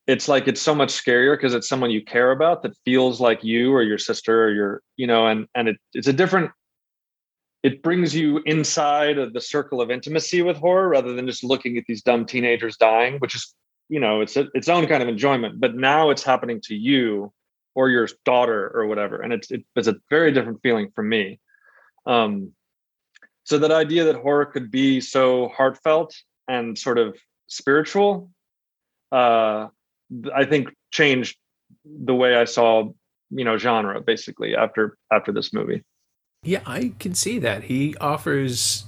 it's 0.06 0.28
like 0.28 0.48
it's 0.48 0.62
so 0.62 0.74
much 0.74 0.90
scarier 0.90 1.36
because 1.36 1.54
it's 1.54 1.68
someone 1.68 1.90
you 1.90 2.04
care 2.04 2.30
about 2.30 2.62
that 2.62 2.76
feels 2.84 3.20
like 3.20 3.42
you 3.42 3.72
or 3.72 3.82
your 3.82 3.98
sister 3.98 4.44
or 4.44 4.50
your 4.50 4.82
you 4.96 5.06
know 5.06 5.26
and 5.26 5.46
and 5.54 5.68
it, 5.68 5.76
it's 5.94 6.08
a 6.08 6.12
different 6.12 6.50
it 7.66 7.82
brings 7.82 8.14
you 8.14 8.40
inside 8.46 9.18
of 9.18 9.32
the 9.32 9.40
circle 9.40 9.80
of 9.80 9.90
intimacy 9.90 10.40
with 10.40 10.56
horror 10.56 10.88
rather 10.88 11.14
than 11.14 11.26
just 11.26 11.42
looking 11.42 11.76
at 11.76 11.82
these 11.88 12.00
dumb 12.00 12.24
teenagers 12.24 12.76
dying, 12.76 13.18
which 13.18 13.34
is, 13.34 13.56
you 13.88 13.98
know, 13.98 14.20
it's 14.20 14.36
a, 14.36 14.46
its 14.54 14.68
own 14.68 14.86
kind 14.86 15.02
of 15.02 15.08
enjoyment. 15.08 15.58
But 15.58 15.74
now 15.74 16.10
it's 16.10 16.22
happening 16.22 16.60
to 16.66 16.76
you 16.76 17.32
or 17.74 17.90
your 17.90 18.08
daughter 18.24 18.70
or 18.72 18.86
whatever, 18.86 19.20
and 19.20 19.32
it's 19.32 19.50
it, 19.50 19.64
it's 19.74 19.88
a 19.88 19.96
very 20.08 20.30
different 20.30 20.62
feeling 20.62 20.92
for 20.94 21.02
me. 21.02 21.40
Um, 22.06 22.52
so 23.42 23.58
that 23.58 23.72
idea 23.72 24.04
that 24.04 24.14
horror 24.14 24.46
could 24.46 24.70
be 24.70 25.00
so 25.00 25.48
heartfelt 25.48 26.14
and 26.46 26.78
sort 26.78 26.98
of 26.98 27.18
spiritual, 27.48 28.30
uh, 29.10 29.66
I 30.32 30.44
think 30.44 30.68
changed 30.92 31.36
the 31.84 32.14
way 32.14 32.36
I 32.36 32.44
saw, 32.44 32.92
you 33.30 33.44
know, 33.44 33.58
genre 33.58 34.00
basically 34.00 34.54
after 34.54 34.96
after 35.10 35.32
this 35.32 35.52
movie. 35.52 35.82
Yeah, 36.46 36.60
I 36.66 36.92
can 36.98 37.14
see 37.14 37.38
that. 37.40 37.64
He 37.64 37.94
offers 38.00 38.84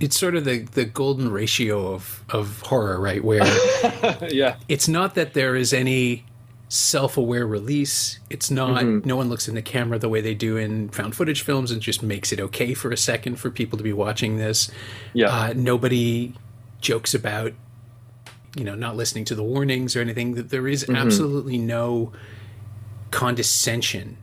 it's 0.00 0.18
sort 0.18 0.36
of 0.36 0.44
the 0.44 0.60
the 0.60 0.84
golden 0.84 1.30
ratio 1.30 1.92
of 1.92 2.24
of 2.30 2.60
horror, 2.62 3.00
right? 3.00 3.22
Where 3.22 3.42
yeah, 4.30 4.56
it's 4.68 4.88
not 4.88 5.14
that 5.16 5.34
there 5.34 5.56
is 5.56 5.72
any 5.72 6.24
self-aware 6.70 7.46
release. 7.46 8.18
It's 8.30 8.50
not 8.50 8.82
Mm-hmm. 8.84 9.08
no 9.08 9.16
one 9.16 9.28
looks 9.28 9.48
in 9.48 9.54
the 9.54 9.62
camera 9.62 9.98
the 9.98 10.08
way 10.08 10.20
they 10.20 10.34
do 10.34 10.56
in 10.56 10.88
found 10.90 11.16
footage 11.16 11.42
films 11.42 11.70
and 11.70 11.80
just 11.80 12.02
makes 12.02 12.30
it 12.30 12.40
okay 12.40 12.74
for 12.74 12.90
a 12.90 12.96
second 12.96 13.36
for 13.36 13.50
people 13.50 13.76
to 13.78 13.82
be 13.84 13.92
watching 13.92 14.36
this. 14.36 14.70
Yeah. 15.14 15.28
Uh, 15.28 15.52
nobody 15.56 16.34
jokes 16.80 17.12
about 17.14 17.52
you 18.56 18.64
know 18.64 18.74
not 18.74 18.96
listening 18.96 19.24
to 19.26 19.34
the 19.34 19.42
warnings 19.42 19.96
or 19.96 20.00
anything. 20.00 20.34
That 20.34 20.50
there 20.50 20.68
is 20.68 20.88
absolutely 20.88 21.58
no 21.58 22.12
condescension 23.10 24.16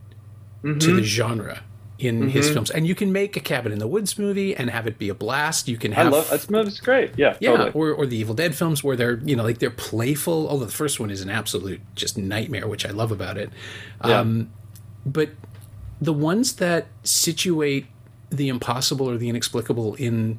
to 0.62 0.96
the 0.96 1.02
genre 1.02 1.62
in 1.98 2.28
his 2.28 2.50
films. 2.50 2.70
And 2.70 2.86
you 2.86 2.94
can 2.94 3.12
make 3.12 3.36
a 3.36 3.40
Cabin 3.40 3.72
in 3.72 3.78
the 3.78 3.86
Woods 3.86 4.18
movie 4.18 4.54
and 4.54 4.68
have 4.70 4.86
it 4.86 4.98
be 4.98 5.08
a 5.08 5.14
blast. 5.14 5.66
You 5.68 5.76
can 5.78 5.92
I 5.92 5.96
have 5.96 6.12
love 6.12 6.28
that's 6.28 6.50
movie's 6.50 6.78
great. 6.80 7.12
Yeah. 7.16 7.36
yeah, 7.40 7.50
Totally. 7.52 7.70
or, 7.72 7.90
or 7.92 8.06
the 8.06 8.16
Evil 8.16 8.34
Dead 8.34 8.54
films 8.54 8.84
where 8.84 8.96
they're 8.96 9.18
you 9.24 9.34
know 9.36 9.42
like 9.42 9.58
they're 9.58 9.70
playful. 9.70 10.48
Although 10.48 10.66
the 10.66 10.72
first 10.72 11.00
one 11.00 11.10
is 11.10 11.20
an 11.22 11.30
absolute 11.30 11.80
just 11.94 12.18
nightmare, 12.18 12.66
which 12.66 12.84
I 12.84 12.90
love 12.90 13.10
about 13.12 13.38
it. 13.38 13.50
Yeah. 14.04 14.20
Um, 14.20 14.50
but 15.06 15.30
the 16.00 16.12
ones 16.12 16.56
that 16.56 16.88
situate 17.04 17.86
the 18.30 18.48
impossible 18.48 19.08
or 19.08 19.16
the 19.16 19.28
inexplicable 19.28 19.94
in 19.94 20.38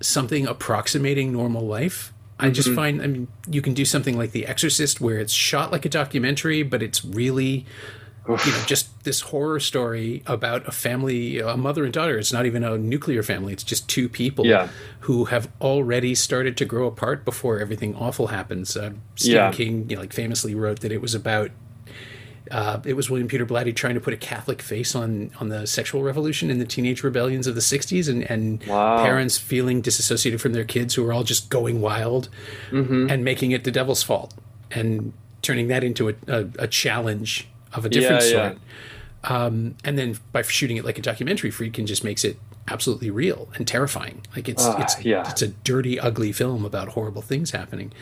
something 0.00 0.46
approximating 0.46 1.32
normal 1.32 1.66
life. 1.66 2.12
I 2.40 2.50
just 2.50 2.68
Mm-hmm. 2.70 2.76
find, 2.76 3.02
I 3.02 3.06
mean, 3.06 3.28
you 3.48 3.62
can 3.62 3.72
do 3.72 3.84
something 3.84 4.18
like 4.18 4.32
The 4.32 4.46
Exorcist, 4.48 5.00
where 5.00 5.18
it's 5.20 5.32
shot 5.32 5.70
like 5.70 5.84
a 5.84 5.88
documentary, 5.88 6.64
but 6.64 6.82
it's 6.82 7.04
really, 7.04 7.64
you 8.28 8.34
know, 8.36 8.62
just 8.66 9.02
this 9.04 9.20
horror 9.20 9.58
story 9.58 10.22
about 10.26 10.66
a 10.68 10.70
family, 10.70 11.40
a 11.40 11.56
mother 11.56 11.82
and 11.84 11.92
daughter. 11.92 12.16
It's 12.18 12.32
not 12.32 12.46
even 12.46 12.62
a 12.62 12.78
nuclear 12.78 13.22
family; 13.22 13.52
it's 13.52 13.64
just 13.64 13.88
two 13.88 14.08
people 14.08 14.46
Yeah. 14.46 14.68
who 15.00 15.24
have 15.26 15.48
already 15.60 16.14
started 16.14 16.56
to 16.58 16.64
grow 16.64 16.86
apart 16.86 17.24
before 17.24 17.58
everything 17.58 17.96
awful 17.96 18.28
happens. 18.28 18.76
Uh, 18.76 18.90
Stephen 19.16 19.36
Yeah. 19.36 19.52
King, 19.52 19.86
you 19.90 19.96
know, 19.96 20.02
like 20.02 20.12
famously 20.12 20.54
wrote 20.54 20.80
that 20.80 20.92
it 20.92 21.00
was 21.02 21.14
about. 21.14 21.50
Uh, 22.50 22.80
it 22.84 22.94
was 22.94 23.08
William 23.08 23.28
Peter 23.28 23.46
Blatty 23.46 23.74
trying 23.74 23.94
to 23.94 24.00
put 24.00 24.12
a 24.12 24.16
Catholic 24.16 24.60
face 24.60 24.94
on 24.94 25.30
on 25.40 25.48
the 25.48 25.66
sexual 25.66 26.02
revolution 26.02 26.50
and 26.50 26.60
the 26.60 26.64
teenage 26.66 27.02
rebellions 27.02 27.46
of 27.46 27.54
the 27.54 27.60
'60s, 27.60 28.08
and 28.08 28.22
and 28.30 28.62
Wow. 28.66 29.02
parents 29.02 29.38
feeling 29.38 29.80
disassociated 29.80 30.40
from 30.40 30.52
their 30.52 30.64
kids 30.64 30.94
who 30.94 31.06
are 31.06 31.12
all 31.12 31.24
just 31.24 31.50
going 31.50 31.80
wild 31.80 32.28
Mm-hmm. 32.70 33.08
and 33.10 33.24
making 33.24 33.52
it 33.52 33.64
the 33.64 33.70
devil's 33.70 34.02
fault 34.02 34.34
and 34.70 35.12
turning 35.40 35.68
that 35.68 35.82
into 35.82 36.08
a, 36.08 36.14
a, 36.28 36.46
a 36.60 36.66
challenge 36.68 37.48
of 37.74 37.84
a 37.84 37.88
different 37.88 38.22
Yeah, 38.24 38.28
yeah. 38.28 38.48
sort. 38.50 38.58
Um, 39.24 39.76
and 39.84 39.96
then 39.96 40.18
by 40.32 40.42
shooting 40.42 40.76
it 40.76 40.84
like 40.84 40.98
a 40.98 41.02
documentary, 41.02 41.50
Friedkin 41.50 41.86
just 41.86 42.02
makes 42.02 42.24
it 42.24 42.38
absolutely 42.68 43.10
real 43.10 43.48
and 43.54 43.66
terrifying. 43.66 44.22
Like 44.34 44.48
it's 44.48 44.64
Ah, 44.64 44.80
it's 44.82 45.04
yeah. 45.04 45.28
it's 45.30 45.42
a 45.42 45.48
dirty, 45.48 45.98
ugly 45.98 46.32
film 46.32 46.64
about 46.64 46.88
horrible 46.88 47.22
things 47.22 47.52
happening. 47.52 47.92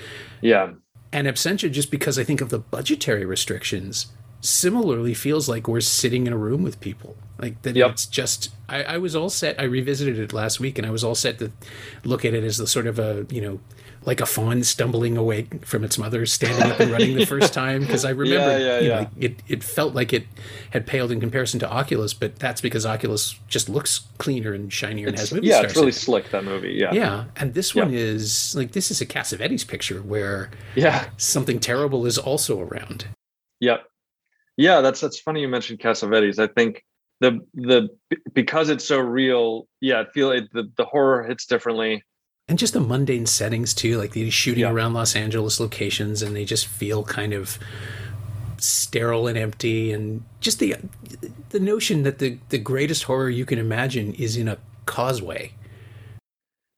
Yeah. 0.41 0.71
And 1.13 1.27
Absentia, 1.27 1.71
just 1.71 1.91
because 1.91 2.19
I 2.19 2.25
think 2.25 2.41
of 2.41 2.49
the 2.51 2.59
budgetary 2.59 3.25
restrictions, 3.27 4.07
similarly 4.41 5.13
feels 5.13 5.49
like 5.49 5.69
we're 5.69 5.81
sitting 5.81 6.27
in 6.27 6.33
a 6.33 6.37
room 6.39 6.63
with 6.63 6.81
people. 6.81 7.17
Like 7.39 7.61
that 7.63 7.77
Yep. 7.77 7.91
it's 7.91 8.07
just 8.07 8.51
I, 8.69 8.83
I 8.85 8.99
was 8.99 9.15
all 9.15 9.29
set. 9.29 9.61
I 9.61 9.65
revisited 9.65 10.19
it 10.19 10.33
last 10.33 10.59
week 10.61 10.79
and 10.79 10.87
I 10.87 10.91
was 10.91 11.05
all 11.05 11.15
set 11.15 11.39
to 11.41 11.53
look 12.05 12.25
at 12.25 12.33
it 12.33 12.45
as 12.45 12.57
the 12.57 12.67
sort 12.67 12.87
of 12.87 12.99
a, 12.99 13.27
you 13.29 13.41
know, 13.43 13.61
like 14.11 14.21
a 14.21 14.27
fawn 14.27 14.65
stumbling 14.65 15.17
away 15.17 15.47
from 15.63 15.85
its 15.85 15.97
mother, 15.97 16.27
standing 16.27 16.69
up 16.69 16.81
and 16.81 16.91
running 16.91 17.15
the 17.15 17.25
first 17.25 17.55
time. 17.63 17.81
Because 17.83 18.05
I 18.05 18.11
remember, 18.11 18.59
Yeah, 18.59 18.59
yeah, 18.59 18.79
you 18.81 18.89
know, 18.89 18.95
yeah. 18.95 18.99
like, 18.99 19.09
it 19.21 19.37
it 19.47 19.63
felt 19.63 19.95
like 19.95 20.13
it 20.13 20.27
had 20.73 20.85
paled 20.85 21.13
in 21.13 21.21
comparison 21.21 21.61
to 21.61 21.71
Oculus, 21.71 22.13
but 22.13 22.37
that's 22.41 22.61
because 22.61 22.85
Oculus 22.85 23.39
just 23.47 23.69
looks 23.69 24.01
cleaner 24.19 24.53
and 24.53 24.73
shinier 24.73 25.07
and 25.07 25.17
has 25.17 25.33
movie 25.33 25.47
yeah, 25.47 25.59
stars. 25.59 25.71
it's 25.71 25.79
really 25.79 25.93
slick 25.93 26.29
that 26.33 26.43
movie. 26.45 26.73
Yeah. 26.73 26.93
yeah, 26.93 27.25
and 27.37 27.55
this 27.55 27.73
Yeah. 27.73 27.85
one 27.85 27.95
is 27.95 28.53
like 28.57 28.73
this 28.73 28.91
is 28.91 29.01
a 29.01 29.07
Cassavetes 29.07 29.65
picture 29.67 30.01
where 30.03 30.51
Yeah. 30.75 31.09
something 31.17 31.61
terrible 31.61 32.05
is 32.05 32.19
also 32.19 32.59
around. 32.61 33.07
Yep. 33.61 33.85
Yeah, 34.57 34.81
that's 34.81 35.01
that's 35.01 35.21
funny 35.21 35.43
you 35.43 35.49
mentioned 35.49 35.79
Cassavetes. 35.79 36.41
I 36.41 36.49
think 36.49 36.85
the 37.21 37.39
the 37.55 37.89
because 38.33 38.71
it's 38.71 38.85
so 38.85 38.99
real, 38.99 39.69
yeah, 39.81 40.01
I 40.01 40.07
feel 40.13 40.33
it, 40.33 40.53
the 40.53 40.65
the 40.77 40.85
horror 40.85 41.23
hits 41.23 41.47
differently. 41.47 42.03
And 42.51 42.59
just 42.59 42.75
the 42.75 42.81
mundane 42.81 43.25
settings 43.27 43.73
too 43.73 43.97
like 43.97 44.11
these 44.13 44.35
shooting 44.35 44.63
Yeah. 44.63 44.71
around 44.71 44.93
los 44.93 45.15
angeles 45.17 45.61
locations 45.61 46.21
and 46.21 46.35
they 46.37 46.45
just 46.45 46.67
feel 46.67 47.05
kind 47.05 47.33
of 47.33 47.59
sterile 48.59 49.27
and 49.29 49.39
empty 49.39 49.93
and 49.93 50.23
just 50.41 50.59
the 50.59 50.77
the 51.51 51.61
notion 51.61 52.03
that 52.03 52.19
the 52.19 52.39
the 52.51 52.59
greatest 52.59 53.05
horror 53.05 53.31
you 53.31 53.47
can 53.47 53.59
imagine 53.59 54.13
is 54.15 54.37
in 54.37 54.49
a 54.49 54.59
causeway 54.85 55.53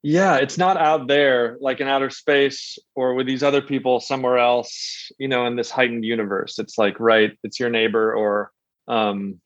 Yeah, 0.05 0.37
it's 0.37 0.59
not 0.59 0.77
out 0.77 1.07
there 1.07 1.57
like 1.61 1.81
in 1.81 1.87
outer 1.89 2.11
space 2.11 2.77
or 2.95 3.15
with 3.15 3.27
these 3.27 3.43
other 3.45 3.63
people 3.63 4.01
somewhere 4.01 4.37
else, 4.39 5.11
you 5.19 5.29
know, 5.29 5.47
in 5.47 5.55
this 5.57 5.71
heightened 5.71 6.05
universe. 6.05 6.59
It's 6.59 6.77
like 6.77 6.99
right, 6.99 7.39
it's 7.45 7.61
your 7.61 7.71
neighbor 7.71 8.13
or 8.15 8.51
um 8.89 9.41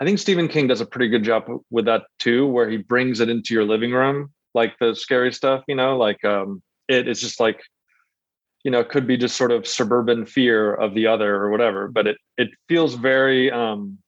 I 0.00 0.04
think 0.04 0.18
Stephen 0.18 0.48
King 0.48 0.68
does 0.68 0.80
a 0.80 0.86
pretty 0.86 1.08
good 1.08 1.24
job 1.24 1.44
with 1.70 1.84
that 1.86 2.04
too, 2.18 2.46
where 2.46 2.68
he 2.70 2.76
brings 2.78 3.20
it 3.20 3.28
into 3.28 3.54
your 3.54 3.64
living 3.64 3.92
room, 3.92 4.32
like 4.54 4.78
the 4.78 4.94
scary 4.94 5.32
stuff, 5.32 5.62
you 5.68 5.74
know, 5.74 5.96
like 5.96 6.24
um 6.24 6.62
it 6.88 7.08
is 7.08 7.20
just 7.20 7.40
like 7.40 7.60
you 8.64 8.70
know, 8.70 8.78
it 8.78 8.90
could 8.90 9.08
be 9.08 9.16
just 9.16 9.36
sort 9.36 9.50
of 9.50 9.66
suburban 9.66 10.24
fear 10.24 10.72
of 10.72 10.94
the 10.94 11.08
other 11.08 11.34
or 11.34 11.50
whatever, 11.50 11.88
but 11.88 12.06
it 12.06 12.16
it 12.36 12.50
feels 12.68 12.94
very 12.94 13.50
um 13.50 13.98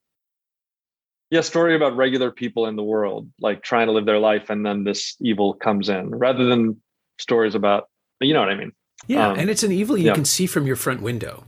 yeah, 1.31 1.41
story 1.41 1.75
about 1.75 1.97
regular 1.97 2.31
people 2.31 2.67
in 2.67 2.77
the 2.77 2.83
world, 2.83 3.29
like 3.41 3.63
trying 3.63 3.89
to 3.89 3.93
live 3.93 4.07
their 4.07 4.21
life, 4.21 4.51
and 4.51 4.65
then 4.65 4.85
this 4.85 5.17
evil 5.21 5.55
comes 5.55 5.89
in, 5.89 6.11
rather 6.11 6.45
than 6.45 6.81
stories 7.19 7.57
about, 7.57 7.89
you 8.21 8.33
know 8.33 8.41
what 8.41 8.51
I 8.51 8.55
mean? 8.55 8.73
yeah 9.07 9.29
Um, 9.29 9.39
and 9.39 9.51
it's 9.51 9.63
an 9.63 9.73
evil 9.73 9.97
you 9.97 10.07
yeah. 10.07 10.15
can 10.15 10.25
see 10.25 10.47
from 10.47 10.67
your 10.67 10.77
front 10.77 11.03
window 11.03 11.45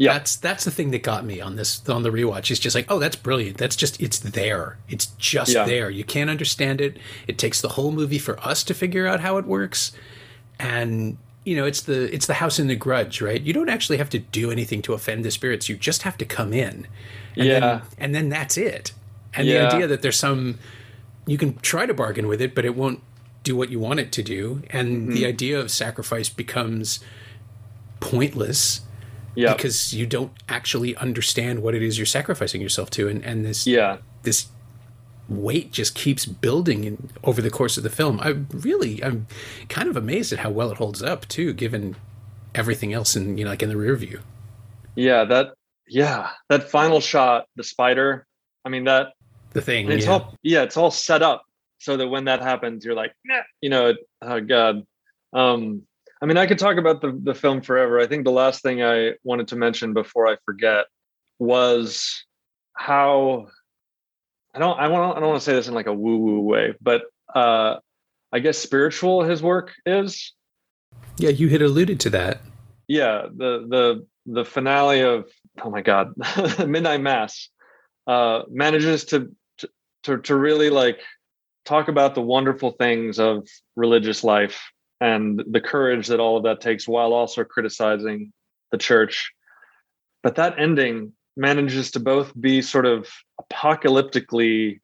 Yeah. 0.00 0.14
that's 0.14 0.36
that's 0.36 0.64
the 0.64 0.70
thing 0.70 0.92
that 0.92 1.02
got 1.02 1.26
me 1.26 1.42
on 1.42 1.56
this 1.56 1.86
on 1.86 2.02
the 2.02 2.10
rewatch. 2.10 2.50
It's 2.50 2.58
just 2.58 2.74
like, 2.74 2.86
oh, 2.88 2.98
that's 2.98 3.16
brilliant. 3.16 3.58
That's 3.58 3.76
just 3.76 4.00
it's 4.00 4.18
there. 4.18 4.78
It's 4.88 5.06
just 5.18 5.52
Yeah. 5.52 5.66
there. 5.66 5.90
You 5.90 6.04
can't 6.04 6.30
understand 6.30 6.80
it. 6.80 6.96
It 7.26 7.36
takes 7.36 7.60
the 7.60 7.68
whole 7.68 7.92
movie 7.92 8.18
for 8.18 8.40
us 8.40 8.64
to 8.64 8.72
figure 8.74 9.06
out 9.06 9.20
how 9.20 9.36
it 9.36 9.44
works. 9.44 9.92
And 10.58 11.18
you 11.44 11.54
know, 11.54 11.66
it's 11.66 11.82
the 11.82 12.12
it's 12.14 12.26
the 12.26 12.34
house 12.34 12.58
in 12.58 12.66
the 12.68 12.76
grudge, 12.76 13.20
right? 13.20 13.42
You 13.42 13.52
don't 13.52 13.68
actually 13.68 13.98
have 13.98 14.08
to 14.10 14.18
do 14.18 14.50
anything 14.50 14.80
to 14.82 14.94
offend 14.94 15.22
the 15.22 15.30
spirits. 15.30 15.68
You 15.68 15.76
just 15.76 16.02
have 16.02 16.16
to 16.16 16.24
come 16.24 16.54
in. 16.54 16.86
And 17.36 17.46
Yeah. 17.46 17.60
Then, 17.60 17.82
and 17.98 18.14
then 18.14 18.28
that's 18.30 18.56
it. 18.56 18.92
And 19.34 19.46
Yeah. 19.46 19.68
the 19.68 19.74
idea 19.74 19.86
that 19.86 20.00
there's 20.00 20.18
some 20.18 20.58
you 21.26 21.36
can 21.36 21.58
try 21.58 21.84
to 21.84 21.92
bargain 21.92 22.26
with 22.26 22.40
it, 22.40 22.54
but 22.54 22.64
it 22.64 22.74
won't 22.74 23.02
do 23.44 23.54
what 23.54 23.68
you 23.68 23.78
want 23.78 24.00
it 24.00 24.12
to 24.12 24.22
do. 24.22 24.62
And 24.70 24.88
Mm-hmm. 25.08 25.14
the 25.14 25.26
idea 25.26 25.60
of 25.60 25.70
sacrifice 25.70 26.30
becomes 26.30 27.00
pointless 28.00 28.80
Yeah. 29.34 29.54
because 29.54 29.94
you 29.94 30.06
don't 30.06 30.32
actually 30.48 30.96
understand 30.96 31.62
what 31.62 31.74
it 31.74 31.82
is 31.82 31.98
you're 31.98 32.06
sacrificing 32.06 32.60
yourself 32.60 32.90
to 32.90 33.08
and, 33.08 33.24
and 33.24 33.44
this 33.44 33.66
yeah. 33.66 33.98
this 34.24 34.48
weight 35.28 35.70
just 35.70 35.94
keeps 35.94 36.26
building 36.26 36.82
in, 36.82 37.10
over 37.22 37.40
the 37.40 37.50
course 37.50 37.76
of 37.76 37.84
the 37.84 37.90
film 37.90 38.18
i 38.20 38.30
really 38.52 39.02
i'm 39.04 39.28
kind 39.68 39.88
of 39.88 39.96
amazed 39.96 40.32
at 40.32 40.40
how 40.40 40.50
well 40.50 40.72
it 40.72 40.78
holds 40.78 41.00
up 41.00 41.28
too 41.28 41.52
given 41.52 41.94
everything 42.56 42.92
else 42.92 43.14
in 43.14 43.38
you 43.38 43.44
know 43.44 43.50
like 43.50 43.62
in 43.62 43.68
the 43.68 43.76
rear 43.76 43.94
view 43.94 44.20
Yeah. 44.96 45.24
That, 45.24 45.54
yeah. 45.88 46.30
That 46.48 46.70
final 46.70 47.00
shot, 47.00 47.46
the 47.56 47.64
spider, 47.64 48.26
I 48.64 48.68
mean, 48.68 48.84
that, 48.84 49.12
the 49.52 49.60
thing 49.60 49.90
it's 49.90 50.06
yeah. 50.06 50.12
all, 50.12 50.34
yeah, 50.42 50.62
it's 50.62 50.76
all 50.76 50.90
set 50.90 51.22
up 51.22 51.42
so 51.78 51.96
that 51.96 52.08
when 52.08 52.26
that 52.26 52.40
happens, 52.42 52.84
you're 52.84 52.94
like, 52.94 53.12
nah, 53.24 53.42
you 53.60 53.70
know, 53.70 53.94
oh 54.22 54.40
God. 54.40 54.86
Um, 55.32 55.82
I 56.22 56.26
mean, 56.26 56.36
I 56.36 56.46
could 56.46 56.58
talk 56.58 56.76
about 56.76 57.00
the, 57.00 57.18
the 57.22 57.34
film 57.34 57.62
forever. 57.62 57.98
I 57.98 58.06
think 58.06 58.24
the 58.24 58.30
last 58.30 58.62
thing 58.62 58.82
I 58.82 59.12
wanted 59.24 59.48
to 59.48 59.56
mention 59.56 59.94
before 59.94 60.26
I 60.28 60.36
forget 60.44 60.84
was 61.38 62.24
how 62.74 63.46
I 64.54 64.58
don't 64.58 64.78
I 64.78 64.88
want 64.88 65.16
I 65.16 65.20
don't 65.20 65.30
want 65.30 65.40
to 65.40 65.44
say 65.44 65.54
this 65.54 65.68
in 65.68 65.74
like 65.74 65.86
a 65.86 65.94
woo 65.94 66.18
woo 66.18 66.40
way, 66.40 66.74
but 66.80 67.02
uh 67.34 67.76
I 68.32 68.38
guess 68.40 68.58
spiritual 68.58 69.22
his 69.24 69.42
work 69.42 69.72
is. 69.86 70.34
yeah 71.16 71.30
you 71.30 71.48
had 71.48 71.62
alluded 71.62 72.00
to 72.00 72.10
that 72.10 72.40
Yeah, 72.88 73.22
the 73.34 73.66
the 73.68 74.06
the 74.26 74.44
finale 74.44 75.00
of 75.02 75.30
oh 75.62 75.70
my 75.70 75.80
god, 75.80 76.12
Midnight 76.66 77.00
Mass 77.00 77.48
uh 78.06 78.42
manages 78.50 79.04
to 79.06 79.34
to 79.58 79.68
to, 80.02 80.18
to 80.18 80.34
really 80.36 80.68
like 80.70 81.00
talk 81.64 81.88
about 81.88 82.14
the 82.14 82.22
wonderful 82.22 82.72
things 82.72 83.18
of 83.18 83.46
religious 83.76 84.22
life 84.24 84.70
and 85.00 85.42
the 85.50 85.60
courage 85.60 86.08
that 86.08 86.20
all 86.20 86.36
of 86.36 86.42
that 86.44 86.60
takes 86.60 86.86
while 86.86 87.12
also 87.12 87.44
criticizing 87.44 88.32
the 88.70 88.78
church. 88.78 89.32
But 90.22 90.34
that 90.36 90.58
ending 90.58 91.12
manages 91.36 91.90
to 91.92 92.00
both 92.00 92.38
be 92.38 92.60
sort 92.60 92.86
of 92.86 93.08
apocalyptically 93.40 94.80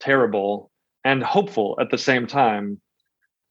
terrible 0.00 0.70
and 1.04 1.22
hopeful 1.22 1.76
at 1.80 1.90
the 1.90 1.98
same 1.98 2.26
time. 2.26 2.80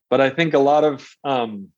But 0.10 0.22
I 0.22 0.30
think 0.30 0.54
a 0.54 0.60
lot 0.60 0.84
of 0.84 1.08
um, 1.24 1.70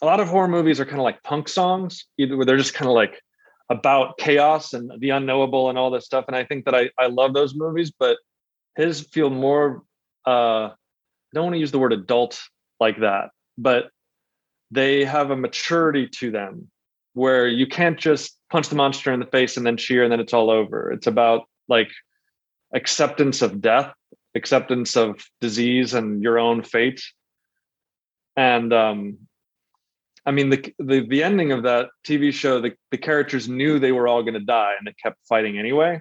a 0.00 0.06
lot 0.06 0.20
of 0.20 0.28
horror 0.28 0.48
movies 0.48 0.80
are 0.80 0.84
kind 0.84 0.98
of 0.98 1.04
like 1.04 1.22
punk 1.22 1.48
songs, 1.48 2.06
either 2.18 2.36
where 2.36 2.44
they're 2.44 2.56
just 2.56 2.74
kind 2.74 2.88
of 2.88 2.94
like 2.94 3.20
about 3.70 4.18
chaos 4.18 4.74
and 4.74 4.90
the 5.00 5.10
unknowable 5.10 5.70
and 5.70 5.78
all 5.78 5.90
this 5.90 6.04
stuff. 6.04 6.26
And 6.26 6.36
I 6.36 6.44
think 6.44 6.64
that 6.66 6.74
I 6.74 6.90
I 6.98 7.06
love 7.06 7.32
those 7.34 7.54
movies, 7.54 7.90
but 7.98 8.18
his 8.76 9.00
feel 9.00 9.30
more 9.30 9.82
uh 10.26 10.70
I 10.70 11.34
don't 11.34 11.44
want 11.44 11.54
to 11.54 11.60
use 11.60 11.70
the 11.70 11.78
word 11.78 11.94
adult 11.94 12.38
like 12.80 13.00
that, 13.00 13.30
but 13.58 13.90
they 14.70 15.04
have 15.04 15.30
a 15.30 15.36
maturity 15.36 16.08
to 16.08 16.30
them 16.30 16.70
where 17.14 17.46
you 17.46 17.66
can't 17.66 17.98
just 17.98 18.38
punch 18.50 18.68
the 18.68 18.74
monster 18.74 19.12
in 19.12 19.20
the 19.20 19.26
face 19.26 19.56
and 19.56 19.66
then 19.66 19.76
cheer 19.76 20.02
and 20.02 20.10
then 20.10 20.20
it's 20.20 20.32
all 20.32 20.50
over. 20.50 20.90
It's 20.90 21.06
about 21.06 21.42
like 21.68 21.90
acceptance 22.74 23.42
of 23.42 23.60
death, 23.60 23.92
acceptance 24.34 24.96
of 24.96 25.22
disease 25.40 25.94
and 25.94 26.22
your 26.22 26.38
own 26.38 26.62
fate. 26.62 27.02
And 28.36 28.72
um 28.72 29.18
I 30.24 30.30
mean 30.30 30.50
the 30.50 30.74
the 30.78 31.06
the 31.06 31.22
ending 31.22 31.52
of 31.52 31.64
that 31.64 31.88
TV 32.06 32.32
show, 32.32 32.60
the, 32.60 32.72
the 32.90 32.98
characters 32.98 33.48
knew 33.48 33.78
they 33.78 33.92
were 33.92 34.08
all 34.08 34.22
gonna 34.22 34.40
die 34.40 34.74
and 34.78 34.86
they 34.86 34.94
kept 35.02 35.18
fighting 35.28 35.58
anyway. 35.58 36.00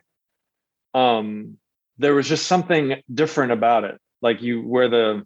Um 0.94 1.58
there 1.98 2.16
was 2.16 2.28
just 2.28 2.48
something 2.48 3.02
different 3.14 3.52
about 3.52 3.84
it. 3.84 4.00
Like 4.22 4.42
you 4.42 4.62
where 4.62 4.88
the 4.88 5.26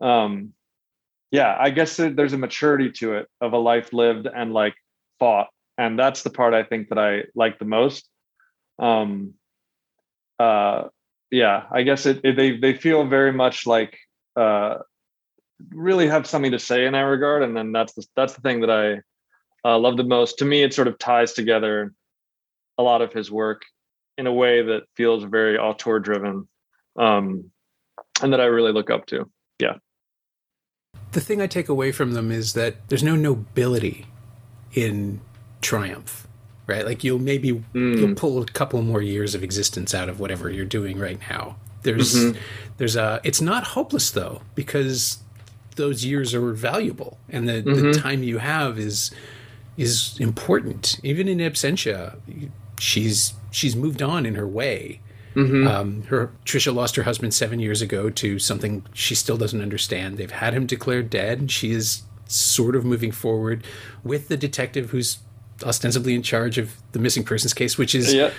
um 0.00 0.52
yeah, 1.34 1.56
I 1.58 1.70
guess 1.70 1.96
there's 1.96 2.32
a 2.32 2.38
maturity 2.38 2.92
to 2.92 3.14
it 3.14 3.28
of 3.40 3.54
a 3.54 3.58
life 3.58 3.92
lived 3.92 4.28
and 4.32 4.52
like 4.52 4.76
fought. 5.18 5.48
And 5.76 5.98
that's 5.98 6.22
the 6.22 6.30
part 6.30 6.54
I 6.54 6.62
think 6.62 6.90
that 6.90 6.98
I 6.98 7.24
like 7.34 7.58
the 7.58 7.64
most. 7.64 8.08
Um, 8.78 9.34
uh, 10.38 10.84
yeah, 11.32 11.64
I 11.72 11.82
guess 11.82 12.06
it, 12.06 12.20
it, 12.22 12.36
they 12.36 12.56
they 12.56 12.74
feel 12.74 13.04
very 13.04 13.32
much 13.32 13.66
like 13.66 13.98
uh, 14.36 14.76
really 15.70 16.06
have 16.06 16.28
something 16.28 16.52
to 16.52 16.60
say 16.60 16.86
in 16.86 16.92
that 16.92 17.00
regard, 17.00 17.42
and 17.42 17.56
then 17.56 17.72
that's 17.72 17.94
the 17.94 18.06
that's 18.14 18.34
the 18.34 18.40
thing 18.40 18.60
that 18.60 18.70
I 18.70 19.68
uh, 19.68 19.76
love 19.76 19.96
the 19.96 20.04
most. 20.04 20.38
To 20.38 20.44
me, 20.44 20.62
it 20.62 20.72
sort 20.72 20.86
of 20.86 21.00
ties 21.00 21.32
together 21.32 21.92
a 22.78 22.82
lot 22.84 23.02
of 23.02 23.12
his 23.12 23.28
work 23.28 23.62
in 24.16 24.28
a 24.28 24.32
way 24.32 24.62
that 24.62 24.84
feels 24.94 25.24
very 25.24 25.58
auteur 25.58 25.98
driven, 25.98 26.46
um, 26.96 27.50
and 28.22 28.32
that 28.32 28.40
I 28.40 28.44
really 28.44 28.72
look 28.72 28.90
up 28.90 29.06
to. 29.06 29.28
Yeah 29.58 29.78
the 31.12 31.20
thing 31.20 31.40
I 31.40 31.46
take 31.46 31.68
away 31.68 31.92
from 31.92 32.12
them 32.12 32.30
is 32.30 32.52
that 32.54 32.88
there's 32.88 33.02
no 33.02 33.16
nobility 33.16 34.06
in 34.74 35.20
triumph, 35.62 36.26
right? 36.66 36.84
Like 36.84 37.04
you'll 37.04 37.20
maybe 37.20 37.52
mm. 37.52 37.98
you'll 37.98 38.14
pull 38.14 38.42
a 38.42 38.46
couple 38.46 38.82
more 38.82 39.00
years 39.00 39.34
of 39.34 39.42
existence 39.42 39.94
out 39.94 40.08
of 40.08 40.20
whatever 40.20 40.50
you're 40.50 40.64
doing 40.64 40.98
right 40.98 41.18
now. 41.30 41.56
There's 41.82 42.14
mm-hmm. 42.14 42.38
there's 42.78 42.96
a 42.96 43.20
it's 43.24 43.40
not 43.40 43.64
hopeless 43.64 44.10
though 44.10 44.42
because 44.54 45.18
those 45.76 46.04
years 46.04 46.34
are 46.34 46.52
valuable 46.52 47.18
and 47.28 47.48
the, 47.48 47.62
mm-hmm. 47.62 47.92
the 47.92 47.98
time 47.98 48.22
you 48.22 48.38
have 48.38 48.78
is 48.78 49.10
is 49.76 50.18
important. 50.18 50.98
Even 51.02 51.28
in 51.28 51.38
absentia, 51.38 52.16
she's 52.78 53.34
she's 53.50 53.76
moved 53.76 54.02
on 54.02 54.26
in 54.26 54.34
her 54.34 54.46
way 54.46 55.00
Mm-hmm. 55.34 55.66
Um, 55.66 56.02
her 56.04 56.30
Trisha 56.44 56.74
lost 56.74 56.96
her 56.96 57.02
husband 57.02 57.34
seven 57.34 57.58
years 57.58 57.82
ago 57.82 58.08
to 58.10 58.38
something 58.38 58.84
she 58.92 59.14
still 59.14 59.36
doesn't 59.36 59.60
understand. 59.60 60.16
They've 60.16 60.30
had 60.30 60.54
him 60.54 60.66
declared 60.66 61.10
dead, 61.10 61.40
and 61.40 61.50
she 61.50 61.72
is 61.72 62.02
sort 62.26 62.76
of 62.76 62.84
moving 62.84 63.12
forward 63.12 63.64
with 64.02 64.28
the 64.28 64.36
detective 64.36 64.90
who's 64.90 65.18
ostensibly 65.64 66.14
in 66.14 66.22
charge 66.22 66.58
of 66.58 66.74
the 66.92 66.98
missing 66.98 67.24
persons 67.24 67.54
case, 67.54 67.76
which 67.76 67.94
is 67.94 68.14
yeah. 68.14 68.30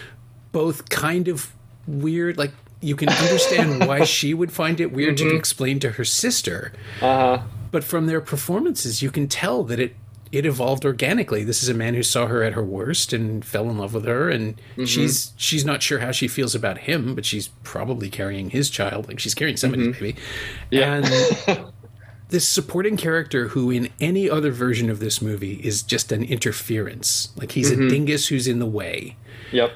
both 0.51 0.89
kind 0.89 1.27
of 1.27 1.51
weird. 1.87 2.37
Like 2.37 2.51
you 2.81 2.95
can 2.95 3.09
understand 3.09 3.85
why 3.87 4.03
she 4.05 4.33
would 4.33 4.51
find 4.51 4.79
it 4.79 4.91
weird 4.91 5.17
mm-hmm. 5.17 5.29
to 5.29 5.35
explain 5.35 5.79
to 5.81 5.91
her 5.91 6.05
sister, 6.05 6.71
uh-huh. 7.01 7.41
but 7.71 7.83
from 7.83 8.05
their 8.07 8.21
performances, 8.21 9.01
you 9.01 9.11
can 9.11 9.27
tell 9.27 9.63
that 9.63 9.79
it 9.79 9.95
it 10.37 10.45
evolved 10.45 10.85
organically. 10.85 11.43
This 11.43 11.63
is 11.63 11.69
a 11.69 11.73
man 11.73 11.93
who 11.93 12.03
saw 12.03 12.27
her 12.27 12.43
at 12.43 12.53
her 12.53 12.63
worst 12.63 13.13
and 13.13 13.43
fell 13.43 13.69
in 13.69 13.77
love 13.77 13.93
with 13.93 14.05
her, 14.05 14.29
and 14.29 14.57
mm-hmm. 14.57 14.85
she's 14.85 15.33
she's 15.37 15.65
not 15.65 15.81
sure 15.81 15.99
how 15.99 16.11
she 16.11 16.27
feels 16.27 16.55
about 16.55 16.79
him, 16.79 17.15
but 17.15 17.25
she's 17.25 17.49
probably 17.63 18.09
carrying 18.09 18.49
his 18.49 18.69
child, 18.69 19.07
like 19.07 19.19
she's 19.19 19.35
carrying 19.35 19.57
somebody's 19.57 19.87
mm-hmm. 19.87 20.03
baby. 20.03 20.19
Yeah. 20.71 21.01
And 21.03 21.65
this 22.29 22.47
supporting 22.47 22.97
character, 22.97 23.49
who 23.49 23.71
in 23.71 23.89
any 23.99 24.29
other 24.29 24.51
version 24.51 24.89
of 24.89 24.99
this 24.99 25.21
movie 25.21 25.55
is 25.63 25.83
just 25.83 26.11
an 26.11 26.23
interference, 26.23 27.29
like 27.35 27.51
he's 27.51 27.71
mm-hmm. 27.71 27.87
a 27.87 27.89
dingus 27.89 28.27
who's 28.27 28.47
in 28.47 28.59
the 28.59 28.65
way. 28.65 29.15
Yep 29.51 29.71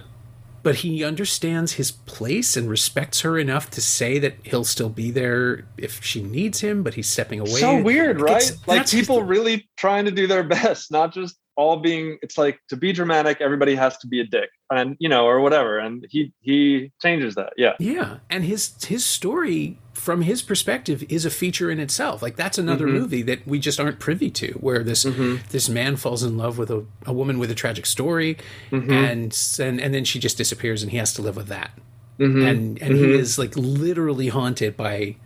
but 0.69 0.75
he 0.75 1.03
understands 1.03 1.73
his 1.73 1.89
place 1.91 2.55
and 2.55 2.69
respects 2.69 3.21
her 3.21 3.39
enough 3.39 3.71
to 3.71 3.81
say 3.81 4.19
that 4.19 4.35
he'll 4.43 4.63
still 4.63 4.89
be 4.89 5.09
there 5.09 5.65
if 5.77 6.03
she 6.03 6.21
needs 6.21 6.61
him, 6.61 6.83
but 6.83 6.93
he's 6.93 7.09
stepping 7.09 7.39
away. 7.39 7.59
So 7.59 7.81
weird, 7.81 8.21
right? 8.21 8.37
It's, 8.37 8.67
like 8.67 8.87
people 8.87 9.23
really 9.23 9.67
trying 9.77 10.05
to 10.05 10.11
do 10.11 10.27
their 10.27 10.43
best, 10.47 10.91
not 10.91 11.11
just 11.11 11.39
all 11.59 11.75
being 11.75 12.17
it's 12.21 12.37
like 12.37 12.57
to 12.69 12.77
be 12.77 12.93
dramatic 12.93 13.41
everybody 13.41 13.75
has 13.75 13.97
to 13.97 14.07
be 14.07 14.21
a 14.21 14.23
dick 14.23 14.49
and 14.71 14.95
you 14.97 15.09
know 15.09 15.25
or 15.25 15.41
whatever 15.41 15.77
and 15.77 16.05
he 16.09 16.31
he 16.39 16.89
changes 17.01 17.35
that 17.35 17.51
yeah 17.57 17.73
yeah 17.79 18.19
and 18.29 18.45
his 18.45 18.81
his 18.85 19.03
story 19.03 19.77
from 19.91 20.21
his 20.21 20.41
perspective 20.41 21.03
is 21.09 21.25
a 21.25 21.29
feature 21.29 21.69
in 21.69 21.77
itself 21.77 22.21
like 22.21 22.37
that's 22.37 22.57
another 22.57 22.85
mm-hmm. 22.85 22.99
movie 22.99 23.21
that 23.21 23.45
we 23.45 23.59
just 23.59 23.77
aren't 23.77 23.99
privy 23.99 24.29
to 24.29 24.53
where 24.53 24.85
this 24.85 25.03
mm-hmm. 25.03 25.35
this 25.49 25.67
man 25.67 25.97
falls 25.97 26.23
in 26.23 26.37
love 26.37 26.57
with 26.57 26.71
a, 26.71 26.85
a 27.05 27.11
woman 27.11 27.37
with 27.37 27.51
a 27.51 27.55
tragic 27.55 27.85
story 27.85 28.37
mm-hmm. 28.71 28.89
and, 28.89 29.37
and 29.59 29.81
and 29.81 29.93
then 29.93 30.05
she 30.05 30.17
just 30.17 30.37
disappears 30.37 30.81
and 30.81 30.93
he 30.93 30.97
has 30.97 31.13
to 31.13 31.21
live 31.21 31.35
with 31.35 31.47
that 31.47 31.71
mm-hmm. 32.17 32.47
and 32.47 32.81
and 32.81 32.95
he 32.95 33.03
mm-hmm. 33.03 33.19
is 33.19 33.37
like 33.37 33.53
literally 33.57 34.29
haunted 34.29 34.77
by 34.77 35.17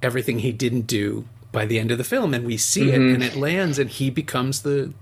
everything 0.00 0.38
he 0.38 0.52
didn't 0.52 0.86
do 0.86 1.26
by 1.52 1.66
the 1.66 1.78
end 1.78 1.90
of 1.90 1.98
the 1.98 2.04
film 2.04 2.32
and 2.32 2.46
we 2.46 2.56
see 2.56 2.92
it 2.92 2.98
mm-hmm. 2.98 3.14
and 3.14 3.22
it 3.22 3.36
lands 3.36 3.78
and 3.78 3.90
he 3.90 4.08
becomes 4.08 4.62
the 4.62 4.94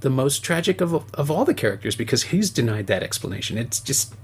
the 0.00 0.10
most 0.10 0.42
tragic 0.42 0.80
of 0.80 0.94
of 1.14 1.30
all 1.30 1.44
the 1.44 1.54
characters 1.54 1.94
because 1.94 2.24
he's 2.24 2.50
denied 2.50 2.86
that 2.88 3.02
explanation. 3.02 3.58
It's 3.58 3.80
just 3.80 4.14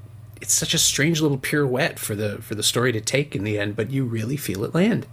it's 0.41 0.53
such 0.53 0.75
a 0.75 0.79
strange 0.79 1.21
little 1.21 1.39
pirouette 1.39 1.99
for 1.99 2.15
the 2.15 2.39
for 2.43 2.55
the 2.55 2.63
story 2.63 2.93
to 2.93 3.01
take 3.01 3.35
in 3.35 3.45
the 3.45 3.59
end, 3.59 3.77
but 3.77 3.91
you 3.91 4.05
really 4.05 4.37
feel 4.37 4.65
it 4.65 4.75
land. 4.75 5.07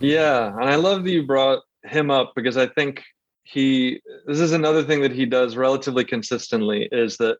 Yeah, 0.00 0.48
and 0.48 0.68
I 0.68 0.76
love 0.76 1.04
that 1.04 1.10
you 1.10 1.26
brought 1.26 1.62
him 1.84 2.10
up 2.10 2.32
because 2.34 2.56
I 2.56 2.66
think 2.66 3.02
he 3.44 4.00
this 4.26 4.40
is 4.40 4.52
another 4.52 4.82
thing 4.82 5.02
that 5.02 5.12
he 5.12 5.26
does 5.26 5.56
relatively 5.56 6.04
consistently 6.04 6.88
is 6.90 7.16
that 7.18 7.38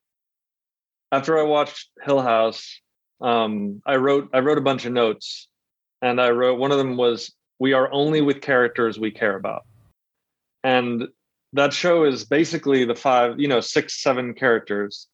after 1.10 1.38
I 1.38 1.42
watched 1.42 1.90
Hill 2.02 2.22
House, 2.22 2.80
um, 3.20 3.82
I 3.86 3.96
wrote 3.96 4.30
I 4.32 4.40
wrote 4.40 4.58
a 4.58 4.62
bunch 4.62 4.84
of 4.84 4.92
notes, 4.92 5.48
and 6.00 6.20
I 6.20 6.30
wrote 6.30 6.58
one 6.58 6.72
of 6.72 6.78
them 6.78 6.96
was 6.96 7.32
we 7.58 7.72
are 7.72 7.90
only 7.92 8.20
with 8.20 8.40
characters 8.40 8.98
we 8.98 9.10
care 9.10 9.36
about, 9.36 9.62
and 10.64 11.08
that 11.52 11.72
show 11.72 12.04
is 12.04 12.24
basically 12.24 12.84
the 12.84 12.94
five, 12.94 13.38
you 13.38 13.48
know, 13.48 13.60
six, 13.60 14.02
seven 14.02 14.34
characters, 14.34 15.08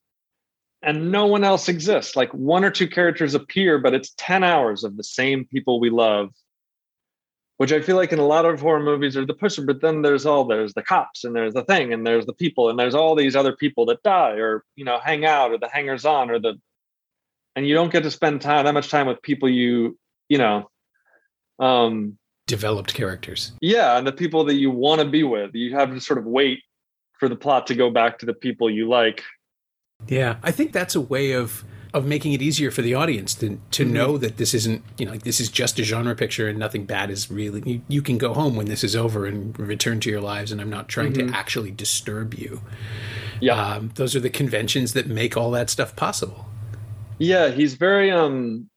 and 0.82 1.10
no 1.10 1.26
one 1.26 1.44
else 1.44 1.68
exists. 1.68 2.14
Like 2.14 2.32
one 2.32 2.64
or 2.64 2.70
two 2.70 2.88
characters 2.88 3.34
appear, 3.34 3.78
but 3.78 3.94
it's 3.94 4.14
10 4.16 4.44
hours 4.44 4.84
of 4.84 4.96
the 4.96 5.04
same 5.04 5.44
people 5.44 5.80
we 5.80 5.90
love, 5.90 6.30
which 7.56 7.72
I 7.72 7.80
feel 7.80 7.96
like 7.96 8.12
in 8.12 8.20
a 8.20 8.26
lot 8.26 8.44
of 8.44 8.60
horror 8.60 8.82
movies 8.82 9.16
are 9.16 9.26
the 9.26 9.34
pusher, 9.34 9.62
but 9.66 9.80
then 9.80 10.02
there's 10.02 10.26
all 10.26 10.44
there's 10.44 10.74
the 10.74 10.82
cops 10.82 11.24
and 11.24 11.34
there's 11.34 11.54
the 11.54 11.64
thing 11.64 11.92
and 11.92 12.06
there's 12.06 12.26
the 12.26 12.32
people 12.32 12.70
and 12.70 12.78
there's 12.78 12.94
all 12.94 13.16
these 13.16 13.34
other 13.34 13.56
people 13.56 13.86
that 13.86 14.02
die 14.04 14.36
or 14.36 14.64
you 14.76 14.84
know 14.84 15.00
hang 15.02 15.24
out 15.24 15.50
or 15.50 15.58
the 15.58 15.68
hangers 15.68 16.04
on 16.04 16.30
or 16.30 16.38
the 16.38 16.54
and 17.56 17.66
you 17.66 17.74
don't 17.74 17.90
get 17.92 18.04
to 18.04 18.10
spend 18.10 18.40
time 18.40 18.64
that 18.64 18.74
much 18.74 18.88
time 18.88 19.08
with 19.08 19.20
people 19.20 19.48
you 19.48 19.98
you 20.28 20.38
know 20.38 20.70
um 21.58 22.16
developed 22.48 22.94
characters. 22.94 23.52
Yeah, 23.60 23.96
and 23.96 24.04
the 24.04 24.12
people 24.12 24.42
that 24.44 24.54
you 24.54 24.72
want 24.72 25.00
to 25.00 25.06
be 25.06 25.22
with. 25.22 25.54
You 25.54 25.76
have 25.76 25.90
to 25.90 26.00
sort 26.00 26.18
of 26.18 26.24
wait 26.24 26.60
for 27.20 27.28
the 27.28 27.36
plot 27.36 27.68
to 27.68 27.76
go 27.76 27.90
back 27.90 28.18
to 28.18 28.26
the 28.26 28.34
people 28.34 28.68
you 28.68 28.88
like. 28.88 29.22
Yeah, 30.08 30.36
I 30.42 30.50
think 30.50 30.72
that's 30.72 30.96
a 30.96 31.00
way 31.00 31.32
of 31.32 31.64
of 31.94 32.04
making 32.04 32.34
it 32.34 32.42
easier 32.42 32.70
for 32.70 32.82
the 32.82 32.94
audience 32.94 33.34
to 33.36 33.60
to 33.70 33.84
mm-hmm. 33.84 33.92
know 33.92 34.18
that 34.18 34.36
this 34.36 34.52
isn't 34.54 34.82
you 34.98 35.06
know 35.06 35.12
like 35.12 35.22
this 35.22 35.40
is 35.40 35.48
just 35.48 35.78
a 35.78 35.82
genre 35.82 36.14
picture 36.14 36.48
and 36.48 36.58
nothing 36.58 36.84
bad 36.84 37.10
is 37.10 37.30
really 37.30 37.62
you, 37.64 37.80
you 37.88 38.02
can 38.02 38.18
go 38.18 38.34
home 38.34 38.56
when 38.56 38.66
this 38.66 38.84
is 38.84 38.94
over 38.94 39.24
and 39.24 39.58
return 39.58 39.98
to 39.98 40.10
your 40.10 40.20
lives 40.20 40.52
and 40.52 40.60
I'm 40.60 40.70
not 40.70 40.88
trying 40.88 41.12
mm-hmm. 41.12 41.28
to 41.28 41.36
actually 41.36 41.70
disturb 41.70 42.34
you. 42.34 42.60
Yeah, 43.40 43.54
um, 43.54 43.92
those 43.94 44.16
are 44.16 44.20
the 44.20 44.30
conventions 44.30 44.92
that 44.94 45.06
make 45.06 45.36
all 45.36 45.50
that 45.52 45.70
stuff 45.70 45.94
possible. 45.96 46.46
Yeah, 47.18 47.48
he's 47.50 47.74
very 47.74 48.10
um. 48.10 48.68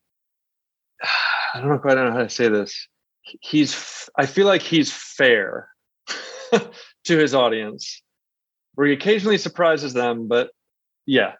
I 1.54 1.60
don't 1.60 1.70
know 1.70 1.80
quite 1.80 1.98
know 1.98 2.12
how 2.12 2.20
to 2.20 2.30
say 2.30 2.48
this 2.48 2.88
he's 3.22 4.10
I 4.18 4.26
feel 4.26 4.48
like 4.48 4.62
he's 4.62 4.92
fair 4.92 5.70
to 6.52 7.18
his 7.18 7.34
audience, 7.34 8.02
where 8.76 8.88
he 8.88 8.94
occasionally 8.94 9.38
surprises 9.38 9.94
them, 9.94 10.28
but 10.28 10.52
yeah. 11.06 11.34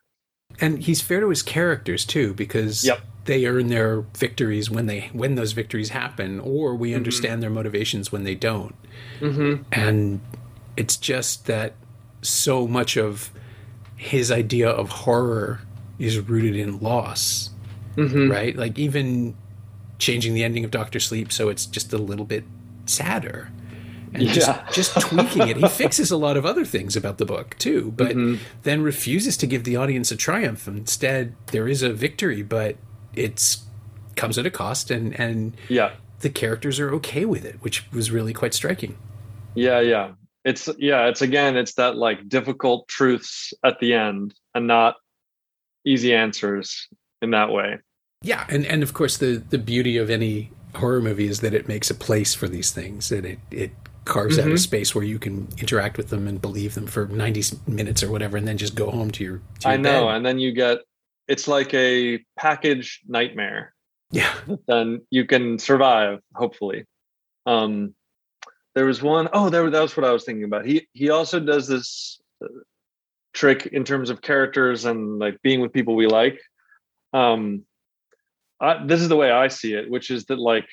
And 0.60 0.84
he's 0.84 1.02
fair 1.02 1.22
to 1.22 1.30
his 1.30 1.42
characters 1.42 2.06
too, 2.06 2.34
because 2.34 2.84
yep. 2.84 3.00
they 3.26 3.46
earn 3.46 3.68
their 3.68 4.02
victories 4.18 4.70
when 4.70 4.86
they 4.86 5.10
when 5.14 5.36
those 5.36 5.54
victories 5.54 5.90
happen, 5.90 6.40
or 6.40 6.76
we 6.76 6.90
mm-hmm. 6.90 6.98
understand 6.98 7.42
their 7.42 7.50
motivations 7.50 8.12
when 8.12 8.24
they 8.24 8.36
don't. 8.36 8.76
Mm-hmm. 9.20 9.64
And 9.72 10.20
it's 10.76 10.98
just 10.98 11.46
that 11.46 11.74
so 12.22 12.68
much 12.68 12.98
of 12.98 13.32
his 13.96 14.32
idea 14.32 14.70
of 14.70 14.90
horror 14.90 15.62
is 16.00 16.20
rooted 16.20 16.56
in 16.56 16.80
loss, 16.80 17.52
mm-hmm. 17.96 18.30
right? 18.30 18.56
Like 18.56 18.78
even 18.80 19.36
changing 20.02 20.34
the 20.34 20.44
ending 20.44 20.66
of 20.66 20.72
Doctor 20.72 21.00
Sleep 21.00 21.32
so 21.32 21.48
it's 21.48 21.66
just 21.66 21.94
a 21.94 21.98
little 21.98 22.26
bit 22.26 22.44
sadder. 22.86 23.52
And 24.14 24.24
yeah. 24.24 24.34
just 24.34 24.74
just 24.74 25.00
tweaking 25.00 25.48
it. 25.48 25.56
He 25.56 25.68
fixes 25.70 26.12
a 26.12 26.18
lot 26.18 26.36
of 26.36 26.46
other 26.46 26.66
things 26.66 26.98
about 26.98 27.18
the 27.18 27.26
book 27.26 27.56
too, 27.58 27.94
but 27.96 28.10
mm-hmm. 28.10 28.44
then 28.64 28.82
refuses 28.82 29.38
to 29.38 29.48
give 29.48 29.64
the 29.64 29.78
audience 29.78 30.12
a 30.12 30.18
triumph. 30.18 30.68
Instead, 30.68 31.34
there 31.54 31.66
is 31.66 31.82
a 31.82 31.94
victory, 31.94 32.42
but 32.42 32.76
it's 33.16 33.64
comes 34.18 34.38
at 34.38 34.46
a 34.46 34.52
cost 34.52 34.92
and 34.92 35.18
and 35.18 35.56
yeah. 35.70 35.92
the 36.20 36.30
characters 36.30 36.78
are 36.78 36.94
okay 36.96 37.24
with 37.24 37.46
it, 37.46 37.56
which 37.62 37.90
was 37.94 38.12
really 38.12 38.34
quite 38.34 38.54
striking. 38.54 38.98
Yeah, 39.56 39.80
yeah. 39.80 40.12
it's 40.44 40.68
yeah 40.78 41.06
it's 41.08 41.22
again 41.22 41.56
it's 41.56 41.76
that 41.76 41.96
like 41.96 42.28
difficult 42.28 42.90
truths 42.90 43.54
at 43.64 43.80
the 43.80 43.94
end 43.94 44.34
and 44.54 44.68
not 44.68 44.96
easy 45.86 46.14
answers 46.14 46.90
in 47.22 47.32
that 47.32 47.50
way 47.50 47.78
yeah 48.22 48.46
and 48.50 48.66
and 48.66 48.84
of 48.84 48.94
course 48.94 49.18
the 49.18 49.44
the 49.50 49.58
beauty 49.58 49.98
of 49.98 50.10
any 50.10 50.52
horror 50.76 51.02
movie 51.02 51.28
is 51.28 51.42
that 51.42 51.54
it 51.54 51.68
makes 51.68 51.90
a 51.90 51.96
place 51.96 52.34
for 52.34 52.48
these 52.48 52.72
things 52.72 53.12
and 53.12 53.26
it 53.26 53.40
it 53.50 53.72
carves 54.06 54.38
mm-hmm. 54.38 54.42
out 54.42 54.52
a 54.52 54.56
mm-hmm. 54.56 54.58
space 54.58 54.96
where 54.96 55.04
you 55.04 55.20
can 55.20 55.48
interact 55.60 55.98
with 55.98 56.10
them 56.10 56.28
and 56.28 56.42
believe 56.42 56.74
them 56.74 56.88
for 56.88 57.06
90 57.06 57.58
minutes 57.68 58.02
or 58.02 58.10
whatever 58.10 58.38
and 58.38 58.48
then 58.48 58.58
just 58.58 58.76
go 58.76 58.90
home 58.90 59.12
to 59.12 59.24
your, 59.24 59.38
to 59.60 59.68
your 59.68 59.72
i 59.74 59.78
know 59.78 60.08
bed. 60.08 60.16
and 60.16 60.26
then 60.26 60.40
you 60.40 60.52
get 60.52 60.80
it's 61.28 61.48
like 61.48 61.74
a 61.74 62.20
package 62.38 63.02
nightmare 63.08 63.74
yeah 64.12 64.34
then 64.68 65.02
you 65.10 65.26
can 65.26 65.60
survive 65.60 66.20
hopefully 66.34 66.86
um 67.46 67.94
there 68.74 68.86
was 68.86 69.02
one 69.02 69.28
oh 69.34 69.50
there 69.50 69.70
that 69.70 69.82
was 69.82 69.96
what 69.96 70.06
i 70.06 70.12
was 70.12 70.24
thinking 70.24 70.46
about 70.46 70.66
he 70.66 70.88
he 70.94 71.10
also 71.10 71.40
does 71.40 71.68
this 71.68 72.20
uh, 72.44 72.48
trick 73.34 73.68
in 73.68 73.84
terms 73.84 74.10
of 74.10 74.22
characters 74.22 74.86
and 74.86 75.20
like 75.20 75.40
being 75.42 75.62
with 75.62 75.74
people 75.74 75.96
we 75.96 76.08
like 76.08 76.40
um 77.14 77.64
I, 78.62 78.86
this 78.86 79.02
is 79.02 79.10
the 79.10 79.16
way 79.16 79.32
i 79.32 79.48
see 79.48 79.74
it 79.74 79.90
which 79.90 80.12
is 80.12 80.26
that 80.26 80.40
like 80.40 80.68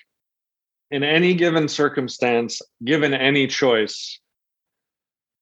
in 0.90 1.02
any 1.02 1.34
given 1.34 1.68
circumstance 1.68 2.60
given 2.84 3.14
any 3.14 3.46
choice 3.46 4.20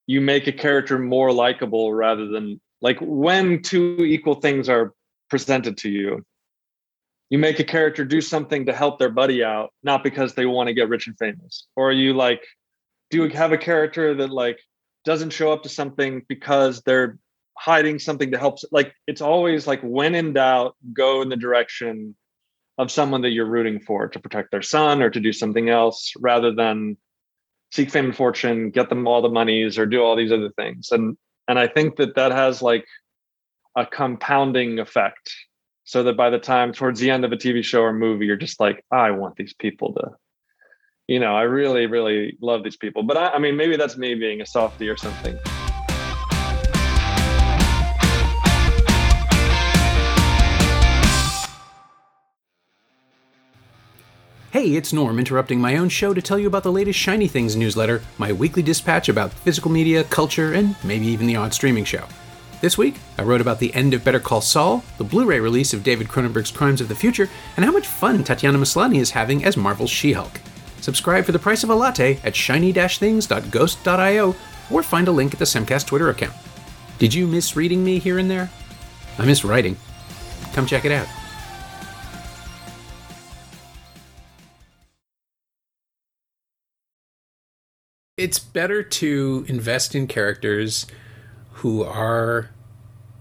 you 0.06 0.20
make 0.20 0.46
a 0.46 0.52
character 0.52 0.98
more 0.98 1.32
likable 1.32 1.92
rather 1.92 2.28
than 2.28 2.61
like 2.80 2.98
when 3.00 3.62
two 3.62 3.96
equal 4.00 4.37
things 4.37 4.68
are 4.68 4.94
presented 5.28 5.76
to 5.78 5.88
you 5.88 6.24
you 7.30 7.38
make 7.38 7.59
a 7.59 7.64
character 7.64 8.04
do 8.04 8.20
something 8.20 8.66
to 8.66 8.72
help 8.72 8.98
their 8.98 9.11
buddy 9.11 9.42
out 9.42 9.72
not 9.82 10.04
because 10.04 10.35
they 10.35 10.46
want 10.46 10.68
to 10.68 10.74
get 10.74 10.88
rich 10.88 11.06
and 11.06 11.18
famous. 11.18 11.66
Or 11.74 11.92
you 11.92 12.14
like 12.14 12.42
do 13.11 13.24
you 13.24 13.28
have 13.30 13.52
a 13.52 13.59
character 13.59 14.14
that 14.14 14.30
like 14.30 14.61
doesn't 15.04 15.30
show 15.30 15.52
up 15.52 15.62
to 15.62 15.68
something 15.68 16.22
because 16.28 16.82
they're 16.82 17.18
hiding 17.59 17.98
something 17.98 18.30
to 18.32 18.38
help 18.38 18.59
like 18.70 18.92
it's 19.06 19.20
always 19.20 19.66
like 19.66 19.80
when 19.80 20.14
in 20.14 20.35
doubt 20.35 20.76
go 20.92 21.22
in 21.22 21.28
the 21.28 21.37
direction 21.37 22.14
of 22.78 22.90
someone 22.90 23.22
that 23.22 23.30
you're 23.30 23.46
rooting 23.46 23.80
for 23.80 24.08
to 24.08 24.18
protect 24.18 24.50
their 24.50 24.62
son 24.62 25.02
or 25.02 25.10
to 25.10 25.20
do 25.20 25.32
something 25.32 25.68
else 25.68 26.12
rather 26.18 26.52
than 26.52 26.96
seek 27.72 27.90
fame 27.90 28.06
and 28.06 28.16
fortune 28.16 28.70
get 28.70 28.88
them 28.88 29.06
all 29.06 29.22
the 29.22 29.28
monies 29.28 29.78
or 29.78 29.86
do 29.86 30.02
all 30.02 30.16
these 30.16 30.32
other 30.32 30.50
things 30.56 30.90
and 30.92 31.16
and 31.48 31.58
i 31.58 31.66
think 31.66 31.96
that 31.96 32.14
that 32.14 32.32
has 32.32 32.62
like 32.62 32.86
a 33.76 33.84
compounding 33.84 34.78
effect 34.78 35.30
so 35.86 36.02
that 36.02 36.16
by 36.16 36.30
the 36.30 36.38
time 36.38 36.72
towards 36.72 36.98
the 36.98 37.10
end 37.10 37.24
of 37.24 37.30
a 37.30 37.36
TV 37.36 37.64
show 37.64 37.80
or 37.80 37.92
movie, 37.92 38.26
you're 38.26 38.36
just 38.36 38.58
like, 38.58 38.84
I 38.90 39.12
want 39.12 39.36
these 39.36 39.54
people 39.54 39.94
to, 39.94 40.10
you 41.06 41.20
know, 41.20 41.34
I 41.36 41.42
really, 41.42 41.86
really 41.86 42.36
love 42.40 42.64
these 42.64 42.76
people. 42.76 43.04
But 43.04 43.16
I, 43.16 43.28
I 43.28 43.38
mean, 43.38 43.56
maybe 43.56 43.76
that's 43.76 43.96
me 43.96 44.16
being 44.16 44.40
a 44.40 44.46
softie 44.46 44.88
or 44.88 44.96
something. 44.96 45.38
Hey, 54.66 54.74
it's 54.74 54.92
Norm 54.92 55.20
interrupting 55.20 55.61
my 55.61 55.76
own 55.76 55.88
show 55.88 56.12
to 56.12 56.20
tell 56.20 56.40
you 56.40 56.48
about 56.48 56.64
the 56.64 56.72
latest 56.72 56.98
Shiny 56.98 57.29
Things 57.29 57.55
newsletter, 57.55 58.02
my 58.18 58.33
weekly 58.33 58.64
dispatch 58.64 59.09
about 59.09 59.33
physical 59.33 59.70
media, 59.70 60.02
culture, 60.02 60.55
and 60.55 60.74
maybe 60.83 61.07
even 61.07 61.29
the 61.29 61.37
odd 61.37 61.55
streaming 61.55 61.85
show. 61.85 62.05
This 62.61 62.76
week, 62.76 62.96
I 63.16 63.22
wrote 63.22 63.40
about 63.40 63.61
the 63.61 63.72
end 63.74 63.94
of 63.94 64.02
Better 64.02 64.18
Call 64.18 64.40
Saul, 64.40 64.83
the 64.98 65.05
Blu 65.05 65.24
ray 65.24 65.38
release 65.38 65.72
of 65.72 65.85
David 65.85 66.09
Cronenberg's 66.09 66.50
Crimes 66.50 66.81
of 66.81 66.88
the 66.88 66.96
Future, 66.96 67.29
and 67.57 67.64
how 67.64 67.70
much 67.70 67.87
fun 67.87 68.24
Tatiana 68.24 68.59
Maslany 68.59 68.98
is 68.98 69.12
having 69.12 69.44
as 69.44 69.57
Marvel's 69.57 69.88
She 69.88 70.14
Hulk. 70.14 70.40
Subscribe 70.81 71.24
for 71.24 71.31
the 71.31 71.38
price 71.38 71.62
of 71.62 71.70
a 71.70 71.74
latte 71.76 72.18
at 72.24 72.35
shiny-things.ghost.io 72.35 74.35
or 74.72 74.83
find 74.83 75.07
a 75.07 75.12
link 75.12 75.33
at 75.33 75.38
the 75.38 75.44
Semcast 75.44 75.87
Twitter 75.87 76.11
account. 76.11 76.35
Did 76.98 77.14
you 77.14 77.29
miss 77.29 77.55
reading 77.55 77.85
me 77.85 78.00
here 78.00 78.18
and 78.18 78.29
there? 78.29 78.50
I 79.16 79.26
miss 79.26 79.44
writing. 79.44 79.76
Come 80.55 80.66
check 80.66 80.85
it 80.85 80.90
out. 80.90 81.07
It's 88.16 88.38
better 88.38 88.83
to 88.83 89.44
invest 89.46 89.94
in 89.94 90.07
characters 90.07 90.87
who 91.52 91.83
are 91.83 92.48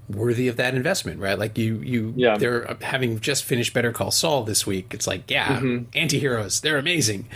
worthy 0.08 0.48
of 0.48 0.56
that 0.56 0.74
investment, 0.74 1.20
right? 1.20 1.38
Like 1.38 1.58
you, 1.58 1.80
you, 1.80 2.14
yeah. 2.16 2.38
they're 2.38 2.78
having 2.80 3.20
just 3.20 3.44
finished 3.44 3.74
Better 3.74 3.92
Call 3.92 4.10
Saul 4.10 4.44
this 4.44 4.66
week. 4.66 4.94
It's 4.94 5.06
like, 5.06 5.30
yeah, 5.30 5.58
mm-hmm. 5.60 5.86
anti-heroes, 5.94 6.62
they're 6.62 6.78
amazing. 6.78 7.28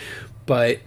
But 0.45 0.79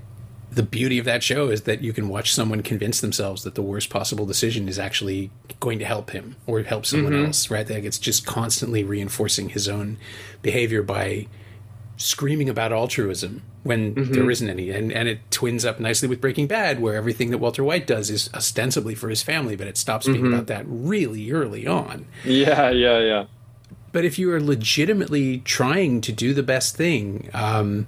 the 0.50 0.62
beauty 0.62 0.98
of 0.98 1.04
that 1.04 1.22
show 1.22 1.50
is 1.50 1.62
that 1.62 1.82
you 1.82 1.92
can 1.92 2.08
watch 2.08 2.32
someone 2.32 2.62
convince 2.62 3.02
themselves 3.02 3.42
that 3.42 3.54
the 3.54 3.62
worst 3.62 3.90
possible 3.90 4.24
decision 4.24 4.66
is 4.66 4.78
actually 4.78 5.30
going 5.60 5.78
to 5.78 5.84
help 5.84 6.10
him 6.10 6.36
or 6.46 6.62
help 6.62 6.86
someone 6.86 7.12
mm-hmm. 7.12 7.26
else, 7.26 7.50
right? 7.50 7.68
Like 7.68 7.84
it's 7.84 7.98
just 7.98 8.24
constantly 8.24 8.82
reinforcing 8.82 9.50
his 9.50 9.68
own 9.68 9.98
behavior 10.40 10.82
by 10.82 11.26
screaming 11.96 12.48
about 12.48 12.72
altruism 12.72 13.42
when 13.62 13.94
mm-hmm. 13.94 14.12
there 14.12 14.30
isn't 14.30 14.48
any. 14.48 14.70
And, 14.70 14.92
and 14.92 15.08
it 15.08 15.20
twins 15.30 15.64
up 15.64 15.78
nicely 15.78 16.08
with 16.08 16.20
Breaking 16.20 16.46
Bad, 16.46 16.80
where 16.80 16.94
everything 16.94 17.30
that 17.30 17.38
Walter 17.38 17.62
White 17.62 17.86
does 17.86 18.10
is 18.10 18.30
ostensibly 18.34 18.94
for 18.94 19.08
his 19.08 19.22
family, 19.22 19.56
but 19.56 19.66
it 19.66 19.76
stops 19.76 20.06
being 20.06 20.18
mm-hmm. 20.18 20.34
about 20.34 20.46
that 20.48 20.64
really 20.66 21.30
early 21.30 21.66
on. 21.66 22.06
Yeah, 22.24 22.70
yeah, 22.70 22.98
yeah. 22.98 23.24
But 23.92 24.04
if 24.04 24.18
you 24.18 24.32
are 24.32 24.40
legitimately 24.40 25.38
trying 25.38 26.00
to 26.00 26.12
do 26.12 26.32
the 26.32 26.42
best 26.42 26.76
thing, 26.76 27.28
um, 27.34 27.86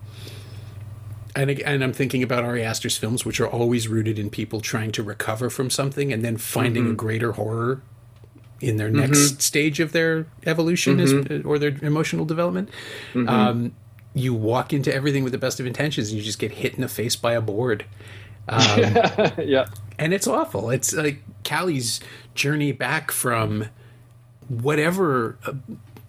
and, 1.35 1.51
and 1.51 1.83
I'm 1.83 1.93
thinking 1.93 2.23
about 2.23 2.45
Ari 2.45 2.63
Aster's 2.63 2.97
films, 2.97 3.25
which 3.25 3.41
are 3.41 3.49
always 3.49 3.89
rooted 3.89 4.19
in 4.19 4.31
people 4.31 4.61
trying 4.61 4.93
to 4.93 5.03
recover 5.03 5.51
from 5.51 5.71
something 5.71 6.13
and 6.13 6.25
then 6.25 6.37
finding 6.37 6.85
mm-hmm. 6.85 6.93
a 6.93 6.97
greater 6.97 7.33
horror 7.33 7.83
in 8.61 8.77
their 8.77 8.91
next 8.91 9.19
mm-hmm. 9.19 9.39
stage 9.41 9.81
of 9.81 9.93
their 9.93 10.27
evolution 10.47 10.99
mm-hmm. 10.99 11.49
or 11.49 11.59
their 11.59 11.77
emotional 11.83 12.25
development. 12.25 12.69
Mm-hmm. 13.13 13.29
Um, 13.29 13.75
you 14.15 14.33
walk 14.33 14.73
into 14.73 14.95
everything 14.95 15.25
with 15.25 15.33
the 15.33 15.39
best 15.39 15.59
of 15.61 15.67
intentions 15.67 16.11
and 16.11 16.19
you 16.19 16.25
just 16.25 16.39
get 16.39 16.53
hit 16.53 16.75
in 16.75 16.81
the 16.81 16.89
face 16.89 17.17
by 17.17 17.33
a 17.33 17.41
board. 17.41 17.85
Um, 18.49 18.79
yeah. 19.39 19.67
And 19.99 20.15
it's 20.15 20.27
awful. 20.27 20.71
It's 20.71 20.93
like 20.93 21.23
Callie's 21.43 22.01
journey 22.35 22.73
back 22.73 23.11
from 23.11 23.67
whatever 24.49 25.39
uh, 25.47 25.55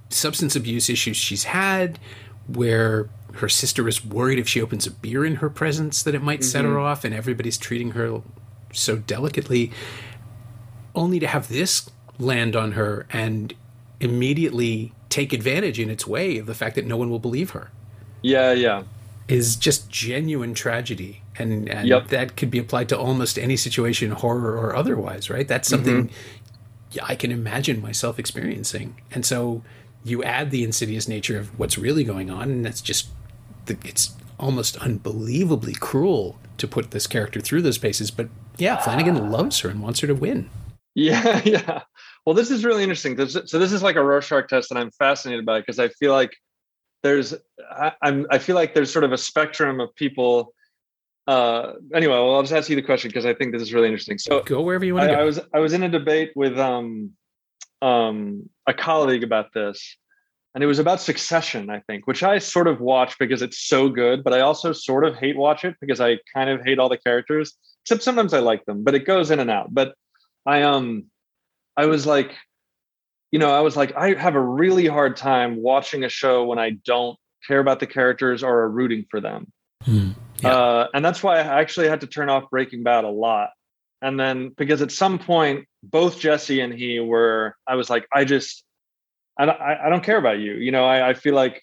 substance 0.10 0.56
abuse 0.56 0.90
issues 0.90 1.18
she's 1.18 1.46
had, 1.46 2.00
where 2.48 3.10
her 3.36 3.50
sister 3.50 3.88
is 3.88 4.06
worried 4.06 4.40
if 4.40 4.48
she 4.48 4.62
opens 4.62 4.88
a 4.88 4.92
beer 4.92 5.26
in 5.26 5.36
her 5.36 5.50
presence 5.50 6.04
that 6.04 6.16
it 6.16 6.22
might 6.22 6.40
mm-hmm. 6.40 6.50
set 6.50 6.66
her 6.66 6.72
mm-hmm. 6.72 6.86
off, 6.86 7.04
and 7.04 7.14
everybody's 7.14 7.58
treating 7.58 7.92
her 7.92 8.22
so 8.72 8.98
delicately, 8.98 9.72
only 10.94 11.20
to 11.20 11.28
have 11.28 11.48
this 11.48 11.90
land 12.18 12.56
on 12.56 12.74
her 12.74 13.06
and 13.12 13.54
immediately 14.00 14.94
take 15.10 15.34
advantage 15.34 15.80
in 15.80 15.90
its 15.90 16.06
way 16.06 16.38
of 16.38 16.46
the 16.46 16.54
fact 16.54 16.76
that 16.76 16.86
no 16.86 16.98
one 16.98 17.10
will 17.10 17.20
believe 17.20 17.52
her. 17.52 17.72
Yeah, 18.26 18.54
yeah. 18.54 18.84
Is 19.28 19.56
just 19.56 19.88
genuine 19.88 20.56
tragedy. 20.56 21.22
And, 21.38 21.70
and 21.70 21.88
yep. 21.88 22.08
that 22.08 22.36
could 22.36 22.50
be 22.50 22.58
applied 22.58 22.90
to 22.90 22.98
almost 22.98 23.38
any 23.38 23.56
situation, 23.56 24.10
horror 24.12 24.58
or 24.58 24.76
otherwise, 24.76 25.30
right? 25.30 25.48
That's 25.48 25.70
something 25.70 26.08
mm-hmm. 26.08 27.06
I 27.06 27.16
can 27.16 27.32
imagine 27.32 27.82
myself 27.84 28.18
experiencing. 28.18 29.00
And 29.12 29.26
so 29.26 29.62
you 30.04 30.24
add 30.24 30.50
the 30.50 30.64
insidious 30.64 31.08
nature 31.08 31.38
of 31.38 31.60
what's 31.60 31.78
really 31.78 32.04
going 32.04 32.32
on, 32.32 32.50
and 32.50 32.66
that's 32.66 32.82
just, 32.82 33.10
it's 33.68 34.16
almost 34.40 34.76
unbelievably 34.78 35.76
cruel 35.76 36.40
to 36.58 36.68
put 36.68 36.92
this 36.92 37.06
character 37.06 37.40
through 37.42 37.62
those 37.62 37.78
paces. 37.78 38.10
But 38.10 38.30
yeah, 38.58 38.78
Flanagan 38.78 39.30
loves 39.30 39.60
her 39.60 39.70
and 39.70 39.84
wants 39.84 40.00
her 40.00 40.08
to 40.08 40.16
win. 40.16 40.50
Yeah, 40.98 41.42
yeah. 41.44 41.82
Well, 42.26 42.36
this 42.36 42.50
is 42.50 42.64
really 42.64 42.82
interesting. 42.82 43.18
So 43.28 43.60
this 43.60 43.74
is 43.74 43.84
like 43.84 43.98
a 43.98 44.02
Rorschach 44.02 44.48
test, 44.48 44.72
and 44.72 44.80
I'm 44.80 44.92
fascinated 44.92 45.46
by 45.46 45.58
it 45.58 45.64
because 45.64 45.78
I 45.78 45.90
feel 45.90 46.14
like 46.14 46.32
there's 47.06 47.36
I, 47.72 47.92
am 48.02 48.26
I 48.32 48.40
feel 48.40 48.56
like 48.56 48.74
there's 48.74 48.92
sort 48.92 49.04
of 49.04 49.12
a 49.12 49.18
spectrum 49.18 49.80
of 49.80 49.96
people. 49.96 50.54
Uh, 51.28 51.74
anyway, 51.94 52.14
well, 52.14 52.34
I'll 52.34 52.42
just 52.42 52.54
ask 52.54 52.68
you 52.68 52.76
the 52.76 52.82
question 52.82 53.10
because 53.10 53.28
I 53.28 53.34
think 53.36 53.54
this 53.54 53.62
is 53.62 53.74
really 53.74 53.88
interesting. 53.88 54.18
So 54.18 54.42
go 54.42 54.62
wherever 54.62 54.84
you 54.84 54.96
want 54.96 55.10
to 55.10 55.12
I, 55.12 55.16
go. 55.16 55.22
I 55.22 55.24
was 55.24 55.40
I 55.54 55.60
was 55.60 55.74
in 55.74 55.84
a 55.84 55.90
debate 55.90 56.32
with 56.36 56.58
um 56.58 57.12
um 57.84 58.50
a 58.66 58.74
colleague 58.74 59.24
about 59.24 59.54
this, 59.54 59.98
and 60.56 60.64
it 60.64 60.68
was 60.68 60.80
about 60.80 61.00
Succession, 61.00 61.70
I 61.70 61.82
think, 61.82 62.08
which 62.08 62.24
I 62.24 62.40
sort 62.40 62.68
of 62.68 62.82
watch 62.82 63.20
because 63.20 63.44
it's 63.44 63.68
so 63.68 63.88
good, 63.88 64.24
but 64.24 64.34
I 64.34 64.40
also 64.40 64.74
sort 64.74 65.06
of 65.06 65.16
hate 65.16 65.38
watch 65.38 65.64
it 65.64 65.76
because 65.80 66.02
I 66.02 66.18
kind 66.34 66.50
of 66.50 66.66
hate 66.66 66.80
all 66.80 66.90
the 66.90 66.98
characters. 66.98 67.54
Except 67.84 68.02
sometimes 68.02 68.34
I 68.34 68.40
like 68.40 68.66
them, 68.66 68.84
but 68.84 68.96
it 68.96 69.06
goes 69.06 69.30
in 69.30 69.40
and 69.40 69.52
out. 69.52 69.72
But 69.72 69.94
I 70.44 70.64
um 70.64 71.06
I 71.78 71.86
was 71.86 72.08
like 72.08 72.36
you 73.32 73.40
know, 73.40 73.52
I 73.52 73.62
was 73.62 73.76
like, 73.76 73.96
I 73.96 74.14
have 74.14 74.36
a 74.36 74.42
really 74.42 74.88
hard 74.88 75.18
time 75.18 75.62
watching 75.62 76.04
a 76.04 76.10
show 76.10 76.46
when 76.46 76.60
I 76.60 76.72
don't 76.86 77.18
care 77.48 77.60
about 77.60 77.80
the 77.80 77.88
characters 77.88 78.44
or 78.44 78.62
are 78.62 78.70
rooting 78.70 79.06
for 79.10 79.20
them. 79.20 79.52
Hmm. 79.84 80.12
Yeah. 80.42 80.50
Uh, 80.50 80.88
and 80.94 81.04
that's 81.04 81.24
why 81.24 81.38
I 81.38 81.62
actually 81.62 81.88
had 81.88 82.02
to 82.02 82.08
turn 82.08 82.30
off 82.30 82.50
Breaking 82.50 82.84
Bad 82.84 83.04
a 83.04 83.10
lot. 83.10 83.50
And 84.02 84.20
then 84.20 84.50
because 84.50 84.82
at 84.82 84.92
some 84.92 85.20
point, 85.20 85.66
both 85.82 86.20
Jesse 86.20 86.62
and 86.62 86.74
he 86.74 87.00
were, 87.00 87.56
I 87.68 87.76
was 87.76 87.90
like, 87.90 88.08
I 88.14 88.26
just, 88.26 88.64
I 89.40 89.46
don't, 89.46 89.60
I, 89.60 89.90
don't 89.90 90.04
care 90.04 90.18
about 90.18 90.40
you. 90.40 90.54
You 90.54 90.72
know, 90.72 90.86
I, 90.86 91.10
I 91.10 91.14
feel 91.14 91.36
like, 91.36 91.62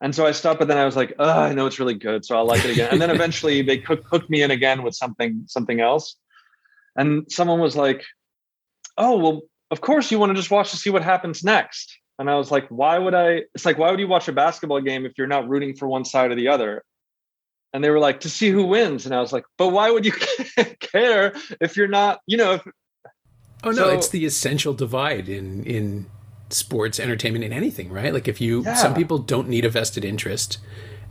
and 0.00 0.14
so 0.14 0.26
I 0.26 0.32
stopped, 0.32 0.58
but 0.58 0.68
then 0.68 0.78
I 0.78 0.84
was 0.84 0.96
like, 0.96 1.14
oh, 1.18 1.40
I 1.40 1.52
know 1.54 1.66
it's 1.66 1.78
really 1.78 1.94
good. 1.94 2.24
So 2.24 2.36
I'll 2.36 2.44
like 2.44 2.64
it 2.64 2.72
again. 2.72 2.88
And 2.90 3.00
then 3.00 3.10
eventually 3.18 3.62
they 3.62 3.78
cook, 3.78 4.04
hooked 4.10 4.28
me 4.28 4.42
in 4.42 4.50
again 4.50 4.82
with 4.82 4.94
something, 4.94 5.44
something 5.46 5.80
else. 5.80 6.16
and 6.96 7.24
someone 7.30 7.60
was 7.60 7.76
like, 7.76 8.04
"Oh, 8.98 9.16
well, 9.18 9.42
of 9.72 9.80
course 9.80 10.10
you 10.10 10.18
want 10.18 10.30
to 10.30 10.34
just 10.34 10.50
watch 10.50 10.70
to 10.70 10.76
see 10.76 10.90
what 10.90 11.02
happens 11.02 11.42
next." 11.42 11.98
And 12.18 12.30
I 12.30 12.36
was 12.36 12.50
like, 12.52 12.68
"Why 12.68 12.98
would 12.98 13.14
I?" 13.14 13.42
It's 13.54 13.66
like, 13.66 13.78
why 13.78 13.90
would 13.90 13.98
you 13.98 14.06
watch 14.06 14.28
a 14.28 14.32
basketball 14.32 14.80
game 14.80 15.04
if 15.04 15.12
you're 15.18 15.26
not 15.26 15.48
rooting 15.48 15.74
for 15.74 15.88
one 15.88 16.04
side 16.04 16.30
or 16.30 16.36
the 16.36 16.48
other? 16.48 16.84
And 17.72 17.82
they 17.82 17.90
were 17.90 17.98
like, 17.98 18.20
"To 18.20 18.30
see 18.30 18.50
who 18.50 18.64
wins." 18.64 19.06
And 19.06 19.14
I 19.14 19.20
was 19.20 19.32
like, 19.32 19.44
"But 19.58 19.68
why 19.68 19.90
would 19.90 20.04
you 20.06 20.12
care 20.80 21.34
if 21.60 21.76
you're 21.76 21.88
not, 21.88 22.20
you 22.26 22.36
know?" 22.36 22.54
If, 22.54 22.62
oh 23.64 23.70
no, 23.70 23.72
so, 23.72 23.88
it's 23.90 24.10
the 24.10 24.24
essential 24.24 24.74
divide 24.74 25.28
in 25.28 25.64
in 25.64 26.06
sports 26.50 27.00
entertainment 27.00 27.44
in 27.44 27.52
anything, 27.52 27.90
right? 27.90 28.12
Like 28.12 28.28
if 28.28 28.40
you, 28.40 28.62
yeah. 28.62 28.74
some 28.74 28.94
people 28.94 29.16
don't 29.18 29.48
need 29.48 29.64
a 29.64 29.70
vested 29.70 30.04
interest 30.04 30.58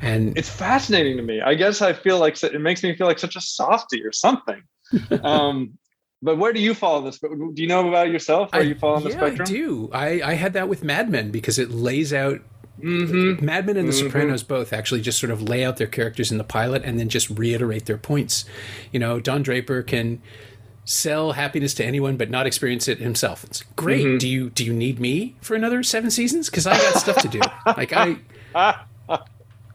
and 0.01 0.35
it's 0.37 0.49
fascinating 0.49 1.17
to 1.17 1.23
me. 1.23 1.41
I 1.41 1.53
guess 1.53 1.81
I 1.81 1.93
feel 1.93 2.19
like 2.19 2.41
it 2.43 2.59
makes 2.59 2.81
me 2.81 2.95
feel 2.95 3.07
like 3.07 3.19
such 3.19 3.35
a 3.35 3.41
softy 3.41 4.03
or 4.03 4.11
something. 4.11 4.61
um, 5.23 5.77
but 6.21 6.37
where 6.37 6.53
do 6.53 6.59
you 6.59 6.73
fall 6.73 6.97
on 6.97 7.05
this? 7.05 7.19
Do 7.19 7.53
you 7.55 7.67
know 7.67 7.87
about 7.87 8.09
yourself? 8.09 8.51
Where 8.53 8.61
I, 8.61 8.65
you 8.65 8.75
fall 8.75 8.95
on 8.95 9.03
the 9.03 9.09
yeah, 9.09 9.17
spectrum? 9.17 9.47
I 9.47 9.51
do. 9.51 9.89
I, 9.91 10.21
I 10.21 10.33
had 10.33 10.53
that 10.53 10.69
with 10.69 10.83
Mad 10.83 11.09
Men 11.09 11.31
because 11.31 11.59
it 11.59 11.71
lays 11.71 12.13
out 12.13 12.41
Mm-hmm. 12.79 13.45
Mad 13.45 13.65
Men 13.65 13.77
and 13.77 13.87
The 13.87 13.93
mm-hmm. 13.93 14.07
Sopranos 14.07 14.43
both 14.43 14.73
actually 14.73 15.01
just 15.01 15.19
sort 15.19 15.31
of 15.31 15.41
lay 15.41 15.63
out 15.63 15.77
their 15.77 15.87
characters 15.87 16.31
in 16.31 16.39
the 16.39 16.43
pilot 16.43 16.83
and 16.83 16.99
then 16.99 17.09
just 17.09 17.29
reiterate 17.29 17.85
their 17.85 17.97
points. 17.97 18.45
You 18.91 18.99
know, 18.99 19.19
Don 19.19 19.43
Draper 19.43 19.83
can 19.83 20.21
sell 20.83 21.33
happiness 21.33 21.75
to 21.75 21.85
anyone 21.85 22.17
but 22.17 22.29
not 22.29 22.47
experience 22.47 22.87
it 22.87 22.99
himself. 22.99 23.43
It's 23.43 23.61
great. 23.75 24.05
Mm-hmm. 24.05 24.17
Do 24.17 24.27
you 24.27 24.49
do 24.49 24.65
you 24.65 24.73
need 24.73 24.99
me 24.99 25.35
for 25.41 25.55
another 25.55 25.83
seven 25.83 26.09
seasons? 26.09 26.49
Because 26.49 26.65
I 26.65 26.77
got 26.77 26.95
stuff 26.95 27.17
to 27.17 27.27
do. 27.27 27.39
Like 27.65 27.93
I 27.93 28.17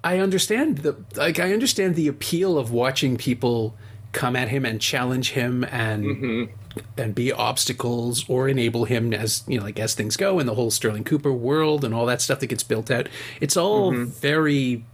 I 0.02 0.18
understand 0.18 0.78
the 0.78 0.96
like 1.14 1.38
I 1.38 1.52
understand 1.52 1.94
the 1.94 2.08
appeal 2.08 2.58
of 2.58 2.70
watching 2.70 3.16
people 3.16 3.76
come 4.16 4.34
at 4.34 4.48
him 4.48 4.64
and 4.64 4.80
challenge 4.80 5.32
him 5.32 5.62
and 5.64 6.04
mm-hmm. 6.04 6.80
and 6.96 7.14
be 7.14 7.30
obstacles 7.30 8.24
or 8.28 8.48
enable 8.48 8.86
him 8.86 9.12
as 9.12 9.44
you 9.46 9.58
know 9.58 9.64
like 9.64 9.78
as 9.78 9.94
things 9.94 10.16
go 10.16 10.38
in 10.38 10.46
the 10.46 10.54
whole 10.54 10.70
Sterling 10.70 11.04
Cooper 11.04 11.32
world 11.32 11.84
and 11.84 11.94
all 11.94 12.06
that 12.06 12.22
stuff 12.22 12.40
that 12.40 12.46
gets 12.46 12.62
built 12.62 12.90
out. 12.90 13.08
It's 13.40 13.56
all 13.56 13.92
mm-hmm. 13.92 14.10
very 14.10 14.84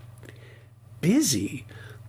busy. 1.00 1.64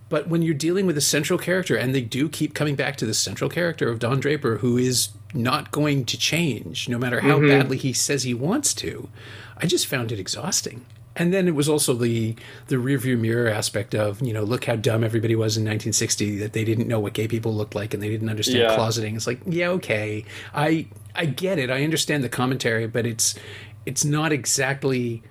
But 0.08 0.28
when 0.28 0.42
you're 0.42 0.54
dealing 0.54 0.86
with 0.86 0.98
a 0.98 1.00
central 1.00 1.38
character, 1.38 1.76
and 1.76 1.94
they 1.94 2.02
do 2.02 2.28
keep 2.28 2.52
coming 2.52 2.76
back 2.76 2.96
to 2.96 3.06
the 3.06 3.14
central 3.14 3.48
character 3.48 3.88
of 3.88 3.98
Don 3.98 4.20
Draper, 4.20 4.58
who 4.58 4.76
is 4.76 5.08
not 5.32 5.70
going 5.70 6.04
to 6.04 6.18
change 6.18 6.88
no 6.88 6.98
matter 6.98 7.20
how 7.20 7.38
mm-hmm. 7.38 7.48
badly 7.48 7.78
he 7.78 7.92
says 7.92 8.24
he 8.24 8.34
wants 8.34 8.74
to, 8.74 9.08
I 9.56 9.66
just 9.66 9.86
found 9.86 10.12
it 10.12 10.20
exhausting 10.20 10.84
and 11.16 11.32
then 11.32 11.46
it 11.46 11.54
was 11.54 11.68
also 11.68 11.94
the 11.94 12.34
the 12.68 12.76
rearview 12.76 13.18
mirror 13.18 13.48
aspect 13.48 13.94
of 13.94 14.20
you 14.20 14.32
know 14.32 14.42
look 14.42 14.64
how 14.64 14.76
dumb 14.76 15.04
everybody 15.04 15.34
was 15.34 15.56
in 15.56 15.62
1960 15.62 16.38
that 16.38 16.52
they 16.52 16.64
didn't 16.64 16.88
know 16.88 16.98
what 16.98 17.12
gay 17.12 17.28
people 17.28 17.54
looked 17.54 17.74
like 17.74 17.94
and 17.94 18.02
they 18.02 18.08
didn't 18.08 18.28
understand 18.28 18.58
yeah. 18.58 18.76
closeting. 18.76 19.14
It's 19.16 19.26
like 19.26 19.40
yeah 19.46 19.68
okay 19.68 20.24
I 20.52 20.86
I 21.14 21.26
get 21.26 21.58
it 21.58 21.70
I 21.70 21.84
understand 21.84 22.24
the 22.24 22.28
commentary 22.28 22.86
but 22.86 23.06
it's 23.06 23.34
it's 23.86 24.04
not 24.04 24.32
exactly 24.32 25.22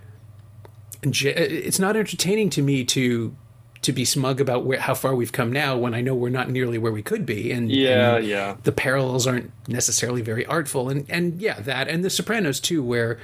it's 1.04 1.80
not 1.80 1.98
entertaining 1.98 2.50
to 2.52 2.62
me 2.62 2.86
to 2.86 3.36
to 3.82 3.92
be 3.92 4.06
smug 4.06 4.40
about 4.40 4.66
where 4.66 4.80
how 4.80 4.94
far 4.94 5.14
we've 5.14 5.34
come 5.34 5.52
now 5.52 5.78
when 5.78 5.94
I 5.94 6.00
know 6.00 6.16
we're 6.16 6.30
not 6.30 6.50
nearly 6.50 6.78
where 6.78 6.94
we 6.94 7.04
could 7.04 7.26
be 7.26 7.52
and 7.52 7.70
yeah 7.70 8.16
and 8.16 8.26
yeah 8.26 8.56
the 8.64 8.72
parallels 8.72 9.28
aren't 9.28 9.52
necessarily 9.68 10.22
very 10.22 10.46
artful 10.46 10.90
and 10.90 11.06
and 11.10 11.42
yeah 11.42 11.60
that 11.60 11.90
and 11.90 12.04
the 12.04 12.10
Sopranos 12.10 12.62
too 12.62 12.82
where 12.82 13.20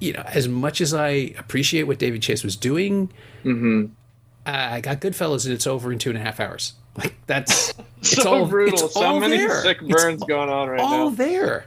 you 0.00 0.12
know, 0.12 0.22
as 0.26 0.48
much 0.48 0.80
as 0.80 0.92
I 0.92 1.34
appreciate 1.38 1.84
what 1.84 1.98
David 1.98 2.22
Chase 2.22 2.44
was 2.44 2.56
doing, 2.56 3.08
mm-hmm. 3.44 3.86
I 4.46 4.80
got 4.80 5.00
Goodfellas 5.00 5.44
and 5.44 5.54
it's 5.54 5.66
over 5.66 5.92
in 5.92 5.98
two 5.98 6.10
and 6.10 6.18
a 6.18 6.22
half 6.22 6.40
hours. 6.40 6.74
Like 6.96 7.14
that's 7.26 7.74
it's 7.98 8.10
so 8.10 8.34
all, 8.34 8.46
brutal. 8.46 8.86
It's 8.86 8.94
so 8.94 9.04
all 9.04 9.20
many 9.20 9.38
there. 9.38 9.62
sick 9.62 9.80
burns 9.80 10.20
it's 10.20 10.24
going 10.24 10.50
on 10.50 10.68
right 10.68 10.80
all 10.80 10.90
now. 10.90 11.02
All 11.04 11.10
there. 11.10 11.66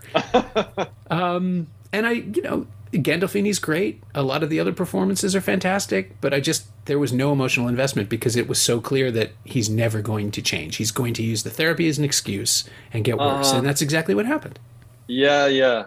um, 1.09 1.67
and 1.91 2.05
I, 2.05 2.11
you 2.11 2.41
know, 2.41 2.67
Gandolfini's 2.93 3.59
great. 3.59 4.01
A 4.15 4.23
lot 4.23 4.43
of 4.43 4.49
the 4.49 4.59
other 4.59 4.71
performances 4.71 5.35
are 5.35 5.41
fantastic, 5.41 6.21
but 6.21 6.33
I 6.33 6.39
just 6.39 6.67
there 6.85 6.99
was 6.99 7.11
no 7.11 7.31
emotional 7.31 7.67
investment 7.67 8.07
because 8.07 8.35
it 8.35 8.47
was 8.47 8.61
so 8.61 8.79
clear 8.79 9.11
that 9.11 9.31
he's 9.43 9.69
never 9.69 10.01
going 10.01 10.31
to 10.31 10.41
change. 10.41 10.77
He's 10.77 10.91
going 10.91 11.13
to 11.15 11.23
use 11.23 11.43
the 11.43 11.49
therapy 11.49 11.89
as 11.89 11.97
an 11.97 12.05
excuse 12.05 12.69
and 12.93 13.03
get 13.03 13.17
worse, 13.17 13.53
uh, 13.53 13.57
and 13.57 13.67
that's 13.67 13.81
exactly 13.81 14.15
what 14.15 14.25
happened. 14.25 14.59
Yeah, 15.07 15.47
yeah 15.47 15.85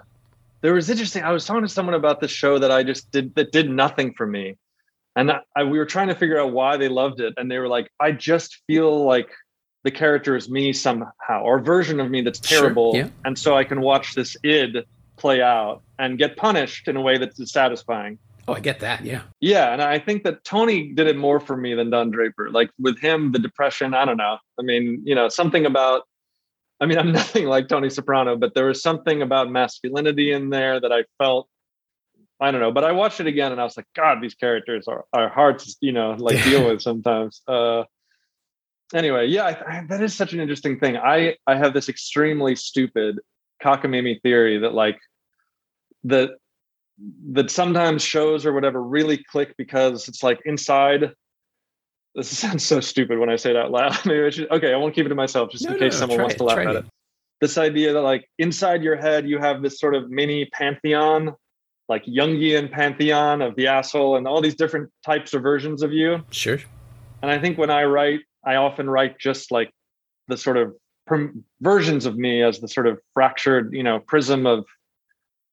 there 0.62 0.75
was 0.75 0.90
interesting. 0.90 1.23
I 1.23 1.33
was 1.33 1.44
talking 1.44 1.62
to 1.62 1.68
someone 1.68 1.94
about 1.94 2.20
the 2.20 2.29
show 2.29 2.59
that 2.59 2.70
I 2.70 2.83
just 2.83 3.11
did 3.11 3.35
that 3.35 3.53
did 3.53 3.70
nothing 3.70 4.14
for 4.14 4.27
me, 4.27 4.57
and 5.16 5.31
I, 5.31 5.40
I, 5.57 5.64
we 5.64 5.79
were 5.79 5.87
trying 5.87 6.09
to 6.09 6.14
figure 6.14 6.38
out 6.38 6.53
why 6.53 6.77
they 6.77 6.88
loved 6.88 7.20
it, 7.20 7.35
and 7.37 7.51
they 7.51 7.59
were 7.59 7.68
like, 7.68 7.90
"I 8.01 8.12
just 8.12 8.61
feel 8.66 9.05
like 9.05 9.31
the 9.85 9.90
character 9.90 10.37
is 10.37 10.51
me 10.51 10.73
somehow, 10.73 11.42
or 11.42 11.59
a 11.59 11.62
version 11.62 12.01
of 12.01 12.11
me 12.11 12.23
that's 12.23 12.40
terrible, 12.40 12.92
sure, 12.92 13.05
yeah. 13.05 13.11
and 13.25 13.38
so 13.38 13.57
I 13.57 13.64
can 13.64 13.81
watch 13.81 14.14
this 14.14 14.37
id 14.42 14.85
play 15.16 15.42
out 15.42 15.83
and 15.99 16.18
get 16.18 16.37
punished 16.37 16.88
in 16.88 16.96
a 16.96 17.01
way 17.01 17.18
that's 17.18 17.51
satisfying." 17.51 18.18
Oh, 18.49 18.55
I 18.55 18.61
get 18.61 18.81
that. 18.81 19.05
Yeah. 19.05 19.23
Yeah. 19.38 19.73
And 19.73 19.81
I 19.81 20.01
think 20.01 20.25
that 20.25 20.42
Tony 20.42 20.92
did 20.92 21.07
it 21.07 21.16
more 21.16 21.38
for 21.38 21.57
me 21.57 21.75
than 21.75 21.88
Don 21.88 22.11
Draper. 22.11 22.51
Like 22.51 22.70
with 22.81 22.99
him, 22.99 23.31
the 23.31 23.38
depression, 23.38 23.94
I 23.94 24.05
don't 24.05 24.16
know. 24.16 24.38
I 24.59 24.62
mean, 24.62 25.03
you 25.05 25.14
know, 25.14 25.29
something 25.29 25.66
about 25.66 26.03
I 26.81 26.87
mean, 26.87 26.99
I'm 26.99 27.12
nothing 27.21 27.47
like 27.47 27.69
Tony 27.69 27.90
Soprano, 27.90 28.37
but 28.37 28.55
there 28.55 28.66
was 28.66 28.83
something 28.83 29.23
about 29.23 29.51
masculinity 29.51 30.33
in 30.33 30.51
there 30.51 30.81
that 30.81 30.93
I 30.93 31.05
felt. 31.19 31.49
I 32.43 32.51
don't 32.51 32.62
know, 32.62 32.73
but 32.73 32.85
I 32.85 32.93
watched 32.93 33.21
it 33.21 33.27
again 33.27 33.53
and 33.53 33.61
I 33.61 33.64
was 33.64 33.77
like, 33.77 33.87
God, 33.95 34.23
these 34.23 34.35
characters 34.35 34.88
are, 34.88 35.05
are 35.12 35.29
hard 35.29 35.59
to, 35.59 35.77
you 35.83 35.93
know, 35.93 36.16
like 36.19 36.43
deal 36.43 36.66
with 36.66 36.81
sometimes. 36.81 37.43
Uh, 37.47 37.85
anyway, 38.95 39.27
yeah, 39.27 39.45
I, 39.45 39.79
I, 39.79 39.85
that 39.90 40.03
is 40.03 40.14
such 40.14 40.33
an 40.33 40.40
interesting 40.40 40.81
thing. 40.81 40.97
I 40.97 41.37
I 41.47 41.57
have 41.57 41.75
this 41.75 41.90
extremely 41.90 42.57
stupid 42.57 43.21
cockamamie 43.62 44.23
theory 44.23 44.57
that 44.59 44.73
like 44.73 44.99
that 46.05 46.31
that 47.33 47.51
sometimes 47.51 48.03
shows 48.03 48.47
or 48.47 48.53
whatever 48.53 48.83
really 48.83 49.23
click 49.31 49.55
because 49.57 50.09
it's 50.09 50.23
like 50.23 50.40
inside 50.45 51.12
this 52.14 52.37
sounds 52.37 52.64
so 52.64 52.81
stupid 52.81 53.18
when 53.18 53.31
I 53.31 53.37
say 53.37 53.51
it 53.51 53.57
out 53.57 53.70
loud. 53.70 53.99
Maybe 54.05 54.25
I 54.25 54.31
should, 54.31 54.51
okay, 54.51 54.73
I 54.73 54.77
won't 54.77 54.94
keep 54.94 55.07
it 55.07 55.11
to 55.11 55.14
myself 55.14 55.51
just 55.51 55.64
no, 55.64 55.73
in 55.73 55.79
case 55.79 55.94
no, 55.94 56.01
someone 56.01 56.20
wants 56.20 56.35
it, 56.35 56.38
to 56.38 56.44
laugh 56.44 56.59
at 56.59 56.66
it. 56.66 56.77
it. 56.77 56.85
This 57.40 57.57
idea 57.57 57.92
that 57.92 58.03
like 58.03 58.29
inside 58.38 58.83
your 58.83 58.96
head 58.96 59.29
you 59.29 59.38
have 59.38 59.62
this 59.62 59.79
sort 59.79 59.94
of 59.94 60.11
mini 60.11 60.46
pantheon, 60.46 61.35
like 61.88 62.05
Jungian 62.05 62.70
pantheon 62.70 63.42
of 63.42 63.57
the 63.57 63.66
asshole 63.66 64.16
and 64.16 64.27
all 64.27 64.40
these 64.40 64.55
different 64.55 64.90
types 65.05 65.33
of 65.35 65.42
versions 65.42 65.83
of 65.83 65.92
you. 65.92 66.23
Sure. 66.31 66.59
And 67.23 67.31
I 67.31 67.38
think 67.38 67.59
when 67.59 67.70
I 67.70 67.85
write, 67.85 68.20
I 68.44 68.57
often 68.57 68.88
write 68.88 69.18
just 69.18 69.51
like 69.51 69.70
the 70.29 70.37
sort 70.37 70.57
of 70.57 70.75
versions 71.61 72.07
of 72.07 72.16
me 72.16 72.42
as 72.42 72.61
the 72.61 72.68
sort 72.68 72.87
of 72.87 72.99
fractured, 73.14 73.73
you 73.73 73.83
know, 73.83 74.01
prism 74.01 74.46
of 74.46 74.64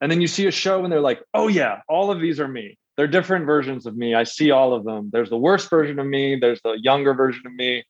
and 0.02 0.12
then 0.12 0.22
you 0.22 0.28
see 0.28 0.48
a 0.48 0.52
show 0.52 0.84
and 0.84 0.92
they're 0.92 1.02
like, 1.02 1.22
"Oh 1.34 1.48
yeah, 1.48 1.82
all 1.90 2.12
of 2.12 2.20
these 2.20 2.40
are 2.40 2.48
me." 2.48 2.78
They're 2.98 3.08
different 3.08 3.46
versions 3.46 3.86
of 3.86 3.96
me. 3.96 4.16
I 4.16 4.24
see 4.24 4.50
all 4.52 4.74
of 4.74 4.84
them. 4.84 5.10
There's 5.14 5.30
the 5.30 5.38
worst 5.38 5.70
version 5.70 6.00
of 6.00 6.08
me, 6.08 6.36
there's 6.36 6.62
the 6.64 6.74
younger 6.74 7.14
version 7.14 7.46
of 7.46 7.54
me. 7.54 7.84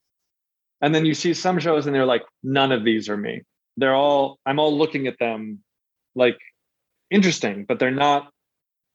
And 0.81 0.93
then 0.93 1.05
you 1.05 1.15
see 1.15 1.33
some 1.33 1.59
shows 1.59 1.87
and 1.87 1.95
they're 1.95 2.05
like, 2.05 2.23
none 2.43 2.71
of 2.71 2.83
these 2.83 3.09
are 3.09 3.17
me. 3.17 3.41
They're 3.77 3.95
all, 3.95 4.37
I'm 4.45 4.59
all 4.59 4.77
looking 4.77 5.07
at 5.07 5.17
them 5.17 5.63
like 6.13 6.37
interesting, 7.09 7.65
but 7.67 7.79
they're 7.79 7.89
not, 7.89 8.29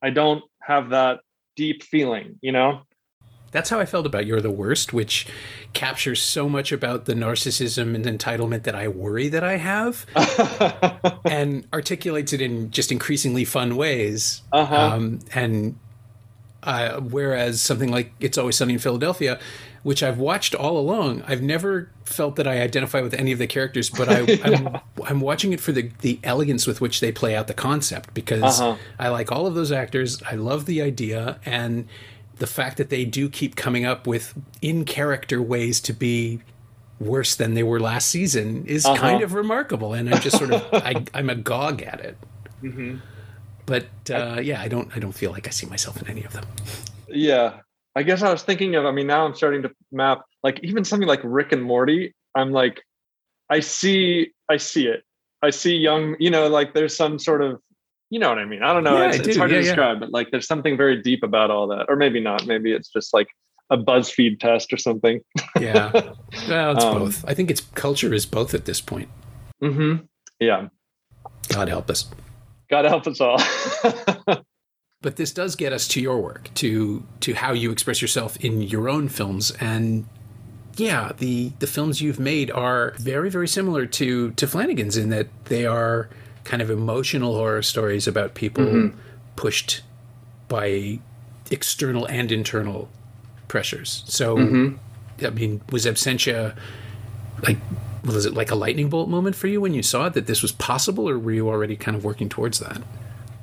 I 0.03 0.11
don't 0.11 0.44
have 0.61 0.90
that 0.90 1.20
deep 1.57 1.83
feeling, 1.83 2.38
you 2.40 2.53
know? 2.53 2.83
That's 3.51 3.68
how 3.68 3.79
I 3.81 3.85
felt 3.85 4.07
about 4.07 4.25
You're 4.25 4.40
the 4.40 4.51
Worst, 4.51 4.92
which 4.92 5.27
captures 5.75 6.22
so 6.22 6.48
much 6.48 6.72
about 6.72 7.05
the 7.05 7.14
narcissism 7.14 7.94
and 7.94 8.05
entitlement 8.05 8.62
that 8.62 8.75
I 8.75 8.88
worry 8.88 9.29
that 9.29 9.44
I 9.44 9.59
have 9.59 10.06
and 11.25 11.67
articulates 11.73 12.33
it 12.33 12.40
in 12.40 12.71
just 12.71 12.90
increasingly 12.90 13.44
fun 13.44 13.77
ways. 13.77 14.40
Uh-huh. 14.52 14.75
Um, 14.75 15.19
and 15.35 15.79
uh, 16.63 17.00
whereas 17.00 17.60
something 17.60 17.90
like 17.90 18.13
It's 18.21 18.38
Always 18.38 18.56
Sunny 18.56 18.75
in 18.75 18.79
Philadelphia, 18.79 19.38
which 19.83 20.02
I've 20.02 20.19
watched 20.19 20.54
all 20.54 20.79
along, 20.79 21.23
I've 21.27 21.42
never 21.42 21.90
felt 22.04 22.37
that 22.37 22.46
I 22.46 22.60
identify 22.60 23.00
with 23.00 23.15
any 23.15 23.33
of 23.33 23.38
the 23.38 23.46
characters, 23.46 23.90
but 23.90 24.08
I, 24.08 24.21
am 24.44 24.79
I'm 25.04 25.21
watching 25.21 25.52
it 25.52 25.60
for 25.60 25.73
the, 25.73 25.90
the 26.00 26.21
elegance 26.23 26.67
with 26.67 26.81
which 26.81 27.00
they 27.00 27.10
play 27.10 27.35
out 27.35 27.48
the 27.48 27.54
concept 27.54 28.15
because 28.15 28.60
uh-huh. 28.60 28.77
I 28.98 29.08
like 29.08 29.33
all 29.33 29.46
of 29.46 29.54
those 29.54 29.73
actors. 29.73 30.23
I 30.23 30.37
love 30.37 30.67
the 30.67 30.83
idea 30.83 31.40
and 31.44 31.88
the 32.37 32.46
fact 32.46 32.77
that 32.77 32.90
they 32.90 33.04
do 33.04 33.29
keep 33.29 33.56
coming 33.56 33.85
up 33.85 34.06
with 34.06 34.35
in 34.60 34.85
character 34.85 35.42
ways 35.42 35.81
to 35.83 35.92
be 35.92 36.40
worse 37.00 37.35
than 37.35 37.54
they 37.54 37.63
were 37.63 37.81
last 37.81 38.08
season 38.08 38.65
is 38.67 38.87
uh-huh. 38.87 38.96
kind 38.96 39.23
of 39.23 39.35
remarkable. 39.35 39.94
And 39.94 40.13
I'm 40.13 40.21
just 40.21 40.38
sort 40.38 40.52
of, 40.52 40.65
I, 40.73 41.04
am 41.15 41.29
agog 41.29 41.83
at 41.83 42.00
it. 42.00 42.17
Mm-hmm 42.63 42.98
but 43.73 43.87
uh, 44.10 44.38
yeah, 44.38 44.60
I 44.60 44.68
don't 44.68 44.94
I 44.94 44.98
don't 44.98 45.12
feel 45.12 45.31
like 45.31 45.46
I 45.46 45.50
see 45.50 45.66
myself 45.66 46.02
in 46.02 46.06
any 46.06 46.25
of 46.25 46.35
them. 46.35 46.44
Yeah, 47.08 47.60
I 47.96 48.02
guess 48.02 48.23
I 48.23 48.31
was 48.31 48.42
thinking 48.42 48.75
of. 48.75 48.85
I 48.85 48.90
mean, 48.90 49.06
now 49.06 49.25
I'm 49.25 49.35
starting 49.35 49.62
to 49.62 49.70
map 49.90 50.20
like 50.42 50.60
even 50.62 50.85
something 50.85 51.08
like 51.08 51.20
Rick 51.25 51.52
and 51.52 51.62
Morty. 51.62 52.14
I'm 52.35 52.52
like, 52.52 52.83
I 53.48 53.60
see, 53.60 54.33
I 54.50 54.58
see 54.58 54.88
it. 54.88 55.04
I 55.40 55.48
see 55.48 55.75
young. 55.75 56.16
You 56.20 56.29
know, 56.29 56.48
like 56.48 56.75
there's 56.75 56.94
some 56.94 57.18
sort 57.18 57.40
of. 57.40 57.62
You 58.10 58.18
know 58.18 58.29
what 58.29 58.38
I 58.38 58.44
mean? 58.44 58.62
I 58.62 58.75
don't 58.75 58.85
know. 58.85 58.98
Yeah, 58.98 59.08
it's, 59.08 59.27
it's 59.27 59.37
hard 59.38 59.50
yeah, 59.50 59.56
to 59.56 59.62
describe, 59.62 59.96
yeah. 59.96 60.00
but 60.00 60.10
like 60.10 60.31
there's 60.31 60.46
something 60.46 60.77
very 60.77 61.00
deep 61.00 61.23
about 61.23 61.50
all 61.50 61.66
that, 61.68 61.87
or 61.88 61.96
maybe 61.96 62.20
not. 62.20 62.46
Maybe 62.46 62.73
it's 62.73 62.90
just 62.90 63.14
like 63.14 63.29
a 63.70 63.79
BuzzFeed 63.79 64.38
test 64.38 64.70
or 64.70 64.77
something. 64.77 65.23
yeah, 65.58 65.90
well, 66.46 66.77
it's 66.77 66.85
um, 66.85 66.98
both. 66.98 67.25
I 67.27 67.33
think 67.33 67.50
it's 67.50 67.62
culture 67.75 68.12
is 68.12 68.27
both 68.27 68.52
at 68.52 68.66
this 68.66 68.83
point. 68.83 69.08
Mm-hmm. 69.62 70.04
Yeah. 70.40 70.68
God 71.48 71.70
help 71.70 71.88
us. 71.88 72.10
God 72.73 72.87
help 72.87 73.06
us 73.06 73.20
all. 73.20 73.37
but 75.02 75.16
this 75.16 75.31
does 75.31 75.56
get 75.56 75.75
us 75.75 75.87
to 75.88 76.00
your 76.00 76.18
work, 76.23 76.48
to 76.54 77.04
to 77.20 77.35
how 77.35 77.52
you 77.52 77.70
express 77.70 78.00
yourself 78.00 78.38
in 78.42 78.62
your 78.62 78.88
own 78.88 79.10
films, 79.10 79.50
and 79.60 80.06
yeah, 80.77 81.12
the 81.18 81.52
the 81.58 81.66
films 81.66 82.00
you've 82.00 82.18
made 82.18 82.50
are 82.50 82.94
very 82.96 83.29
very 83.29 83.46
similar 83.46 83.85
to 83.85 84.31
to 84.31 84.46
Flanagan's 84.46 84.96
in 84.96 85.10
that 85.10 85.27
they 85.44 85.66
are 85.66 86.08
kind 86.44 86.62
of 86.62 86.70
emotional 86.70 87.35
horror 87.35 87.60
stories 87.60 88.08
about 88.08 88.33
people 88.33 88.64
mm-hmm. 88.64 88.98
pushed 89.37 89.83
by 90.48 90.98
external 91.50 92.06
and 92.06 92.33
internal 92.33 92.88
pressures. 93.48 94.02
So, 94.06 94.38
mm-hmm. 94.38 95.27
I 95.27 95.29
mean, 95.29 95.60
was 95.70 95.85
Absentia 95.85 96.56
like 97.42 97.58
was 98.05 98.27
it 98.27 98.35
like 98.35 98.50
a 98.50 98.55
lightning 98.55 98.88
bolt 98.88 99.09
moment 99.09 99.37
for 99.37 99.46
you 99.46 99.61
when 99.61 99.75
you 99.75 99.83
saw 99.83 100.07
it 100.07 100.15
that 100.15 100.27
this 100.27 100.42
was 100.42 100.53
possible, 100.53 101.09
or 101.09 101.19
were 101.19 101.33
you 101.33 101.48
already 101.48 101.77
kind 101.77 101.96
of 101.96 102.05
working 102.05 102.29
towards 102.29 102.59
that? 102.59 102.83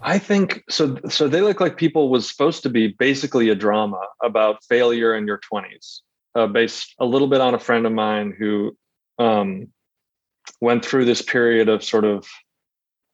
I 0.01 0.17
think 0.17 0.63
so. 0.69 0.97
So 1.09 1.27
they 1.27 1.41
look 1.41 1.59
like 1.59 1.77
people 1.77 2.09
was 2.09 2.29
supposed 2.29 2.63
to 2.63 2.69
be 2.69 2.87
basically 2.87 3.49
a 3.49 3.55
drama 3.55 4.01
about 4.23 4.63
failure 4.63 5.15
in 5.15 5.27
your 5.27 5.37
twenties, 5.37 6.01
uh, 6.35 6.47
based 6.47 6.95
a 6.99 7.05
little 7.05 7.27
bit 7.27 7.41
on 7.41 7.53
a 7.53 7.59
friend 7.59 7.85
of 7.85 7.91
mine 7.91 8.33
who 8.37 8.75
um, 9.17 9.67
went 10.61 10.85
through 10.85 11.05
this 11.05 11.21
period 11.21 11.69
of 11.69 11.83
sort 11.83 12.05
of 12.05 12.25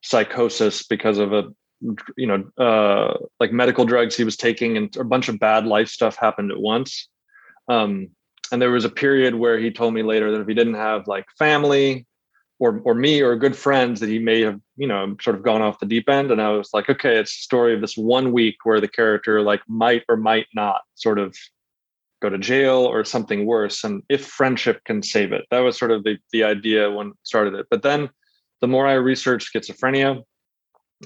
psychosis 0.03 0.85
because 0.85 1.17
of 1.17 1.33
a 1.33 1.45
you 2.17 2.27
know 2.27 2.43
uh, 2.63 3.17
like 3.39 3.51
medical 3.51 3.85
drugs 3.85 4.15
he 4.15 4.23
was 4.23 4.37
taking 4.37 4.77
and 4.77 4.95
a 4.97 5.03
bunch 5.03 5.27
of 5.27 5.39
bad 5.39 5.65
life 5.65 5.89
stuff 5.89 6.15
happened 6.15 6.51
at 6.51 6.59
once 6.59 7.09
um, 7.67 8.09
and 8.51 8.61
there 8.61 8.71
was 8.71 8.85
a 8.85 8.89
period 8.89 9.35
where 9.35 9.57
he 9.57 9.71
told 9.71 9.93
me 9.93 10.03
later 10.03 10.31
that 10.31 10.41
if 10.41 10.47
he 10.47 10.53
didn't 10.53 10.75
have 10.75 11.07
like 11.07 11.25
family 11.37 12.05
or 12.59 12.81
or 12.85 12.93
me 12.93 13.21
or 13.21 13.35
good 13.35 13.55
friends 13.55 13.99
that 13.99 14.09
he 14.09 14.19
may 14.19 14.41
have 14.41 14.59
you 14.77 14.87
know 14.87 15.15
sort 15.21 15.35
of 15.35 15.43
gone 15.43 15.61
off 15.61 15.79
the 15.79 15.85
deep 15.85 16.09
end. 16.09 16.31
And 16.31 16.41
i 16.41 16.49
was 16.49 16.69
like 16.73 16.89
okay 16.89 17.17
it's 17.17 17.31
a 17.31 17.43
story 17.43 17.73
of 17.73 17.81
this 17.81 17.97
one 17.97 18.31
week 18.31 18.57
where 18.63 18.81
the 18.81 18.87
character 18.87 19.41
like 19.41 19.61
might 19.67 20.03
or 20.07 20.17
might 20.17 20.47
not 20.53 20.81
sort 20.95 21.19
of 21.19 21.35
go 22.21 22.29
to 22.29 22.37
jail 22.37 22.85
or 22.85 23.03
something 23.03 23.45
worse 23.45 23.83
and 23.83 24.01
if 24.09 24.25
friendship 24.25 24.81
can 24.85 25.03
save 25.03 25.33
it. 25.33 25.45
That 25.51 25.59
was 25.59 25.77
sort 25.77 25.91
of 25.91 26.03
the 26.03 26.17
the 26.31 26.43
idea 26.43 26.89
when 26.89 27.13
started 27.23 27.55
it. 27.55 27.67
But 27.69 27.83
then 27.83 28.09
the 28.61 28.67
more 28.67 28.87
i 28.87 28.93
researched 28.93 29.53
schizophrenia 29.53 30.23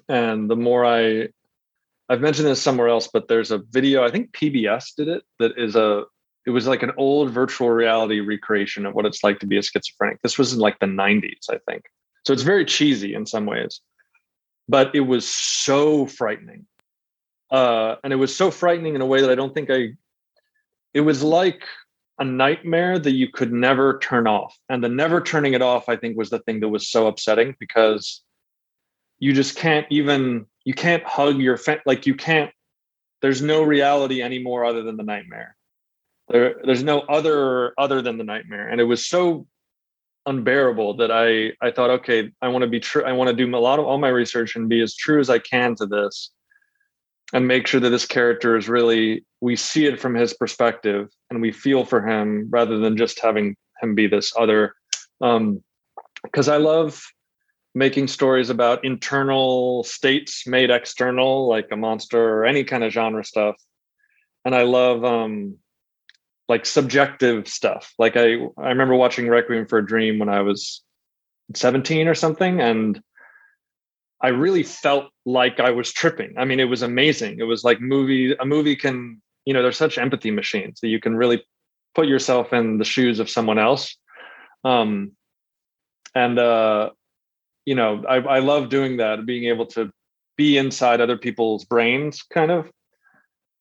and 0.08 0.50
the 0.50 0.56
more 0.56 0.86
i 0.86 1.28
i've 2.10 2.22
mentioned 2.22 2.48
this 2.48 2.62
somewhere 2.62 2.88
else 2.88 3.10
but 3.12 3.28
there's 3.28 3.52
a 3.52 3.62
video 3.70 4.04
i 4.04 4.10
think 4.10 4.32
pbs 4.32 4.96
did 4.96 5.08
it 5.08 5.24
that 5.40 5.58
is 5.58 5.76
a 5.76 6.04
it 6.50 6.52
was 6.52 6.66
like 6.66 6.82
an 6.82 6.92
old 6.98 7.30
virtual 7.30 7.70
reality 7.70 8.22
recreation 8.22 8.88
of 8.88 8.96
what 8.96 9.06
it's 9.06 9.24
like 9.24 9.38
to 9.38 9.46
be 9.46 9.60
a 9.60 9.62
schizophrenic. 9.62 10.20
This 10.24 10.40
was 10.40 10.52
in 10.52 10.58
like 10.58 10.80
the 10.80 10.88
90s, 10.88 11.48
I 11.48 11.60
think. 11.70 11.84
So 12.26 12.34
it's 12.34 12.42
very 12.42 12.66
cheesy 12.66 13.14
in 13.14 13.28
some 13.28 13.46
ways, 13.46 13.82
but 14.68 14.96
it 14.96 15.02
was 15.02 15.30
so 15.30 16.08
frightening. 16.08 16.66
Uh, 17.52 17.98
and 18.04 18.12
it 18.12 18.16
was 18.16 18.36
so 18.36 18.50
frightening 18.50 18.96
in 18.96 19.02
a 19.02 19.06
way 19.06 19.22
that 19.22 19.30
I 19.30 19.36
don't 19.36 19.54
think 19.54 19.70
I, 19.70 19.90
it 20.96 21.02
was 21.02 21.22
like 21.22 21.66
a 22.18 22.26
nightmare 22.26 22.98
that 22.98 23.12
you 23.12 23.30
could 23.30 23.54
never 23.54 24.00
turn 24.00 24.26
off. 24.26 24.58
And 24.70 24.84
the 24.84 24.90
never 24.90 25.22
turning 25.22 25.54
it 25.54 25.62
off, 25.62 25.88
I 25.88 25.98
think, 25.98 26.18
was 26.18 26.32
the 26.32 26.40
thing 26.40 26.62
that 26.62 26.70
was 26.70 26.90
so 26.90 27.06
upsetting 27.06 27.56
because 27.60 28.24
you 29.20 29.34
just 29.34 29.56
can't 29.56 29.86
even, 29.92 30.48
you 30.66 30.74
can't 30.74 31.04
hug 31.04 31.38
your, 31.38 31.58
fa- 31.58 31.84
like, 31.86 32.08
you 32.08 32.16
can't, 32.16 32.50
there's 33.22 33.44
no 33.44 33.62
reality 33.62 34.24
anymore 34.24 34.66
other 34.66 34.82
than 34.82 34.98
the 34.98 35.04
nightmare 35.04 35.56
there, 36.30 36.56
there's 36.64 36.84
no 36.84 37.02
other 37.02 37.74
other 37.78 38.02
than 38.02 38.18
the 38.18 38.24
nightmare, 38.24 38.68
and 38.68 38.80
it 38.80 38.86
was 38.86 39.06
so 39.06 39.48
unbearable 40.26 40.98
that 40.98 41.12
I 41.12 41.54
I 41.66 41.72
thought, 41.72 41.90
okay, 41.90 42.32
I 42.42 42.50
want 42.50 42.64
to 42.64 42.70
be 42.70 42.80
true. 42.80 43.04
I 43.04 43.14
want 43.14 43.30
to 43.30 43.36
do 43.36 43.56
a 43.56 43.58
lot 43.58 43.80
of 43.80 43.86
all 43.86 43.98
my 43.98 44.10
research 44.10 44.56
and 44.56 44.70
be 44.70 44.82
as 44.82 44.96
true 44.96 45.20
as 45.20 45.30
I 45.30 45.40
can 45.40 45.76
to 45.76 45.86
this, 45.86 46.32
and 47.34 47.48
make 47.48 47.68
sure 47.68 47.80
that 47.82 47.90
this 47.90 48.06
character 48.06 48.56
is 48.58 48.70
really 48.70 49.26
we 49.42 49.56
see 49.56 49.86
it 49.86 50.00
from 50.00 50.16
his 50.16 50.34
perspective 50.34 51.10
and 51.30 51.42
we 51.42 51.52
feel 51.52 51.86
for 51.86 52.06
him 52.06 52.48
rather 52.50 52.78
than 52.78 52.98
just 52.98 53.20
having 53.20 53.56
him 53.82 53.96
be 53.96 54.08
this 54.08 54.34
other. 54.38 54.74
Um, 55.22 55.64
because 56.24 56.50
I 56.50 56.58
love 56.58 57.02
making 57.76 58.08
stories 58.08 58.50
about 58.50 58.84
internal 58.84 59.84
states 59.84 60.46
made 60.46 60.70
external, 60.70 61.48
like 61.48 61.70
a 61.72 61.78
monster 61.78 62.22
or 62.22 62.46
any 62.46 62.64
kind 62.64 62.84
of 62.84 62.92
genre 62.92 63.24
stuff. 63.24 63.56
And 64.44 64.54
I 64.54 64.64
love 64.64 65.06
um, 65.06 65.58
like 66.50 66.66
subjective 66.66 67.48
stuff. 67.48 67.94
Like 68.00 68.18
I 68.18 68.34
I 68.58 68.70
remember 68.70 68.96
watching 68.96 69.30
Requiem 69.30 69.68
for 69.68 69.78
a 69.78 69.86
Dream 69.86 70.18
when 70.20 70.30
I 70.30 70.42
was 70.42 70.82
17 71.56 72.08
or 72.08 72.16
something 72.16 72.60
and 72.60 73.02
I 74.22 74.30
really 74.30 74.64
felt 74.64 75.06
like 75.26 75.60
I 75.60 75.72
was 75.72 75.92
tripping. 75.92 76.34
I 76.38 76.46
mean, 76.46 76.60
it 76.60 76.66
was 76.66 76.82
amazing. 76.82 77.40
It 77.40 77.44
was 77.44 77.64
like 77.64 77.80
movie 77.80 78.34
a 78.34 78.46
movie 78.46 78.76
can, 78.76 79.22
you 79.46 79.54
know, 79.54 79.62
there's 79.62 79.78
such 79.78 79.98
empathy 79.98 80.32
machines 80.32 80.80
that 80.82 80.90
you 80.90 81.00
can 81.00 81.16
really 81.16 81.44
put 81.96 82.08
yourself 82.08 82.52
in 82.52 82.80
the 82.80 82.86
shoes 82.86 83.20
of 83.20 83.30
someone 83.30 83.60
else. 83.60 83.96
Um 84.66 85.12
and 86.16 86.40
uh 86.40 86.90
you 87.66 87.76
know, 87.76 88.04
I 88.10 88.16
I 88.16 88.40
love 88.40 88.70
doing 88.70 88.98
that, 88.98 89.26
being 89.28 89.46
able 89.46 89.68
to 89.68 89.92
be 90.36 90.58
inside 90.58 91.00
other 91.00 91.18
people's 91.18 91.64
brains 91.66 92.24
kind 92.24 92.50
of 92.50 92.72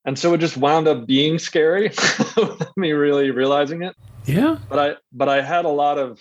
and 0.08 0.18
so 0.18 0.32
it 0.32 0.38
just 0.38 0.56
wound 0.56 0.88
up 0.88 1.06
being 1.06 1.38
scary 1.38 1.90
me 2.78 2.92
really 2.92 3.30
realizing 3.30 3.82
it. 3.82 3.94
Yeah. 4.24 4.56
But 4.70 4.78
i 4.78 4.96
but 5.12 5.28
i 5.28 5.42
had 5.42 5.66
a 5.66 5.80
lot 5.84 5.98
of 5.98 6.18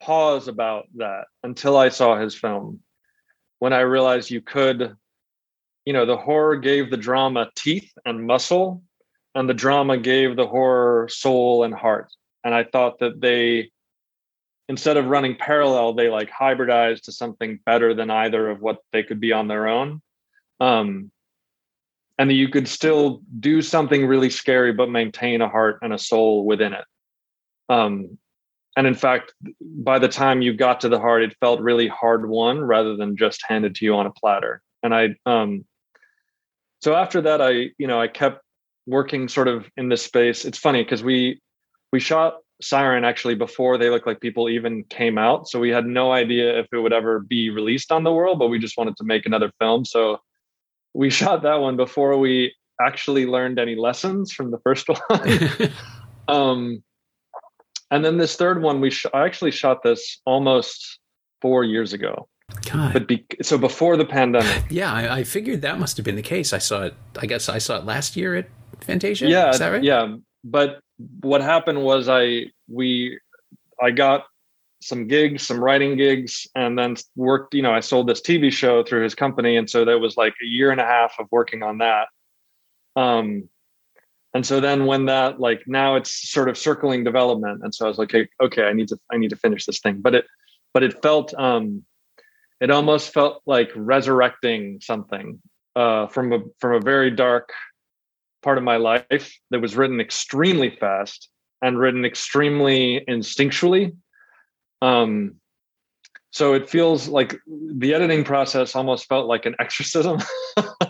pause 0.00 0.48
about 0.48 0.86
that 0.94 1.26
until 1.42 1.76
i 1.76 1.90
saw 1.90 2.16
his 2.16 2.34
film. 2.34 2.80
When 3.58 3.74
i 3.74 3.80
realized 3.80 4.30
you 4.30 4.40
could 4.40 4.96
you 5.84 5.92
know 5.92 6.06
the 6.06 6.16
horror 6.16 6.56
gave 6.56 6.90
the 6.90 6.96
drama 6.96 7.50
teeth 7.54 7.92
and 8.06 8.26
muscle 8.26 8.82
and 9.34 9.46
the 9.46 9.54
drama 9.54 9.98
gave 9.98 10.34
the 10.34 10.46
horror 10.46 11.08
soul 11.10 11.64
and 11.64 11.74
heart. 11.74 12.10
And 12.42 12.54
i 12.54 12.64
thought 12.64 13.00
that 13.00 13.20
they 13.20 13.70
instead 14.70 14.96
of 14.96 15.08
running 15.08 15.36
parallel 15.36 15.92
they 15.92 16.08
like 16.08 16.30
hybridized 16.30 17.02
to 17.02 17.12
something 17.12 17.60
better 17.66 17.92
than 17.92 18.10
either 18.10 18.48
of 18.48 18.62
what 18.62 18.78
they 18.92 19.02
could 19.02 19.20
be 19.20 19.32
on 19.34 19.46
their 19.46 19.68
own. 19.68 20.00
Um 20.58 21.10
and 22.18 22.32
you 22.32 22.48
could 22.48 22.68
still 22.68 23.22
do 23.38 23.62
something 23.62 24.06
really 24.06 24.30
scary 24.30 24.72
but 24.72 24.90
maintain 24.90 25.40
a 25.40 25.48
heart 25.48 25.78
and 25.82 25.92
a 25.92 25.98
soul 25.98 26.44
within 26.44 26.72
it. 26.72 26.84
Um, 27.68 28.18
and 28.76 28.86
in 28.86 28.94
fact 28.94 29.32
by 29.60 29.98
the 29.98 30.08
time 30.08 30.42
you 30.42 30.52
got 30.52 30.80
to 30.80 30.88
the 30.88 31.00
heart 31.00 31.22
it 31.22 31.36
felt 31.40 31.60
really 31.60 31.88
hard 31.88 32.28
won 32.28 32.60
rather 32.60 32.96
than 32.96 33.16
just 33.16 33.42
handed 33.46 33.74
to 33.76 33.84
you 33.84 33.94
on 33.94 34.06
a 34.06 34.12
platter. 34.12 34.62
And 34.82 34.94
i 34.94 35.08
um, 35.26 35.64
so 36.80 36.94
after 36.94 37.20
that 37.22 37.40
i 37.40 37.70
you 37.78 37.86
know 37.86 38.00
i 38.00 38.08
kept 38.08 38.42
working 38.88 39.28
sort 39.28 39.48
of 39.48 39.70
in 39.76 39.90
this 39.90 40.02
space. 40.02 40.44
It's 40.44 40.58
funny 40.58 40.82
because 40.82 41.04
we 41.04 41.40
we 41.92 42.00
shot 42.00 42.38
siren 42.60 43.04
actually 43.04 43.34
before 43.34 43.78
they 43.78 43.90
look 43.90 44.06
like 44.06 44.20
people 44.20 44.48
even 44.48 44.82
came 44.84 45.18
out. 45.18 45.48
So 45.48 45.60
we 45.60 45.70
had 45.70 45.86
no 45.86 46.10
idea 46.10 46.58
if 46.58 46.66
it 46.72 46.78
would 46.78 46.92
ever 46.92 47.20
be 47.20 47.50
released 47.50 47.92
on 47.92 48.02
the 48.02 48.12
world 48.12 48.38
but 48.38 48.48
we 48.48 48.58
just 48.58 48.76
wanted 48.76 48.96
to 48.96 49.04
make 49.04 49.26
another 49.26 49.52
film. 49.60 49.84
So 49.84 50.18
we 50.94 51.10
shot 51.20 51.42
that 51.42 51.56
one 51.56 51.76
before 51.76 52.18
we 52.18 52.54
actually 52.80 53.26
learned 53.26 53.58
any 53.58 53.74
lessons 53.74 54.32
from 54.32 54.50
the 54.50 54.58
first 54.58 54.88
one. 55.08 55.72
um, 56.28 56.82
and 57.90 58.04
then 58.04 58.18
this 58.18 58.36
third 58.36 58.62
one, 58.62 58.80
we 58.80 58.90
sh- 58.90 59.06
I 59.14 59.24
actually 59.24 59.50
shot 59.50 59.82
this 59.82 60.20
almost 60.26 60.98
four 61.40 61.64
years 61.64 61.92
ago. 61.92 62.28
God. 62.70 62.92
But 62.92 63.08
be- 63.08 63.26
so 63.42 63.58
before 63.58 63.96
the 63.96 64.04
pandemic. 64.04 64.64
Yeah, 64.70 64.92
I, 64.92 65.18
I, 65.18 65.24
figured 65.24 65.62
that 65.62 65.78
must 65.78 65.96
have 65.98 66.04
been 66.04 66.16
the 66.16 66.22
case. 66.22 66.52
I 66.52 66.58
saw 66.58 66.84
it. 66.84 66.94
I 67.18 67.26
guess 67.26 67.48
I 67.48 67.58
saw 67.58 67.76
it 67.78 67.84
last 67.84 68.16
year 68.16 68.36
at 68.36 68.48
Fantasia. 68.80 69.28
Yeah, 69.28 69.50
is 69.50 69.58
that 69.58 69.68
right? 69.68 69.82
Yeah, 69.82 70.16
but 70.44 70.80
what 71.20 71.42
happened 71.42 71.82
was 71.82 72.08
I 72.08 72.46
we 72.68 73.20
I 73.80 73.90
got 73.90 74.24
some 74.80 75.06
gigs, 75.06 75.46
some 75.46 75.62
writing 75.62 75.96
gigs, 75.96 76.46
and 76.54 76.78
then 76.78 76.96
worked. 77.16 77.54
You 77.54 77.62
know, 77.62 77.72
I 77.72 77.80
sold 77.80 78.08
this 78.08 78.20
TV 78.20 78.52
show 78.52 78.82
through 78.82 79.02
his 79.02 79.14
company, 79.14 79.56
and 79.56 79.68
so 79.68 79.84
there 79.84 79.98
was 79.98 80.16
like 80.16 80.34
a 80.42 80.46
year 80.46 80.70
and 80.70 80.80
a 80.80 80.84
half 80.84 81.14
of 81.18 81.26
working 81.30 81.62
on 81.62 81.78
that. 81.78 82.08
Um, 82.96 83.48
and 84.34 84.44
so 84.46 84.60
then 84.60 84.86
when 84.86 85.06
that 85.06 85.40
like 85.40 85.62
now 85.66 85.96
it's 85.96 86.30
sort 86.30 86.48
of 86.48 86.58
circling 86.58 87.04
development, 87.04 87.62
and 87.62 87.74
so 87.74 87.86
I 87.86 87.88
was 87.88 87.98
like, 87.98 88.14
okay, 88.14 88.28
okay, 88.40 88.64
I 88.64 88.72
need 88.72 88.88
to 88.88 88.98
I 89.10 89.16
need 89.16 89.30
to 89.30 89.36
finish 89.36 89.66
this 89.66 89.80
thing. 89.80 90.00
But 90.00 90.14
it 90.14 90.26
but 90.74 90.82
it 90.82 91.02
felt 91.02 91.34
um, 91.34 91.84
it 92.60 92.70
almost 92.70 93.12
felt 93.12 93.42
like 93.46 93.70
resurrecting 93.74 94.80
something 94.80 95.40
uh, 95.76 96.06
from 96.08 96.32
a 96.32 96.40
from 96.58 96.74
a 96.74 96.80
very 96.80 97.10
dark 97.10 97.52
part 98.42 98.58
of 98.58 98.64
my 98.64 98.76
life 98.76 99.36
that 99.50 99.60
was 99.60 99.76
written 99.76 100.00
extremely 100.00 100.70
fast 100.70 101.28
and 101.62 101.78
written 101.78 102.04
extremely 102.04 103.04
instinctually 103.08 103.96
um, 104.82 105.36
so 106.30 106.54
it 106.54 106.68
feels 106.68 107.08
like 107.08 107.36
the 107.46 107.94
editing 107.94 108.24
process 108.24 108.76
almost 108.76 109.06
felt 109.06 109.26
like 109.26 109.46
an 109.46 109.56
exorcism 109.60 110.20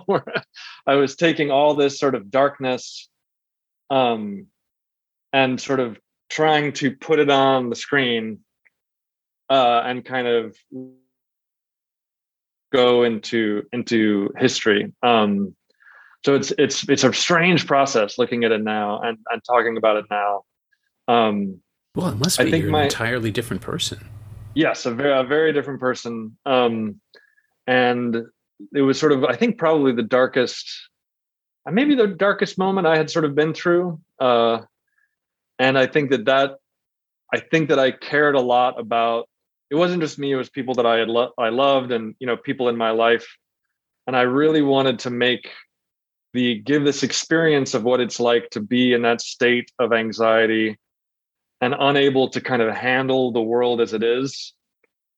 where 0.06 0.24
I 0.86 0.94
was 0.94 1.16
taking 1.16 1.50
all 1.50 1.74
this 1.74 1.98
sort 1.98 2.14
of 2.14 2.30
darkness 2.30 3.08
um, 3.90 4.46
and 5.32 5.60
sort 5.60 5.80
of 5.80 5.98
trying 6.28 6.72
to 6.74 6.94
put 6.94 7.18
it 7.18 7.30
on 7.30 7.70
the 7.70 7.76
screen 7.76 8.40
uh, 9.48 9.82
and 9.84 10.04
kind 10.04 10.26
of 10.26 10.56
go 12.72 13.04
into 13.04 13.64
into 13.72 14.30
history. 14.36 14.92
Um, 15.02 15.54
so 16.24 16.34
it's 16.34 16.52
it's 16.58 16.88
it's 16.88 17.04
a 17.04 17.12
strange 17.12 17.66
process 17.66 18.18
looking 18.18 18.44
at 18.44 18.52
it 18.52 18.62
now 18.62 19.00
and 19.00 19.18
and 19.30 19.40
talking 19.44 19.76
about 19.76 19.96
it 19.96 20.04
now. 20.10 20.42
Um, 21.06 21.60
well, 21.98 22.08
it 22.10 22.18
must 22.18 22.38
be. 22.38 22.44
I 22.44 22.50
think 22.50 22.62
You're 22.62 22.70
my, 22.70 22.82
an 22.82 22.84
entirely 22.84 23.32
different 23.32 23.60
person. 23.60 23.98
Yes, 24.54 24.86
a 24.86 24.92
very 24.92 25.18
a 25.18 25.24
very 25.24 25.52
different 25.52 25.80
person. 25.80 26.38
Um, 26.46 27.00
and 27.66 28.16
it 28.72 28.82
was 28.82 29.00
sort 29.00 29.10
of 29.10 29.24
I 29.24 29.34
think 29.34 29.58
probably 29.58 29.92
the 29.92 30.04
darkest, 30.04 30.64
maybe 31.68 31.96
the 31.96 32.06
darkest 32.06 32.56
moment 32.56 32.86
I 32.86 32.96
had 32.96 33.10
sort 33.10 33.24
of 33.24 33.34
been 33.34 33.52
through. 33.52 34.00
Uh, 34.20 34.60
and 35.58 35.76
I 35.76 35.88
think 35.88 36.10
that 36.10 36.26
that 36.26 36.58
I 37.34 37.40
think 37.40 37.68
that 37.70 37.80
I 37.80 37.90
cared 37.90 38.36
a 38.36 38.40
lot 38.40 38.78
about. 38.78 39.28
It 39.68 39.74
wasn't 39.74 40.00
just 40.00 40.20
me; 40.20 40.30
it 40.30 40.36
was 40.36 40.48
people 40.48 40.74
that 40.74 40.86
I 40.86 40.98
had 40.98 41.08
lo- 41.08 41.32
I 41.36 41.48
loved, 41.48 41.90
and 41.90 42.14
you 42.20 42.28
know, 42.28 42.36
people 42.36 42.68
in 42.68 42.76
my 42.76 42.90
life. 42.92 43.26
And 44.06 44.16
I 44.16 44.22
really 44.22 44.62
wanted 44.62 45.00
to 45.00 45.10
make 45.10 45.50
the 46.32 46.60
give 46.60 46.84
this 46.84 47.02
experience 47.02 47.74
of 47.74 47.82
what 47.82 47.98
it's 48.00 48.20
like 48.20 48.50
to 48.50 48.60
be 48.60 48.92
in 48.92 49.02
that 49.02 49.20
state 49.20 49.72
of 49.80 49.92
anxiety 49.92 50.78
and 51.60 51.74
unable 51.78 52.28
to 52.30 52.40
kind 52.40 52.62
of 52.62 52.74
handle 52.74 53.32
the 53.32 53.42
world 53.42 53.80
as 53.80 53.92
it 53.92 54.02
is. 54.02 54.52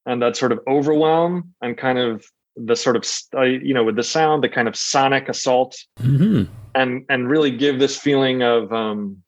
And 0.06 0.22
that 0.22 0.36
sort 0.36 0.52
of 0.52 0.60
overwhelm 0.66 1.54
and 1.60 1.76
kind 1.76 1.98
of 1.98 2.24
the 2.56 2.74
sort 2.74 2.96
of 2.96 3.04
uh, 3.36 3.42
you 3.42 3.74
know 3.74 3.84
with 3.84 3.96
the 3.96 4.02
sound 4.02 4.42
the 4.42 4.48
kind 4.48 4.68
of 4.68 4.76
sonic 4.76 5.28
assault. 5.28 5.76
Mm-hmm. 6.00 6.52
and 6.74 7.04
and 7.08 7.28
really 7.28 7.50
give 7.50 7.78
this 7.78 7.96
feeling 7.96 8.42
of 8.42 8.72
um 8.72 9.22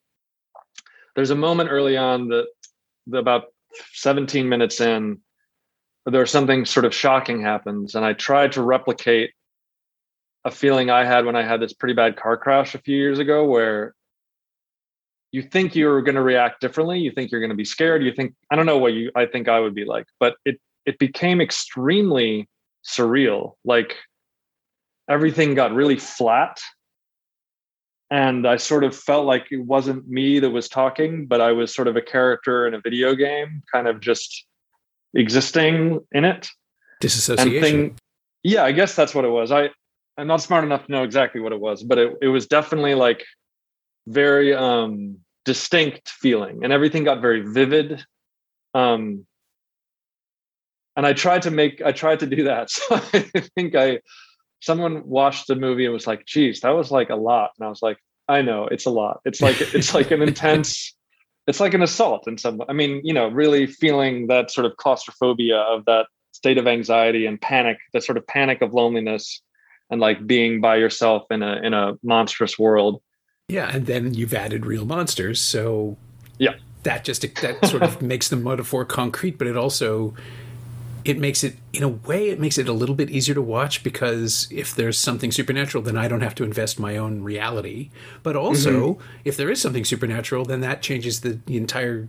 there's 1.15 1.29
a 1.29 1.35
moment 1.35 1.69
early 1.71 1.95
on 1.95 2.29
that 2.29 2.47
about 3.13 3.45
17 3.93 4.47
minutes 4.47 4.81
in 4.81 5.19
there's 6.05 6.31
something 6.31 6.65
sort 6.65 6.85
of 6.85 6.93
shocking 6.93 7.41
happens. 7.41 7.95
And 7.95 8.03
i 8.03 8.13
tried 8.13 8.51
to 8.53 8.61
replicate 8.61 9.31
a 10.43 10.51
feeling 10.51 10.89
i 10.89 11.05
had 11.05 11.25
when 11.25 11.35
i 11.35 11.43
had 11.43 11.61
this 11.61 11.73
pretty 11.73 11.93
bad 11.93 12.17
car 12.17 12.35
crash 12.35 12.75
a 12.75 12.79
few 12.79 12.97
years 12.97 13.19
ago 13.19 13.45
where 13.45 13.95
you 15.33 15.41
think 15.41 15.75
you're 15.75 16.01
going 16.01 16.15
to 16.15 16.21
react 16.21 16.61
differently 16.61 16.99
you 16.99 17.11
think 17.11 17.31
you're 17.31 17.41
going 17.41 17.49
to 17.49 17.55
be 17.55 17.65
scared 17.65 18.01
you 18.01 18.13
think 18.13 18.33
i 18.49 18.55
don't 18.55 18.65
know 18.65 18.77
what 18.77 18.93
you 18.93 19.11
i 19.15 19.25
think 19.25 19.49
i 19.49 19.59
would 19.59 19.75
be 19.75 19.83
like 19.83 20.05
but 20.19 20.35
it 20.45 20.57
it 20.85 20.99
became 20.99 21.41
extremely 21.41 22.47
surreal. 22.83 23.53
Like 23.63 23.95
everything 25.09 25.55
got 25.55 25.73
really 25.73 25.97
flat 25.97 26.59
and 28.09 28.47
i 28.47 28.55
sort 28.55 28.85
of 28.85 28.95
felt 28.95 29.25
like 29.25 29.47
it 29.51 29.59
wasn't 29.65 30.07
me 30.07 30.39
that 30.39 30.49
was 30.49 30.69
talking 30.69 31.25
but 31.25 31.41
i 31.41 31.51
was 31.51 31.75
sort 31.75 31.89
of 31.89 31.97
a 31.97 32.01
character 32.01 32.65
in 32.65 32.73
a 32.73 32.79
video 32.79 33.13
game 33.13 33.61
kind 33.69 33.85
of 33.87 33.99
just 33.99 34.45
existing 35.13 35.99
in 36.13 36.23
it. 36.23 36.47
Disassociation. 37.01 37.61
thing, 37.61 37.95
yeah 38.43 38.63
i 38.63 38.71
guess 38.71 38.95
that's 38.95 39.13
what 39.13 39.25
it 39.25 39.29
was. 39.29 39.51
I 39.51 39.69
i'm 40.17 40.27
not 40.27 40.41
smart 40.41 40.63
enough 40.63 40.85
to 40.85 40.91
know 40.91 41.03
exactly 41.03 41.41
what 41.41 41.51
it 41.51 41.59
was 41.59 41.83
but 41.83 41.97
it, 41.97 42.13
it 42.21 42.27
was 42.27 42.47
definitely 42.47 42.95
like 42.95 43.25
very 44.07 44.53
um 44.53 45.17
distinct 45.45 46.09
feeling 46.09 46.63
and 46.63 46.73
everything 46.73 47.03
got 47.03 47.21
very 47.21 47.41
vivid. 47.41 48.03
Um 48.73 49.25
and 50.95 51.05
i 51.05 51.13
tried 51.13 51.41
to 51.43 51.51
make 51.51 51.81
i 51.81 51.91
tried 51.91 52.19
to 52.19 52.27
do 52.27 52.43
that. 52.43 52.69
So 52.71 52.95
i 52.95 53.41
think 53.55 53.75
i 53.75 53.99
someone 54.61 55.05
watched 55.05 55.47
the 55.47 55.55
movie 55.55 55.85
and 55.85 55.93
was 55.93 56.07
like 56.07 56.25
geez 56.25 56.61
that 56.61 56.71
was 56.71 56.91
like 56.91 57.09
a 57.09 57.15
lot. 57.15 57.51
And 57.57 57.65
i 57.65 57.69
was 57.69 57.81
like 57.81 57.97
i 58.27 58.41
know 58.41 58.67
it's 58.67 58.85
a 58.85 58.91
lot. 58.91 59.21
It's 59.25 59.41
like 59.41 59.59
it's 59.61 59.93
like 59.93 60.11
an 60.11 60.21
intense 60.29 60.93
it's 61.47 61.59
like 61.59 61.73
an 61.73 61.81
assault 61.81 62.27
in 62.27 62.37
some 62.37 62.61
i 62.69 62.73
mean 62.73 63.01
you 63.03 63.13
know 63.13 63.27
really 63.27 63.67
feeling 63.67 64.27
that 64.27 64.51
sort 64.51 64.65
of 64.65 64.77
claustrophobia 64.77 65.57
of 65.57 65.85
that 65.85 66.07
state 66.31 66.57
of 66.57 66.67
anxiety 66.67 67.25
and 67.25 67.39
panic 67.41 67.77
that 67.93 68.03
sort 68.03 68.17
of 68.17 68.25
panic 68.27 68.61
of 68.61 68.73
loneliness 68.73 69.41
and 69.89 69.99
like 70.01 70.25
being 70.25 70.61
by 70.61 70.75
yourself 70.75 71.23
in 71.29 71.43
a 71.43 71.55
in 71.57 71.73
a 71.73 71.93
monstrous 72.03 72.57
world 72.57 73.01
yeah, 73.53 73.69
and 73.71 73.85
then 73.85 74.15
you've 74.15 74.33
added 74.33 74.65
real 74.65 74.83
monsters, 74.83 75.39
so 75.39 75.95
yeah, 76.39 76.55
that 76.81 77.03
just 77.03 77.21
that 77.21 77.63
sort 77.67 77.83
of 77.83 78.01
makes 78.13 78.27
the 78.29 78.35
metaphor 78.35 78.83
concrete, 78.83 79.37
but 79.37 79.45
it 79.45 79.55
also 79.55 80.15
it 81.05 81.19
makes 81.19 81.43
it 81.43 81.57
in 81.71 81.83
a 81.83 81.89
way 81.89 82.29
it 82.29 82.39
makes 82.39 82.57
it 82.57 82.67
a 82.67 82.73
little 82.73 82.95
bit 82.95 83.11
easier 83.11 83.35
to 83.35 83.41
watch 83.41 83.83
because 83.83 84.47
if 84.49 84.73
there's 84.73 84.97
something 84.97 85.33
supernatural 85.33 85.83
then 85.83 85.97
i 85.97 86.07
don't 86.07 86.21
have 86.21 86.33
to 86.33 86.45
invest 86.45 86.79
my 86.79 86.95
own 86.95 87.21
reality 87.21 87.89
but 88.21 88.37
also 88.37 88.93
mm-hmm. 88.93 89.01
if 89.25 89.35
there 89.35 89.51
is 89.51 89.61
something 89.61 89.83
supernatural 89.83 90.45
then 90.45 90.61
that 90.61 90.81
changes 90.81 91.19
the, 91.19 91.37
the 91.45 91.57
entire 91.57 92.07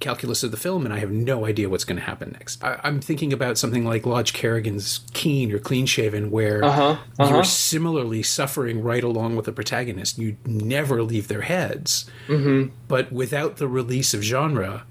calculus 0.00 0.42
of 0.42 0.50
the 0.50 0.56
film, 0.56 0.84
and 0.84 0.92
I 0.92 0.98
have 0.98 1.10
no 1.10 1.46
idea 1.46 1.68
what's 1.68 1.84
going 1.84 1.98
to 1.98 2.04
happen 2.04 2.30
next. 2.32 2.62
I, 2.62 2.80
am 2.84 3.00
thinking 3.00 3.32
about 3.32 3.58
something 3.58 3.84
like 3.84 4.06
Lodge 4.06 4.32
Kerrigan's 4.32 5.00
Keane 5.12 5.52
or 5.52 5.58
Clean 5.58 5.86
Shaven, 5.86 6.30
where 6.30 6.64
uh-huh, 6.64 6.96
uh-huh. 7.18 7.34
you're 7.34 7.44
similarly 7.44 8.22
suffering 8.22 8.82
right 8.82 9.04
along 9.04 9.36
with 9.36 9.46
the 9.46 9.52
protagonist. 9.52 10.18
You 10.18 10.36
never 10.44 11.02
leave 11.02 11.28
their 11.28 11.42
heads, 11.42 12.10
mm-hmm. 12.26 12.74
but 12.88 13.12
without 13.12 13.56
the 13.56 13.68
release 13.68 14.14
of 14.14 14.22
genre, 14.22 14.84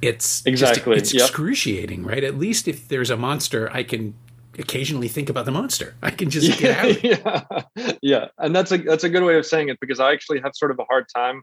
it's 0.00 0.44
exactly 0.46 0.94
just, 0.96 1.12
it's 1.12 1.14
yep. 1.14 1.28
excruciating, 1.28 2.04
right? 2.04 2.22
At 2.22 2.38
least 2.38 2.68
if 2.68 2.88
there's 2.88 3.10
a 3.10 3.16
monster, 3.16 3.70
I 3.72 3.82
can 3.82 4.14
occasionally 4.58 5.08
think 5.08 5.28
about 5.28 5.44
the 5.44 5.50
monster. 5.50 5.94
I 6.02 6.10
can 6.10 6.30
just 6.30 6.58
get 6.60 6.78
out. 6.78 7.04
yeah, 7.04 7.92
yeah, 8.02 8.28
and 8.38 8.54
that's 8.54 8.72
a 8.72 8.78
that's 8.78 9.04
a 9.04 9.08
good 9.08 9.24
way 9.24 9.36
of 9.36 9.46
saying 9.46 9.68
it 9.68 9.78
because 9.80 10.00
I 10.00 10.12
actually 10.12 10.40
have 10.40 10.52
sort 10.54 10.70
of 10.70 10.78
a 10.78 10.84
hard 10.84 11.06
time 11.14 11.42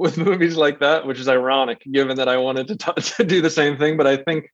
with 0.00 0.18
movies 0.18 0.56
like 0.56 0.80
that, 0.80 1.06
which 1.06 1.20
is 1.20 1.28
ironic 1.28 1.80
given 1.92 2.16
that 2.16 2.28
I 2.28 2.38
wanted 2.38 2.66
to, 2.68 2.76
t- 2.76 3.00
to 3.16 3.24
do 3.24 3.40
the 3.40 3.50
same 3.50 3.78
thing. 3.78 3.96
But 3.96 4.06
I 4.06 4.16
think 4.16 4.50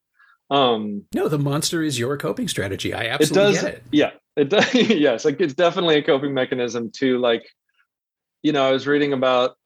um 0.48 1.02
no 1.14 1.28
the 1.28 1.38
monster 1.38 1.82
is 1.82 1.98
your 1.98 2.16
coping 2.16 2.48
strategy. 2.48 2.92
I 2.92 3.06
absolutely 3.06 3.50
it 3.50 3.54
does, 3.54 3.62
get 3.62 3.74
it. 3.74 3.82
Yeah 3.90 4.10
it 4.36 4.50
does 4.50 4.74
yes 4.74 5.24
like 5.24 5.40
it's 5.40 5.54
definitely 5.54 5.96
a 5.96 6.02
coping 6.02 6.34
mechanism 6.34 6.90
to 6.90 7.18
like 7.18 7.44
you 8.42 8.52
know 8.52 8.66
i 8.68 8.70
was 8.70 8.86
reading 8.86 9.12
about 9.12 9.56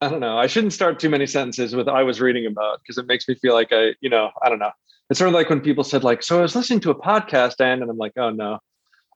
i 0.00 0.08
don't 0.08 0.20
know 0.20 0.36
i 0.36 0.46
shouldn't 0.46 0.72
start 0.72 0.98
too 0.98 1.08
many 1.08 1.26
sentences 1.26 1.74
with 1.74 1.88
i 1.88 2.02
was 2.02 2.20
reading 2.20 2.46
about 2.46 2.80
because 2.80 2.98
it 2.98 3.06
makes 3.06 3.28
me 3.28 3.34
feel 3.36 3.54
like 3.54 3.72
i 3.72 3.94
you 4.00 4.10
know 4.10 4.30
i 4.42 4.48
don't 4.48 4.58
know. 4.58 4.72
It's 5.10 5.18
sort 5.18 5.28
of 5.28 5.34
like 5.34 5.50
when 5.50 5.60
people 5.60 5.84
said 5.84 6.02
like 6.02 6.22
so 6.22 6.38
i 6.38 6.42
was 6.42 6.56
listening 6.56 6.80
to 6.80 6.90
a 6.90 6.94
podcast 6.94 7.60
and 7.60 7.82
and 7.82 7.90
i'm 7.90 7.98
like 7.98 8.12
oh 8.16 8.30
no. 8.30 8.58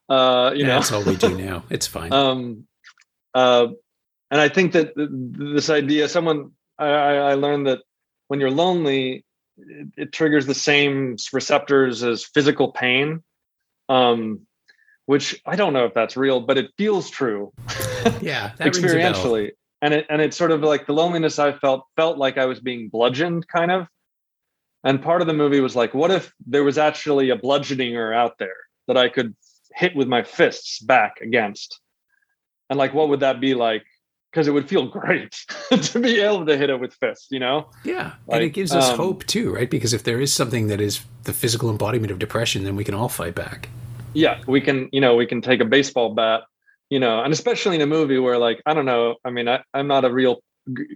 Uh 0.09 0.53
you 0.55 0.65
know? 0.65 0.75
that's 0.75 0.91
all 0.91 1.03
we 1.03 1.17
do 1.17 1.37
now. 1.47 1.65
It's 1.69 1.87
fine. 1.87 2.13
Um 2.13 2.67
uh 3.35 3.69
and 4.31 4.41
I 4.41 4.49
think 4.49 4.73
that 4.73 4.93
this 4.97 5.71
idea, 5.71 6.09
someone 6.09 6.53
I, 6.79 6.87
I 6.87 7.35
learned 7.35 7.67
that 7.67 7.81
when 8.29 8.41
you're 8.41 8.51
lonely, 8.51 9.25
it, 9.57 9.89
it, 9.97 10.13
triggers 10.13 10.47
the 10.47 10.55
same 10.55 11.17
receptors 11.33 12.03
as 12.03 12.25
physical 12.25 12.73
pain, 12.73 13.23
um, 13.89 14.41
which 15.07 15.41
I 15.47 15.57
don't 15.57 15.73
know 15.73 15.87
if 15.87 15.95
that's 15.95 16.17
real, 16.17 16.41
but 16.41 16.59
it 16.59 16.71
feels 16.77 17.11
true. 17.11 17.53
Yeah, 18.23 18.53
experientially, 18.61 19.51
and 19.83 19.93
it 19.93 20.07
and 20.09 20.23
it's 20.23 20.37
sort 20.37 20.53
of 20.53 20.63
like 20.63 20.87
the 20.87 20.95
loneliness 20.95 21.39
I 21.39 21.53
felt 21.53 21.85
felt 21.97 22.17
like 22.17 22.39
I 22.39 22.47
was 22.47 22.61
being 22.61 22.89
bludgeoned, 22.89 23.47
kind 23.49 23.73
of. 23.73 23.89
And 24.85 25.03
part 25.03 25.21
of 25.21 25.27
the 25.27 25.35
movie 25.35 25.61
was 25.61 25.75
like, 25.75 25.95
what 25.95 26.13
if 26.13 26.33
there 26.47 26.63
was 26.63 26.79
actually 26.79 27.31
a 27.31 27.37
bludgeoninger 27.37 28.15
out 28.15 28.39
there 28.39 28.55
that 28.87 28.97
I 28.97 29.09
could 29.09 29.35
hit 29.75 29.97
with 29.97 30.07
my 30.07 30.23
fists 30.23 30.79
back 30.79 31.21
against? 31.21 31.81
And 32.71 32.79
like, 32.79 32.95
what 32.95 33.09
would 33.09 33.21
that 33.21 33.41
be 33.41 33.55
like 33.55 33.85
because 34.31 34.47
it 34.47 34.51
would 34.51 34.69
feel 34.69 34.87
great 34.87 35.33
to 35.83 35.99
be 35.99 36.21
able 36.21 36.45
to 36.45 36.57
hit 36.57 36.71
it 36.71 36.79
with 36.79 36.95
fists, 36.95 37.29
you 37.31 37.39
know? 37.39 37.71
Yeah. 37.85 38.13
Like, 38.27 38.37
and 38.37 38.45
it 38.45 38.51
gives 38.51 38.75
us 38.75 38.91
um, 38.91 38.97
hope 38.97 39.25
too, 39.27 39.55
right? 39.55 39.71
Because 39.71 39.95
if 39.95 40.05
there 40.05 40.21
is 40.21 40.33
something 40.33 40.69
that 40.69 40.81
is 40.81 41.01
the 41.25 41.33
physical 41.33 41.71
embodiment 41.71 42.11
of 42.11 42.19
depression, 42.19 42.65
then 42.65 42.77
we 42.77 42.85
can 42.85 42.95
all 42.95 43.09
fight 43.09 43.35
back. 43.35 43.69
Yeah. 44.13 44.41
We 44.47 44.61
can, 44.61 44.89
you 44.93 45.01
know, 45.01 45.17
we 45.17 45.27
can 45.27 45.41
take 45.41 45.61
a 45.61 45.65
baseball 45.65 46.15
bat, 46.15 46.43
you 46.91 46.99
know, 46.99 47.23
and 47.23 47.33
especially 47.33 47.77
in 47.77 47.83
a 47.83 47.87
movie 47.87 48.19
where, 48.19 48.39
like, 48.39 48.61
I 48.67 48.75
don't 48.75 48.87
know, 48.87 49.17
I 49.25 49.31
mean, 49.31 49.49
I, 49.49 49.63
I'm 49.73 49.87
not 49.87 50.05
a 50.05 50.13
real, 50.13 50.43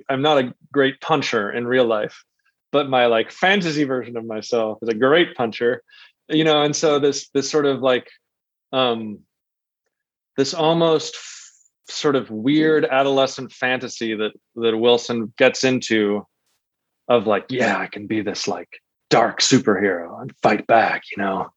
I'm 0.09 0.23
not 0.23 0.39
a 0.39 0.55
great 0.71 1.01
puncher 1.01 1.51
in 1.51 1.67
real 1.67 1.87
life, 1.87 2.23
but 2.71 2.89
my 2.89 3.07
like 3.07 3.31
fantasy 3.31 3.85
version 3.85 4.17
of 4.17 4.25
myself 4.25 4.79
is 4.83 4.89
a 4.89 4.95
great 4.95 5.35
puncher, 5.35 5.83
you 6.29 6.45
know, 6.45 6.63
and 6.63 6.77
so 6.77 6.99
this, 6.99 7.29
this 7.31 7.51
sort 7.51 7.65
of 7.65 7.81
like, 7.81 8.09
um, 8.73 9.21
this 10.37 10.55
almost 10.55 11.17
sort 11.89 12.17
of 12.17 12.31
weird 12.31 12.85
adolescent 12.85 13.53
fantasy 13.53 14.15
that 14.15 14.33
that 14.57 14.77
Wilson 14.77 15.33
gets 15.37 15.65
into 15.65 16.27
of 17.09 17.27
like, 17.27 17.47
yeah, 17.49 17.79
I 17.79 17.87
can 17.87 18.07
be 18.07 18.23
this 18.23 18.47
like 18.47 18.69
dark 19.11 19.41
superhero 19.41 20.21
and 20.21 20.33
fight 20.43 20.67
back, 20.67 21.03
you 21.15 21.23
know. 21.23 21.51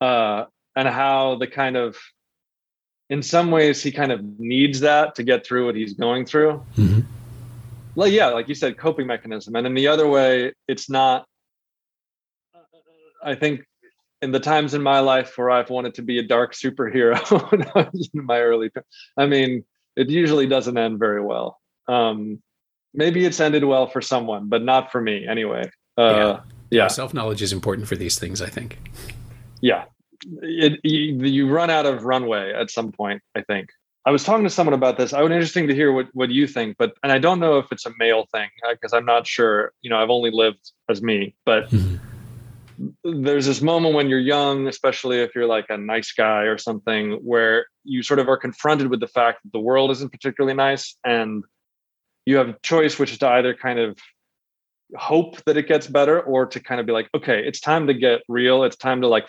Uh 0.00 0.44
and 0.76 0.88
how 0.88 1.36
the 1.36 1.46
kind 1.46 1.76
of 1.76 1.96
in 3.10 3.22
some 3.22 3.50
ways 3.50 3.82
he 3.82 3.90
kind 3.90 4.12
of 4.12 4.20
needs 4.38 4.80
that 4.80 5.14
to 5.16 5.22
get 5.22 5.44
through 5.44 5.66
what 5.66 5.74
he's 5.74 5.94
going 5.94 6.24
through. 6.24 6.64
Mm-hmm. 6.76 7.00
Well, 7.96 8.06
yeah, 8.06 8.28
like 8.28 8.48
you 8.48 8.54
said, 8.54 8.78
coping 8.78 9.08
mechanism. 9.08 9.56
And 9.56 9.66
in 9.66 9.74
the 9.74 9.88
other 9.88 10.06
way, 10.06 10.52
it's 10.68 10.88
not 10.88 11.26
I 13.22 13.34
think 13.34 13.66
in 14.22 14.32
the 14.32 14.40
times 14.40 14.74
in 14.74 14.82
my 14.82 15.00
life 15.00 15.36
where 15.36 15.50
I've 15.50 15.70
wanted 15.70 15.94
to 15.94 16.02
be 16.02 16.18
a 16.18 16.22
dark 16.22 16.54
superhero 16.54 17.18
when 17.50 17.62
I 17.74 17.88
was 17.92 18.10
in 18.12 18.24
my 18.24 18.40
early, 18.40 18.70
I 19.16 19.26
mean, 19.26 19.64
it 19.96 20.10
usually 20.10 20.46
doesn't 20.46 20.76
end 20.76 20.98
very 20.98 21.22
well. 21.22 21.58
Um, 21.88 22.42
maybe 22.94 23.24
it's 23.24 23.40
ended 23.40 23.64
well 23.64 23.86
for 23.86 24.00
someone, 24.00 24.48
but 24.48 24.62
not 24.62 24.92
for 24.92 25.00
me 25.00 25.26
anyway. 25.26 25.70
Uh, 25.96 26.02
yeah. 26.02 26.40
Yeah. 26.70 26.88
Self 26.88 27.12
knowledge 27.12 27.42
is 27.42 27.52
important 27.52 27.88
for 27.88 27.96
these 27.96 28.18
things, 28.18 28.40
I 28.40 28.48
think. 28.48 28.78
Yeah. 29.60 29.84
It, 30.42 30.80
you, 30.84 31.24
you 31.24 31.48
run 31.48 31.70
out 31.70 31.86
of 31.86 32.04
runway 32.04 32.52
at 32.52 32.70
some 32.70 32.92
point, 32.92 33.22
I 33.34 33.42
think. 33.42 33.70
I 34.06 34.10
was 34.10 34.24
talking 34.24 34.44
to 34.44 34.50
someone 34.50 34.74
about 34.74 34.96
this. 34.96 35.12
I 35.12 35.22
would 35.22 35.32
interesting 35.32 35.66
to 35.68 35.74
hear 35.74 35.92
what, 35.92 36.08
what 36.14 36.30
you 36.30 36.46
think, 36.46 36.76
but 36.78 36.94
and 37.02 37.12
I 37.12 37.18
don't 37.18 37.38
know 37.38 37.58
if 37.58 37.70
it's 37.70 37.84
a 37.84 37.92
male 37.98 38.26
thing 38.32 38.48
because 38.70 38.92
uh, 38.94 38.96
I'm 38.96 39.04
not 39.04 39.26
sure. 39.26 39.72
You 39.82 39.90
know, 39.90 39.98
I've 39.98 40.08
only 40.08 40.30
lived 40.30 40.72
as 40.88 41.02
me, 41.02 41.34
but 41.44 41.70
mm-hmm. 41.70 41.96
There's 43.04 43.46
this 43.46 43.60
moment 43.60 43.94
when 43.94 44.08
you're 44.08 44.18
young, 44.18 44.66
especially 44.66 45.20
if 45.20 45.34
you're 45.34 45.46
like 45.46 45.66
a 45.68 45.76
nice 45.76 46.12
guy 46.12 46.42
or 46.42 46.56
something, 46.56 47.12
where 47.22 47.66
you 47.84 48.02
sort 48.02 48.20
of 48.20 48.28
are 48.28 48.36
confronted 48.36 48.88
with 48.88 49.00
the 49.00 49.06
fact 49.06 49.42
that 49.42 49.52
the 49.52 49.60
world 49.60 49.90
isn't 49.90 50.10
particularly 50.10 50.54
nice, 50.54 50.96
and 51.04 51.44
you 52.26 52.36
have 52.36 52.48
a 52.48 52.56
choice, 52.62 52.98
which 52.98 53.12
is 53.12 53.18
to 53.18 53.28
either 53.28 53.54
kind 53.54 53.78
of 53.78 53.98
hope 54.96 55.42
that 55.44 55.56
it 55.56 55.68
gets 55.68 55.86
better 55.86 56.20
or 56.20 56.46
to 56.46 56.60
kind 56.60 56.80
of 56.80 56.86
be 56.86 56.92
like, 56.92 57.08
okay, 57.14 57.42
it's 57.44 57.60
time 57.60 57.86
to 57.86 57.94
get 57.94 58.22
real. 58.28 58.64
It's 58.64 58.76
time 58.76 59.02
to 59.02 59.08
like 59.08 59.28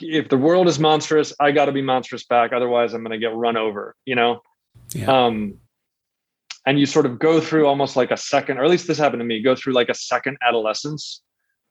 if 0.00 0.28
the 0.28 0.38
world 0.38 0.68
is 0.68 0.78
monstrous, 0.78 1.34
I 1.38 1.52
got 1.52 1.66
to 1.66 1.72
be 1.72 1.82
monstrous 1.82 2.24
back. 2.24 2.52
Otherwise, 2.52 2.94
I'm 2.94 3.02
going 3.02 3.12
to 3.12 3.18
get 3.18 3.34
run 3.34 3.56
over, 3.56 3.94
you 4.04 4.14
know? 4.14 4.40
Yeah. 4.94 5.26
Um, 5.26 5.58
and 6.64 6.80
you 6.80 6.86
sort 6.86 7.06
of 7.06 7.18
go 7.18 7.40
through 7.40 7.66
almost 7.66 7.94
like 7.94 8.10
a 8.10 8.16
second, 8.16 8.58
or 8.58 8.64
at 8.64 8.70
least 8.70 8.86
this 8.86 8.98
happened 8.98 9.20
to 9.20 9.24
me, 9.24 9.42
go 9.42 9.54
through 9.54 9.74
like 9.74 9.88
a 9.88 9.94
second 9.94 10.38
adolescence 10.46 11.22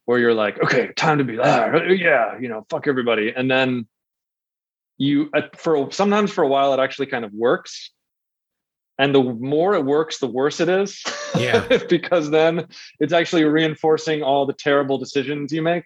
where 0.05 0.19
you're 0.19 0.33
like, 0.33 0.61
okay, 0.63 0.91
time 0.95 1.17
to 1.17 1.23
be, 1.23 1.35
there. 1.35 1.93
yeah, 1.93 2.37
you 2.39 2.47
know, 2.47 2.65
fuck 2.69 2.87
everybody. 2.87 3.33
And 3.35 3.49
then 3.49 3.87
you, 4.97 5.29
for 5.57 5.91
sometimes 5.91 6.31
for 6.31 6.43
a 6.43 6.47
while, 6.47 6.73
it 6.73 6.79
actually 6.79 7.07
kind 7.07 7.25
of 7.25 7.33
works. 7.33 7.91
And 8.97 9.13
the 9.13 9.21
more 9.21 9.75
it 9.75 9.83
works, 9.83 10.19
the 10.19 10.27
worse 10.27 10.59
it 10.61 10.69
is. 10.69 11.03
Yeah. 11.37 11.67
because 11.89 12.29
then 12.29 12.67
it's 12.99 13.11
actually 13.11 13.43
reinforcing 13.43 14.23
all 14.23 14.45
the 14.45 14.53
terrible 14.53 14.97
decisions 14.97 15.51
you 15.51 15.61
make. 15.61 15.83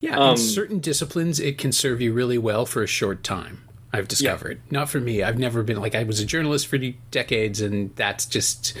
Yeah, 0.00 0.18
um, 0.18 0.30
in 0.32 0.36
certain 0.36 0.80
disciplines, 0.80 1.38
it 1.40 1.58
can 1.58 1.72
serve 1.72 2.00
you 2.00 2.12
really 2.12 2.38
well 2.38 2.66
for 2.66 2.82
a 2.82 2.88
short 2.88 3.22
time. 3.22 3.62
I've 3.92 4.08
discovered. 4.08 4.60
Yeah. 4.64 4.78
Not 4.78 4.88
for 4.88 5.00
me. 5.00 5.22
I've 5.22 5.38
never 5.38 5.62
been 5.62 5.80
like 5.80 5.94
I 5.94 6.02
was 6.02 6.18
a 6.18 6.24
journalist 6.24 6.66
for 6.66 6.78
decades, 7.10 7.60
and 7.60 7.94
that's 7.94 8.26
just 8.26 8.76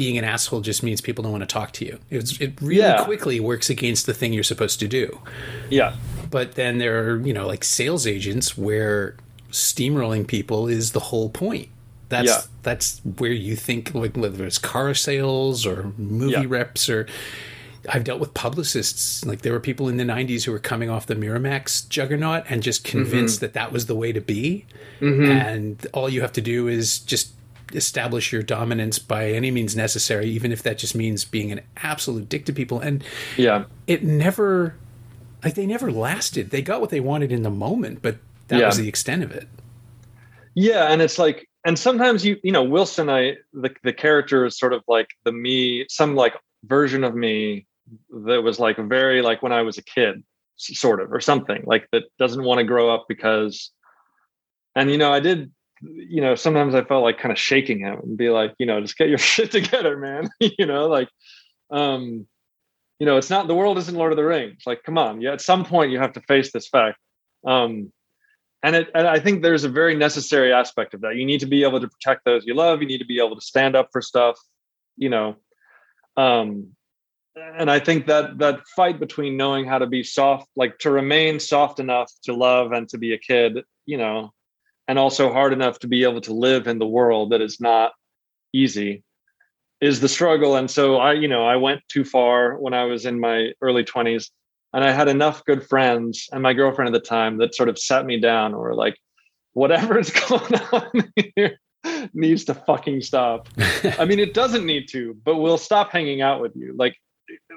being 0.00 0.16
an 0.16 0.24
asshole. 0.24 0.62
Just 0.62 0.82
means 0.82 1.02
people 1.02 1.22
don't 1.22 1.30
want 1.30 1.42
to 1.42 1.52
talk 1.52 1.72
to 1.72 1.84
you. 1.84 1.98
It's, 2.08 2.40
it 2.40 2.58
really 2.62 2.80
yeah. 2.80 3.04
quickly 3.04 3.38
works 3.38 3.68
against 3.68 4.06
the 4.06 4.14
thing 4.14 4.32
you're 4.32 4.42
supposed 4.42 4.80
to 4.80 4.88
do. 4.88 5.20
Yeah. 5.68 5.94
But 6.30 6.54
then 6.54 6.78
there 6.78 7.04
are 7.04 7.18
you 7.18 7.34
know 7.34 7.46
like 7.46 7.64
sales 7.64 8.06
agents 8.06 8.56
where 8.56 9.16
steamrolling 9.50 10.26
people 10.26 10.68
is 10.68 10.92
the 10.92 11.00
whole 11.00 11.28
point. 11.28 11.68
That's 12.08 12.28
yeah. 12.28 12.40
that's 12.62 13.02
where 13.18 13.30
you 13.30 13.56
think 13.56 13.94
like 13.94 14.16
whether 14.16 14.46
it's 14.46 14.56
car 14.56 14.94
sales 14.94 15.66
or 15.66 15.92
movie 15.98 16.46
reps 16.46 16.88
or 16.88 17.06
I've 17.90 18.04
dealt 18.04 18.20
with 18.20 18.32
publicists. 18.32 19.22
Like 19.26 19.42
there 19.42 19.52
were 19.52 19.60
people 19.60 19.86
in 19.90 19.98
the 19.98 20.04
90s 20.04 20.44
who 20.44 20.52
were 20.52 20.58
coming 20.58 20.88
off 20.88 21.04
the 21.04 21.14
Miramax 21.14 21.86
juggernaut 21.90 22.44
and 22.48 22.62
just 22.62 22.84
convinced 22.84 23.36
mm-hmm. 23.36 23.44
that 23.44 23.52
that 23.52 23.70
was 23.70 23.84
the 23.84 23.94
way 23.94 24.12
to 24.12 24.20
be. 24.20 24.64
Mm-hmm. 25.00 25.30
And 25.30 25.86
all 25.92 26.08
you 26.08 26.22
have 26.22 26.32
to 26.34 26.40
do 26.40 26.68
is 26.68 27.00
just 27.00 27.34
establish 27.72 28.32
your 28.32 28.42
dominance 28.42 28.98
by 28.98 29.30
any 29.30 29.50
means 29.50 29.76
necessary, 29.76 30.28
even 30.30 30.52
if 30.52 30.62
that 30.62 30.78
just 30.78 30.94
means 30.94 31.24
being 31.24 31.52
an 31.52 31.60
absolute 31.78 32.28
dick 32.28 32.44
to 32.46 32.52
people. 32.52 32.80
And 32.80 33.04
yeah, 33.36 33.64
it 33.86 34.02
never, 34.02 34.76
like 35.44 35.54
they 35.54 35.66
never 35.66 35.90
lasted. 35.90 36.50
They 36.50 36.62
got 36.62 36.80
what 36.80 36.90
they 36.90 37.00
wanted 37.00 37.32
in 37.32 37.42
the 37.42 37.50
moment, 37.50 38.02
but 38.02 38.18
that 38.48 38.60
yeah. 38.60 38.66
was 38.66 38.76
the 38.76 38.88
extent 38.88 39.22
of 39.22 39.30
it. 39.32 39.48
Yeah. 40.54 40.92
And 40.92 41.00
it's 41.00 41.18
like, 41.18 41.48
and 41.64 41.78
sometimes 41.78 42.24
you, 42.24 42.38
you 42.42 42.52
know, 42.52 42.64
Wilson, 42.64 43.08
I, 43.08 43.36
the, 43.52 43.70
the 43.82 43.92
character 43.92 44.44
is 44.46 44.58
sort 44.58 44.72
of 44.72 44.82
like 44.88 45.08
the 45.24 45.32
me, 45.32 45.86
some 45.88 46.14
like 46.14 46.34
version 46.64 47.04
of 47.04 47.14
me 47.14 47.66
that 48.24 48.42
was 48.42 48.58
like 48.58 48.76
very 48.76 49.22
like 49.22 49.42
when 49.42 49.52
I 49.52 49.62
was 49.62 49.78
a 49.78 49.82
kid, 49.82 50.22
sort 50.56 51.00
of, 51.00 51.12
or 51.12 51.20
something 51.20 51.62
like 51.64 51.88
that 51.92 52.04
doesn't 52.18 52.44
want 52.44 52.58
to 52.58 52.64
grow 52.64 52.92
up 52.94 53.06
because, 53.08 53.70
and 54.74 54.90
you 54.90 54.98
know, 54.98 55.12
I 55.12 55.20
did, 55.20 55.50
you 55.82 56.20
know, 56.20 56.34
sometimes 56.34 56.74
I 56.74 56.84
felt 56.84 57.02
like 57.02 57.18
kind 57.18 57.32
of 57.32 57.38
shaking 57.38 57.80
him 57.80 57.98
and 58.02 58.16
be 58.16 58.30
like, 58.30 58.54
you 58.58 58.66
know, 58.66 58.80
just 58.80 58.96
get 58.96 59.08
your 59.08 59.18
shit 59.32 59.50
together, 59.50 59.96
man. 59.96 60.28
you 60.40 60.66
know, 60.66 60.88
like, 60.88 61.08
um, 61.70 62.26
you 62.98 63.06
know, 63.06 63.16
it's 63.16 63.30
not 63.30 63.48
the 63.48 63.54
world 63.54 63.78
isn't 63.78 63.96
Lord 63.96 64.12
of 64.12 64.16
the 64.16 64.24
Rings. 64.24 64.62
Like, 64.66 64.82
come 64.82 64.98
on, 64.98 65.20
yeah, 65.20 65.32
at 65.32 65.40
some 65.40 65.64
point 65.64 65.90
you 65.90 65.98
have 65.98 66.12
to 66.14 66.20
face 66.22 66.52
this 66.52 66.68
fact. 66.68 66.98
Um, 67.46 67.92
and 68.62 68.76
it, 68.76 68.88
and 68.94 69.08
I 69.08 69.18
think 69.18 69.42
there's 69.42 69.64
a 69.64 69.70
very 69.70 69.96
necessary 69.96 70.52
aspect 70.52 70.92
of 70.92 71.00
that. 71.00 71.16
You 71.16 71.24
need 71.24 71.40
to 71.40 71.46
be 71.46 71.62
able 71.62 71.80
to 71.80 71.88
protect 71.88 72.26
those 72.26 72.44
you 72.44 72.54
love. 72.54 72.82
You 72.82 72.88
need 72.88 72.98
to 72.98 73.06
be 73.06 73.18
able 73.18 73.36
to 73.36 73.40
stand 73.40 73.74
up 73.74 73.88
for 73.90 74.02
stuff. 74.02 74.38
You 74.98 75.08
know, 75.08 75.36
um, 76.18 76.76
and 77.36 77.70
I 77.70 77.78
think 77.78 78.06
that 78.06 78.38
that 78.38 78.66
fight 78.76 79.00
between 79.00 79.38
knowing 79.38 79.64
how 79.64 79.78
to 79.78 79.86
be 79.86 80.02
soft, 80.02 80.48
like 80.56 80.78
to 80.80 80.90
remain 80.90 81.40
soft 81.40 81.80
enough 81.80 82.12
to 82.24 82.34
love 82.34 82.72
and 82.72 82.86
to 82.90 82.98
be 82.98 83.14
a 83.14 83.18
kid, 83.18 83.64
you 83.86 83.96
know, 83.96 84.32
and 84.90 84.98
also 84.98 85.32
hard 85.32 85.52
enough 85.52 85.78
to 85.78 85.86
be 85.86 86.02
able 86.02 86.20
to 86.20 86.32
live 86.32 86.66
in 86.66 86.80
the 86.80 86.86
world 86.86 87.30
that 87.30 87.40
is 87.40 87.60
not 87.60 87.92
easy 88.52 89.04
is 89.80 90.00
the 90.00 90.08
struggle. 90.08 90.56
And 90.56 90.68
so 90.68 90.96
I, 90.96 91.12
you 91.12 91.28
know, 91.28 91.46
I 91.46 91.54
went 91.54 91.80
too 91.88 92.04
far 92.04 92.58
when 92.58 92.74
I 92.74 92.82
was 92.82 93.06
in 93.06 93.20
my 93.20 93.52
early 93.62 93.84
20s 93.84 94.30
and 94.72 94.82
I 94.82 94.90
had 94.90 95.06
enough 95.06 95.44
good 95.44 95.64
friends 95.64 96.28
and 96.32 96.42
my 96.42 96.54
girlfriend 96.54 96.92
at 96.92 97.00
the 97.00 97.08
time 97.08 97.38
that 97.38 97.54
sort 97.54 97.68
of 97.68 97.78
sat 97.78 98.04
me 98.04 98.18
down 98.18 98.52
or 98.52 98.74
like, 98.74 98.96
whatever 99.52 99.96
is 99.96 100.10
going 100.28 100.54
on 100.72 101.12
here 101.36 101.60
needs 102.12 102.44
to 102.46 102.54
fucking 102.54 103.00
stop. 103.00 103.48
I 103.96 104.04
mean, 104.04 104.18
it 104.18 104.34
doesn't 104.34 104.66
need 104.66 104.88
to, 104.88 105.16
but 105.24 105.36
we'll 105.36 105.56
stop 105.56 105.92
hanging 105.92 106.20
out 106.20 106.40
with 106.40 106.56
you. 106.56 106.74
Like 106.76 106.96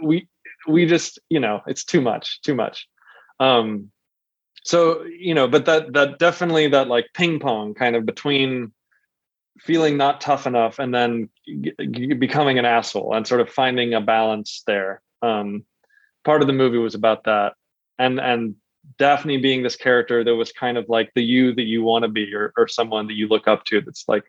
we 0.04 0.28
we 0.68 0.86
just 0.86 1.20
you 1.30 1.40
know 1.40 1.62
it's 1.68 1.84
too 1.84 2.02
much 2.02 2.42
too 2.42 2.56
much 2.56 2.88
um 3.40 3.92
so 4.64 5.03
you 5.03 5.34
know 5.34 5.47
but 5.47 5.66
that 5.66 5.93
that 5.93 6.20
definitely 6.20 6.68
that 6.68 6.88
like 6.88 7.07
ping 7.14 7.39
pong 7.39 7.74
kind 7.74 7.95
of 7.95 8.05
between 8.05 8.72
feeling 9.59 9.97
not 9.97 10.20
tough 10.20 10.47
enough 10.47 10.80
and 10.80 10.93
then 10.93 11.30
g- 11.45 12.14
becoming 12.14 12.57
an 12.57 12.66
asshole 12.66 13.14
and 13.14 13.28
sort 13.28 13.41
of 13.41 13.49
finding 13.49 13.93
a 13.93 14.01
balance 14.01 14.64
there 14.66 15.01
um 15.22 15.64
part 16.24 16.41
of 16.41 16.47
the 16.47 16.53
movie 16.53 16.78
was 16.78 16.95
about 16.95 17.24
that 17.26 17.53
and 17.99 18.20
and 18.20 18.55
daphne 18.97 19.38
being 19.38 19.64
this 19.64 19.76
character 19.76 20.24
that 20.24 20.36
was 20.36 20.51
kind 20.51 20.78
of 20.78 20.86
like 20.89 21.11
the 21.14 21.24
you 21.24 21.53
that 21.53 21.64
you 21.64 21.84
want 21.84 22.03
to 22.03 22.09
be 22.09 22.34
or, 22.34 22.51
or 22.57 22.68
someone 22.68 23.07
that 23.07 23.14
you 23.14 23.28
look 23.28 23.47
up 23.47 23.64
to 23.64 23.80
that's 23.82 24.05
like 24.07 24.24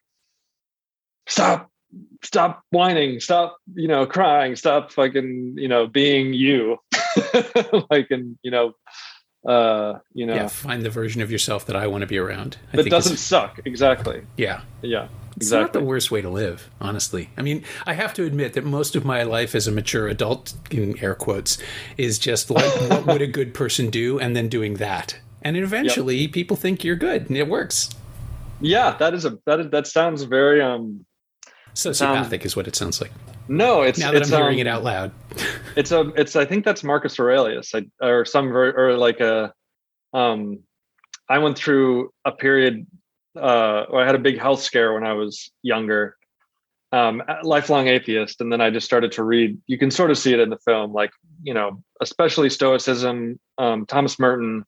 stop 1.27 1.71
stop 2.23 2.63
whining, 2.71 3.21
stop, 3.21 3.59
you 3.75 3.89
know, 3.89 4.07
crying, 4.07 4.57
stop 4.57 4.93
fucking, 4.93 5.55
you 5.57 5.69
know, 5.69 5.87
being 5.87 6.33
you. 6.33 6.79
like, 7.91 8.11
and, 8.11 8.39
you 8.43 8.51
know, 8.51 8.73
uh, 9.47 9.99
you 10.15 10.27
know, 10.27 10.35
yeah, 10.35 10.49
find 10.49 10.83
the 10.83 10.91
version 10.91 11.21
of 11.21 11.31
yourself 11.31 11.67
that 11.67 11.77
I 11.77 11.87
want 11.87 12.03
to 12.03 12.07
be 12.07 12.19
around. 12.19 12.57
I 12.73 12.79
that 12.79 12.91
doesn't 12.91 13.19
suck. 13.19 13.61
Exactly. 13.65 14.23
Yeah. 14.37 14.63
Yeah. 14.83 15.09
It's 15.37 15.51
not 15.51 15.73
the 15.73 15.83
worst 15.83 16.11
way 16.11 16.23
to 16.23 16.31
live, 16.31 16.71
honestly. 16.81 17.31
I 17.37 17.43
mean, 17.43 17.65
I 17.87 17.95
have 17.95 18.15
to 18.15 18.25
admit 18.25 18.53
that 18.53 18.65
most 18.65 18.95
of 18.95 19.05
my 19.05 19.25
life 19.25 19.55
as 19.55 19.67
a 19.67 19.73
mature 19.73 20.07
adult, 20.07 20.55
in 20.71 20.97
air 21.03 21.15
quotes, 21.15 21.59
is 21.97 22.19
just 22.19 22.51
like, 22.51 22.73
what 22.91 23.07
would 23.07 23.23
a 23.23 23.27
good 23.27 23.53
person 23.53 23.91
do? 23.91 24.19
And 24.19 24.37
then 24.37 24.49
doing 24.49 24.75
that. 24.75 25.19
And 25.43 25.57
eventually 25.57 26.17
yep. 26.17 26.33
people 26.33 26.57
think 26.57 26.85
you're 26.85 26.97
good 26.97 27.29
and 27.29 27.37
it 27.37 27.49
works. 27.49 27.91
Yeah, 28.61 28.97
that 28.99 29.13
is 29.13 29.25
a, 29.25 29.39
that, 29.45 29.61
is, 29.61 29.71
that 29.71 29.87
sounds 29.87 30.23
very, 30.23 30.63
um, 30.63 31.05
Sociopathic 31.75 32.41
um, 32.41 32.47
is 32.47 32.57
what 32.57 32.69
it 32.69 32.77
sounds 32.77 33.01
like. 33.01 33.11
No, 33.49 33.83
it's 33.83 33.99
now 33.99 34.13
that 34.13 34.23
it's, 34.23 34.33
I'm 34.33 34.41
hearing 34.41 34.61
um, 34.61 34.67
it 34.67 34.67
out 34.67 34.85
loud. 34.85 35.13
it's 35.77 35.91
a 35.93 36.13
it's 36.17 36.37
I 36.37 36.45
think 36.45 36.65
that's 36.65 36.85
Marcus 36.85 37.19
Aurelius 37.19 37.75
I, 37.75 37.85
or 38.01 38.25
some 38.25 38.49
or 38.57 38.97
like 38.97 39.21
a 39.21 39.53
um 40.13 40.61
I 41.29 41.39
went 41.39 41.59
through 41.59 42.11
a 42.25 42.33
period 42.33 42.87
uh 43.37 43.85
I 43.93 44.07
had 44.07 44.15
a 44.15 44.21
big 44.21 44.39
health 44.39 44.63
scare 44.63 44.95
when 44.95 45.05
I 45.05 45.13
was 45.15 45.51
younger. 45.63 46.17
Um 46.93 47.23
lifelong 47.43 47.89
atheist 47.89 48.41
and 48.41 48.53
then 48.53 48.61
I 48.61 48.71
just 48.71 48.87
started 48.87 49.13
to 49.13 49.25
read 49.25 49.59
you 49.67 49.77
can 49.77 49.91
sort 49.91 50.13
of 50.13 50.19
see 50.19 50.33
it 50.33 50.41
in 50.41 50.51
the 50.51 50.59
film 50.59 50.93
like 50.93 51.11
you 51.43 51.55
know 51.55 51.83
especially 52.01 52.51
stoicism 52.51 53.39
um 53.59 53.85
Thomas 53.85 54.19
Merton 54.21 54.65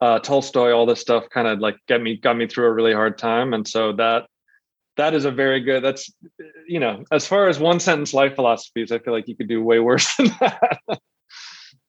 uh 0.00 0.20
Tolstoy 0.20 0.70
all 0.70 0.86
this 0.86 1.00
stuff 1.00 1.28
kind 1.28 1.48
of 1.48 1.58
like 1.58 1.76
get 1.88 2.00
me 2.00 2.16
got 2.16 2.36
me 2.36 2.46
through 2.46 2.66
a 2.66 2.72
really 2.72 2.92
hard 2.92 3.18
time 3.18 3.52
and 3.52 3.66
so 3.66 3.92
that 3.94 4.26
that 4.96 5.14
is 5.14 5.24
a 5.24 5.30
very 5.30 5.60
good 5.60 5.82
that's 5.82 6.12
you 6.66 6.78
know 6.78 7.04
as 7.10 7.26
far 7.26 7.48
as 7.48 7.58
one 7.58 7.80
sentence 7.80 8.14
life 8.14 8.34
philosophies 8.34 8.92
i 8.92 8.98
feel 8.98 9.12
like 9.12 9.28
you 9.28 9.36
could 9.36 9.48
do 9.48 9.62
way 9.62 9.78
worse 9.80 10.14
than 10.18 10.28
that. 10.40 10.78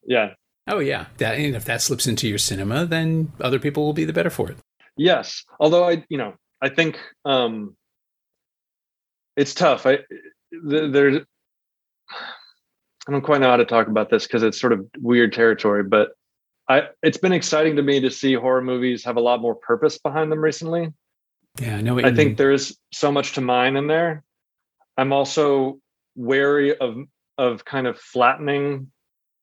Yeah. 0.05 0.33
Oh 0.67 0.79
yeah. 0.79 1.07
That 1.17 1.37
and 1.37 1.55
if 1.55 1.65
that 1.65 1.81
slips 1.81 2.07
into 2.07 2.27
your 2.27 2.37
cinema 2.37 2.85
then 2.85 3.31
other 3.41 3.59
people 3.59 3.83
will 3.83 3.93
be 3.93 4.05
the 4.05 4.13
better 4.13 4.29
for 4.29 4.51
it. 4.51 4.57
Yes. 4.97 5.43
Although 5.59 5.87
i 5.87 6.03
you 6.09 6.17
know 6.17 6.35
i 6.61 6.69
think 6.69 6.99
um 7.25 7.75
it's 9.35 9.53
tough. 9.53 9.85
I 9.85 9.99
there's 10.63 11.21
i 13.07 13.11
don't 13.11 13.21
quite 13.21 13.41
know 13.41 13.49
how 13.49 13.57
to 13.57 13.65
talk 13.65 13.87
about 13.87 14.09
this 14.09 14.25
because 14.25 14.43
it's 14.43 14.59
sort 14.59 14.73
of 14.73 14.87
weird 14.99 15.33
territory 15.33 15.83
but 15.83 16.11
i 16.69 16.83
it's 17.01 17.17
been 17.17 17.33
exciting 17.33 17.75
to 17.75 17.81
me 17.81 17.99
to 17.99 18.09
see 18.09 18.33
horror 18.33 18.61
movies 18.61 19.03
have 19.03 19.17
a 19.17 19.21
lot 19.21 19.41
more 19.41 19.55
purpose 19.55 19.97
behind 19.97 20.31
them 20.31 20.39
recently 20.39 20.93
yeah, 21.59 21.77
I 21.77 21.81
know. 21.81 21.99
I 21.99 22.13
think 22.13 22.37
there's 22.37 22.77
so 22.91 23.11
much 23.11 23.33
to 23.33 23.41
mine 23.41 23.75
in 23.75 23.87
there. 23.87 24.23
I'm 24.97 25.13
also 25.13 25.79
wary 26.15 26.77
of 26.77 26.97
of 27.37 27.65
kind 27.65 27.87
of 27.87 27.99
flattening 27.99 28.91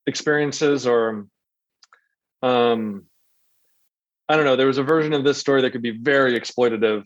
experiences 0.06 0.86
or 0.86 1.26
um 2.42 3.04
I 4.28 4.36
don't 4.36 4.44
know, 4.44 4.56
there 4.56 4.66
was 4.66 4.78
a 4.78 4.82
version 4.82 5.12
of 5.12 5.24
this 5.24 5.38
story 5.38 5.62
that 5.62 5.72
could 5.72 5.82
be 5.82 5.90
very 5.90 6.38
exploitative 6.38 7.04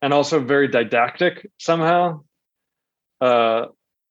and 0.00 0.12
also 0.12 0.40
very 0.40 0.68
didactic 0.68 1.50
somehow. 1.58 2.22
Uh, 3.20 3.66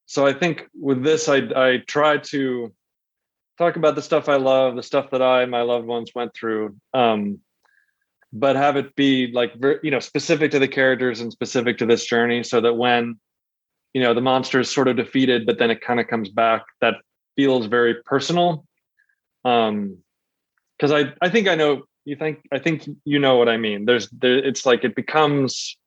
so 0.06 0.26
I 0.26 0.34
think 0.34 0.68
with 0.74 1.04
this, 1.04 1.28
I 1.30 1.38
I 1.56 1.78
try 1.86 2.18
to 2.18 2.74
talk 3.58 3.76
about 3.76 3.96
the 3.96 4.02
stuff 4.02 4.30
I 4.30 4.36
love, 4.38 4.76
the 4.76 4.84
stuff 4.84 5.12
that 5.12 5.22
I 5.22 5.42
and 5.42 5.52
my 5.52 5.62
loved 5.62 5.86
ones 5.86 6.12
went 6.14 6.34
through, 6.34 6.78
um, 6.94 7.40
but 8.34 8.56
have 8.56 8.78
it 8.78 8.96
be 8.96 9.32
like 9.34 9.54
you 9.84 9.92
know 9.92 10.00
specific 10.00 10.52
to 10.52 10.60
the 10.60 10.68
characters 10.68 11.22
and 11.22 11.32
specific 11.32 11.78
to 11.80 11.86
this 11.86 12.06
journey, 12.06 12.44
so 12.44 12.62
that 12.62 12.74
when 12.74 13.20
you 13.94 14.02
know 14.02 14.14
the 14.14 14.22
monster 14.22 14.60
is 14.60 14.70
sort 14.70 14.88
of 14.88 14.96
defeated, 14.96 15.46
but 15.46 15.60
then 15.60 15.72
it 15.72 15.82
kind 15.82 16.00
of 16.00 16.08
comes 16.08 16.30
back, 16.30 16.64
that 16.82 16.96
feels 17.36 17.66
very 17.66 17.96
personal. 18.06 18.66
Um, 19.44 19.98
because 20.78 20.92
I 20.92 21.14
I 21.22 21.30
think 21.30 21.48
I 21.48 21.56
know 21.56 21.84
you 22.06 22.16
think 22.16 22.40
I 22.52 22.60
think 22.60 22.88
you 23.06 23.20
know 23.20 23.38
what 23.38 23.50
I 23.50 23.58
mean. 23.58 23.86
There's 23.86 24.10
there 24.10 24.38
it's 24.38 24.66
like 24.66 24.84
it 24.84 24.96
becomes 24.96 25.78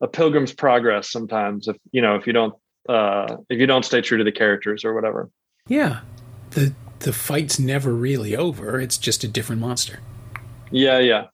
a 0.00 0.08
pilgrim's 0.08 0.52
progress 0.52 1.10
sometimes 1.10 1.68
if 1.68 1.76
you 1.92 2.02
know 2.02 2.16
if 2.16 2.26
you 2.26 2.32
don't 2.32 2.54
uh 2.88 3.36
if 3.48 3.58
you 3.58 3.66
don't 3.66 3.84
stay 3.84 4.00
true 4.00 4.18
to 4.18 4.24
the 4.24 4.32
characters 4.32 4.84
or 4.84 4.94
whatever. 4.94 5.30
Yeah. 5.66 6.00
The 6.50 6.74
the 7.00 7.12
fight's 7.12 7.58
never 7.58 7.92
really 7.92 8.36
over. 8.36 8.80
It's 8.80 8.96
just 8.96 9.24
a 9.24 9.28
different 9.28 9.60
monster. 9.60 10.00
Yeah, 10.70 10.98
yeah. 10.98 11.26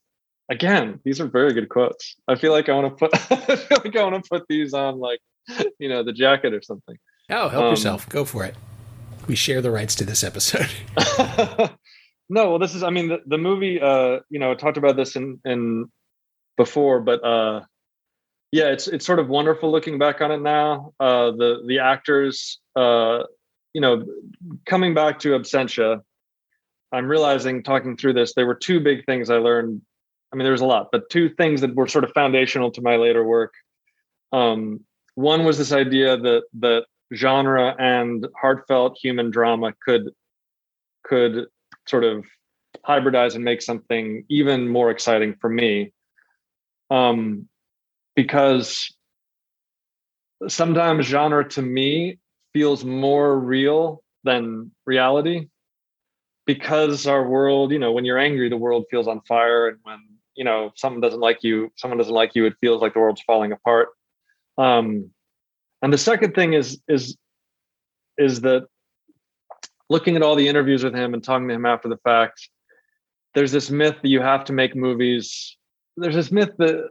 Again, 0.51 1.01
these 1.05 1.21
are 1.21 1.27
very 1.27 1.53
good 1.53 1.69
quotes. 1.69 2.17
I 2.27 2.35
feel 2.35 2.53
like 2.53 2.69
I 2.69 2.75
want 2.75 2.99
to 2.99 3.09
put 3.09 3.15
I 3.51 3.57
feel 3.57 3.79
like 3.85 3.97
I 3.97 4.03
want 4.05 4.23
to 4.23 4.29
put 4.29 4.47
these 4.49 4.75
on 4.75 4.99
like 4.99 5.21
you 5.79 5.89
know 5.89 6.03
the 6.03 6.13
jacket 6.13 6.55
or 6.55 6.63
something. 6.63 6.97
Oh, 7.31 7.49
help 7.49 7.65
um, 7.65 7.71
yourself. 7.71 8.09
Go 8.09 8.25
for 8.25 8.45
it. 8.45 8.55
We 9.27 9.35
share 9.35 9.61
the 9.61 9.71
rights 9.71 9.95
to 9.97 10.05
this 10.05 10.25
episode. 10.25 10.71
no, 12.31 12.51
well, 12.51 12.59
this 12.59 12.75
is. 12.75 12.83
I 12.83 12.91
mean, 12.91 13.09
the, 13.09 13.19
the 13.27 13.37
movie. 13.37 13.81
Uh, 13.81 14.21
you 14.31 14.39
know, 14.39 14.55
talked 14.55 14.79
about 14.79 14.97
this 14.97 15.17
in 15.17 15.39
in 15.45 15.91
before, 16.57 17.01
but 17.01 17.23
uh, 17.23 17.61
yeah, 18.53 18.69
it's 18.69 18.89
it's 18.89 19.05
sort 19.05 19.19
of 19.19 19.29
wonderful 19.29 19.71
looking 19.71 19.99
back 19.99 20.23
on 20.23 20.33
it 20.33 20.41
now. 20.41 20.93
Uh, 20.99 21.33
the 21.33 21.63
the 21.67 21.81
actors, 21.81 22.61
uh, 22.75 23.25
you 23.75 23.83
know, 23.83 24.07
coming 24.65 24.95
back 24.95 25.19
to 25.21 25.31
Absentia, 25.39 26.01
I'm 26.93 27.07
realizing 27.07 27.63
talking 27.63 27.97
through 27.97 28.15
this, 28.15 28.33
there 28.35 28.47
were 28.47 28.55
two 28.55 28.81
big 28.81 29.05
things 29.05 29.29
I 29.29 29.37
learned. 29.37 29.83
I 30.33 30.37
mean, 30.37 30.45
there 30.45 30.53
was 30.53 30.61
a 30.61 30.67
lot, 30.67 30.89
but 30.93 31.09
two 31.11 31.31
things 31.31 31.63
that 31.63 31.75
were 31.75 31.89
sort 31.89 32.05
of 32.05 32.13
foundational 32.13 32.71
to 32.73 32.83
my 32.83 32.97
later 32.97 33.25
work. 33.25 33.55
Um, 34.33 34.81
one 35.15 35.45
was 35.45 35.57
this 35.59 35.73
idea 35.73 36.17
that 36.17 36.43
that 36.61 36.85
genre 37.15 37.75
and 37.79 38.27
heartfelt 38.41 38.99
human 39.03 39.31
drama 39.31 39.73
could 39.83 40.11
could 41.03 41.47
sort 41.87 42.05
of 42.05 42.27
hybridize 42.87 43.35
and 43.35 43.45
make 43.45 43.63
something 43.63 44.25
even 44.29 44.69
more 44.69 44.91
exciting 44.91 45.35
for 45.41 45.49
me. 45.49 45.93
Um, 46.91 47.49
because 48.15 48.95
sometimes 50.47 51.07
genre 51.07 51.49
to 51.49 51.63
me 51.63 52.19
feels 52.53 52.85
more 52.85 53.39
real 53.39 54.03
than 54.25 54.71
reality 54.87 55.49
because 56.47 57.07
our 57.07 57.29
world 57.29 57.73
you 57.73 57.79
know 57.79 57.93
when 57.93 58.05
you're 58.05 58.19
angry 58.19 58.49
the 58.49 58.57
world 58.57 58.85
feels 58.91 59.09
on 59.09 59.21
fire 59.23 59.69
and 59.69 59.79
when 59.83 59.99
you 60.39 60.45
know 60.45 60.71
someone 60.77 61.01
doesn't 61.01 61.21
like 61.21 61.43
you 61.43 61.71
someone 61.77 61.99
doesn't 61.99 62.15
like 62.15 62.35
you 62.35 62.47
it 62.47 62.55
feels 62.61 62.81
like 62.81 62.95
the 62.95 63.01
world's 63.01 63.23
falling 63.27 63.53
apart 63.53 63.89
um 64.57 65.11
and 65.83 65.93
the 65.93 65.99
second 65.99 66.35
thing 66.35 66.55
is 66.55 66.81
is 66.89 67.17
is 68.17 68.41
that 68.43 68.67
looking 69.91 70.17
at 70.17 70.23
all 70.23 70.37
the 70.37 70.49
interviews 70.49 70.85
with 70.85 70.95
him 70.95 71.13
and 71.13 71.23
talking 71.25 71.49
to 71.49 71.55
him 71.55 71.67
after 71.67 71.89
the 71.89 71.99
fact 71.99 72.49
there's 73.35 73.53
this 73.53 73.71
myth 73.71 73.97
that 74.03 74.09
you 74.09 74.21
have 74.21 74.45
to 74.45 74.53
make 74.53 74.75
movies 74.77 75.57
there's 75.97 76.15
this 76.15 76.31
myth 76.31 76.53
that 76.59 76.89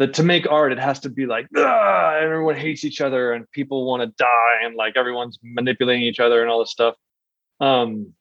that 0.00 0.14
to 0.14 0.22
make 0.22 0.50
art, 0.50 0.72
it 0.72 0.78
has 0.78 0.98
to 1.00 1.10
be 1.10 1.26
like 1.26 1.46
everyone 1.54 2.56
hates 2.56 2.84
each 2.84 3.02
other 3.02 3.34
and 3.34 3.48
people 3.52 3.84
want 3.84 4.02
to 4.02 4.06
die 4.18 4.56
and 4.64 4.74
like 4.74 4.94
everyone's 4.96 5.38
manipulating 5.42 6.02
each 6.02 6.18
other 6.18 6.40
and 6.40 6.50
all 6.50 6.58
this 6.58 6.70
stuff. 6.70 6.94
Um, 7.60 8.14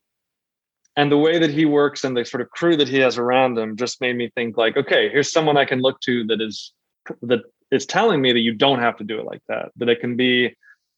and 0.99 1.09
the 1.09 1.17
way 1.17 1.39
that 1.39 1.49
he 1.49 1.63
works 1.63 2.03
and 2.03 2.17
the 2.17 2.25
sort 2.25 2.41
of 2.41 2.49
crew 2.49 2.75
that 2.75 2.89
he 2.89 2.97
has 2.97 3.17
around 3.17 3.57
him 3.57 3.77
just 3.77 4.01
made 4.01 4.17
me 4.17 4.29
think 4.35 4.57
like, 4.57 4.75
okay, 4.75 5.07
here's 5.09 5.31
someone 5.31 5.55
I 5.55 5.63
can 5.63 5.79
look 5.79 6.01
to 6.01 6.25
that 6.25 6.41
is 6.41 6.73
that 7.21 7.39
is 7.71 7.85
telling 7.85 8.21
me 8.21 8.33
that 8.33 8.41
you 8.41 8.53
don't 8.53 8.79
have 8.79 8.97
to 8.97 9.05
do 9.05 9.17
it 9.17 9.25
like 9.25 9.41
that. 9.47 9.71
That 9.77 9.87
it 9.87 10.01
can 10.01 10.17
be 10.17 10.57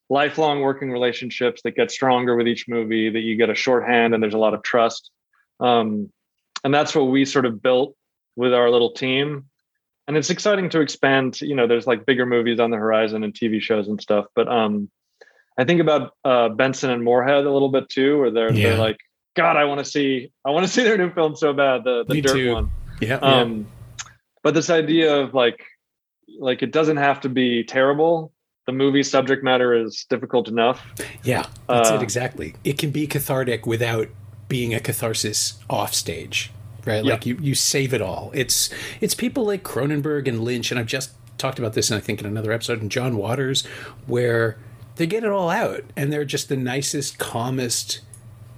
lifelong 0.10 0.62
working 0.62 0.91
relationships 0.91 1.62
that 1.64 1.76
get 1.76 1.91
stronger 1.91 2.36
with 2.36 2.47
each 2.47 2.68
movie. 2.68 3.12
That 3.12 3.20
you 3.20 3.36
get 3.36 3.52
a 3.52 3.54
shorthand 3.54 4.16
and 4.16 4.24
there's 4.24 4.34
a 4.34 4.39
lot 4.39 4.56
of 4.56 4.64
trust. 4.64 5.12
Um, 5.60 6.12
and 6.64 6.74
that's 6.74 6.95
what 6.95 7.04
we 7.04 7.24
sort 7.24 7.45
of 7.45 7.62
built 7.62 7.95
with 8.36 8.56
our 8.56 8.72
little 8.72 8.93
team 8.93 9.45
and 10.08 10.18
it's 10.18 10.32
exciting 10.32 10.70
to 10.70 10.82
expand 10.82 11.39
you 11.41 11.56
know 11.56 11.68
there's 11.68 11.86
like 11.86 12.06
bigger 12.06 12.26
movies 12.26 12.60
on 12.60 12.72
the 12.72 12.78
horizon 12.78 13.24
and 13.24 13.34
tv 13.34 13.62
shows 13.62 13.88
and 13.88 14.02
stuff 14.02 14.26
but 14.36 14.47
um 14.47 14.89
i 15.58 15.66
think 15.66 15.82
about 15.82 16.14
uh 16.24 16.47
benson 16.49 16.89
and 16.89 17.04
moorhead 17.04 17.45
a 17.45 17.52
little 17.52 17.70
bit 17.70 17.89
too 17.89 18.18
where 18.20 18.32
they're 18.32 18.54
yeah. 18.54 18.70
they're 18.70 18.78
like 18.78 18.97
god 19.36 19.57
i 19.57 19.63
want 19.63 19.79
to 19.79 19.86
see 19.86 20.32
i 20.45 20.49
want 20.49 20.65
to 20.65 20.71
see 20.71 20.84
their 20.84 20.97
new 20.97 21.11
film 21.11 21.36
so 21.36 21.53
bad 21.53 21.84
the 21.84 22.03
the 22.07 22.15
Me 22.15 22.21
dirt 22.21 22.34
too. 22.34 22.53
one 22.53 22.71
yeah 22.99 23.15
um 23.15 23.67
yeah. 23.99 24.05
but 24.43 24.53
this 24.53 24.69
idea 24.69 25.15
of 25.15 25.34
like 25.34 25.63
like 26.39 26.61
it 26.61 26.71
doesn't 26.71 26.97
have 26.97 27.19
to 27.21 27.29
be 27.29 27.63
terrible 27.63 28.32
the 28.67 28.71
movie 28.71 29.03
subject 29.03 29.43
matter 29.43 29.73
is 29.73 30.05
difficult 30.09 30.47
enough 30.47 30.86
yeah 31.23 31.45
that's 31.67 31.91
uh, 31.91 31.95
it 31.95 32.01
exactly 32.01 32.55
it 32.63 32.77
can 32.77 32.91
be 32.91 33.07
cathartic 33.07 33.65
without 33.65 34.07
being 34.47 34.73
a 34.73 34.79
catharsis 34.79 35.59
off 35.69 35.93
stage 35.93 36.51
right? 36.86 37.03
Like 37.03 37.25
you, 37.25 37.38
you 37.41 37.55
save 37.55 37.93
it 37.93 38.01
all. 38.01 38.32
It's 38.34 38.69
it's 38.99 39.13
people 39.13 39.45
like 39.45 39.63
Cronenberg 39.63 40.27
and 40.27 40.43
Lynch, 40.43 40.71
and 40.71 40.79
I've 40.79 40.88
just 40.88 41.11
talked 41.38 41.59
about 41.59 41.73
this, 41.73 41.89
and 41.89 41.97
I 41.97 42.01
think 42.01 42.19
in 42.19 42.25
another 42.25 42.51
episode, 42.51 42.82
and 42.82 42.91
John 42.91 43.17
Waters, 43.17 43.65
where 44.07 44.57
they 44.95 45.07
get 45.07 45.23
it 45.23 45.29
all 45.29 45.49
out, 45.49 45.84
and 45.95 46.11
they're 46.11 46.25
just 46.25 46.49
the 46.49 46.57
nicest, 46.57 47.17
calmest 47.17 48.01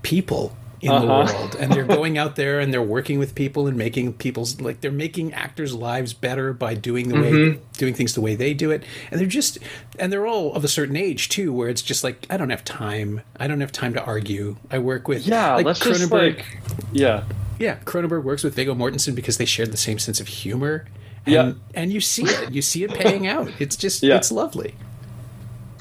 people 0.01 0.55
in 0.83 0.91
uh-huh. 0.91 0.99
the 0.99 1.07
world 1.07 1.55
and 1.55 1.71
they're 1.71 1.85
going 1.85 2.17
out 2.17 2.35
there 2.35 2.59
and 2.59 2.73
they're 2.73 2.81
working 2.81 3.17
with 3.19 3.33
people 3.35 3.67
and 3.67 3.77
making 3.77 4.13
people's 4.13 4.59
like 4.61 4.81
they're 4.81 4.91
making 4.91 5.33
actors 5.33 5.73
lives 5.73 6.13
better 6.13 6.53
by 6.53 6.73
doing 6.73 7.09
the 7.09 7.15
mm-hmm. 7.15 7.53
way 7.53 7.59
doing 7.77 7.93
things 7.93 8.13
the 8.13 8.21
way 8.21 8.35
they 8.35 8.53
do 8.53 8.69
it 8.69 8.83
and 9.09 9.19
they're 9.19 9.27
just 9.27 9.57
and 9.97 10.11
they're 10.11 10.27
all 10.27 10.53
of 10.53 10.63
a 10.63 10.67
certain 10.67 10.95
age 10.95 11.29
too 11.29 11.51
where 11.53 11.69
it's 11.69 11.81
just 11.81 12.03
like 12.03 12.27
i 12.29 12.37
don't 12.37 12.49
have 12.49 12.63
time 12.63 13.21
i 13.39 13.47
don't 13.47 13.61
have 13.61 13.71
time 13.71 13.93
to 13.93 14.03
argue 14.03 14.55
i 14.69 14.77
work 14.77 15.07
with 15.07 15.25
yeah 15.25 15.55
like 15.55 15.65
let's 15.65 15.79
Cronenberg, 15.79 15.97
just 15.97 16.11
like 16.11 16.45
yeah 16.91 17.23
yeah, 17.59 17.77
Cronenberg 17.85 18.23
works 18.23 18.43
with 18.43 18.55
Viggo 18.55 18.73
Mortensen 18.73 19.15
because 19.15 19.37
they 19.37 19.45
share 19.45 19.65
the 19.65 19.77
same 19.77 19.99
sense 19.99 20.19
of 20.19 20.27
humor. 20.27 20.85
And, 21.25 21.33
yeah, 21.33 21.53
and 21.73 21.93
you 21.93 22.01
see 22.01 22.23
it. 22.23 22.51
You 22.51 22.61
see 22.61 22.83
it 22.83 22.93
paying 22.93 23.27
out. 23.27 23.49
It's 23.59 23.77
just 23.77 24.03
yeah. 24.03 24.17
it's 24.17 24.31
lovely. 24.31 24.75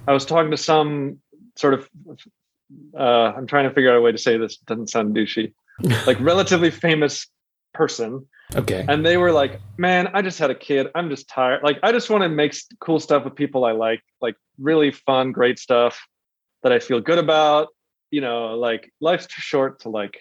I 0.07 0.13
was 0.13 0.25
talking 0.25 0.51
to 0.51 0.57
some 0.57 1.19
sort 1.57 1.75
of. 1.75 1.89
Uh, 2.99 3.33
I'm 3.37 3.47
trying 3.47 3.69
to 3.69 3.75
figure 3.75 3.91
out 3.91 3.97
a 3.97 4.01
way 4.01 4.13
to 4.13 4.19
say 4.19 4.37
this. 4.37 4.55
It 4.55 4.67
doesn't 4.67 4.91
sound 4.91 5.15
douchey. 5.15 5.53
like 6.07 6.21
relatively 6.21 6.71
famous 6.71 7.27
person. 7.75 8.27
Okay. 8.55 8.85
And 8.87 9.05
they 9.05 9.17
were 9.17 9.33
like, 9.33 9.61
"Man, 9.79 10.09
I 10.13 10.23
just 10.23 10.39
had 10.39 10.51
a 10.51 10.55
kid. 10.55 10.89
I'm 10.95 11.09
just 11.09 11.29
tired. 11.29 11.63
Like, 11.63 11.79
I 11.83 11.93
just 11.93 12.11
want 12.11 12.23
to 12.23 12.29
make 12.29 12.55
cool 12.81 13.01
stuff 13.01 13.25
with 13.25 13.35
people 13.35 13.65
I 13.65 13.73
like. 13.73 14.03
Like, 14.21 14.37
really 14.59 14.91
fun, 14.91 15.33
great 15.33 15.59
stuff 15.59 15.99
that 16.63 16.73
I 16.73 16.79
feel 16.79 17.01
good 17.01 17.19
about. 17.19 17.69
You 18.11 18.21
know, 18.21 18.55
like 18.55 18.93
life's 19.01 19.27
too 19.27 19.41
short 19.41 19.81
to 19.81 19.89
like 19.89 20.19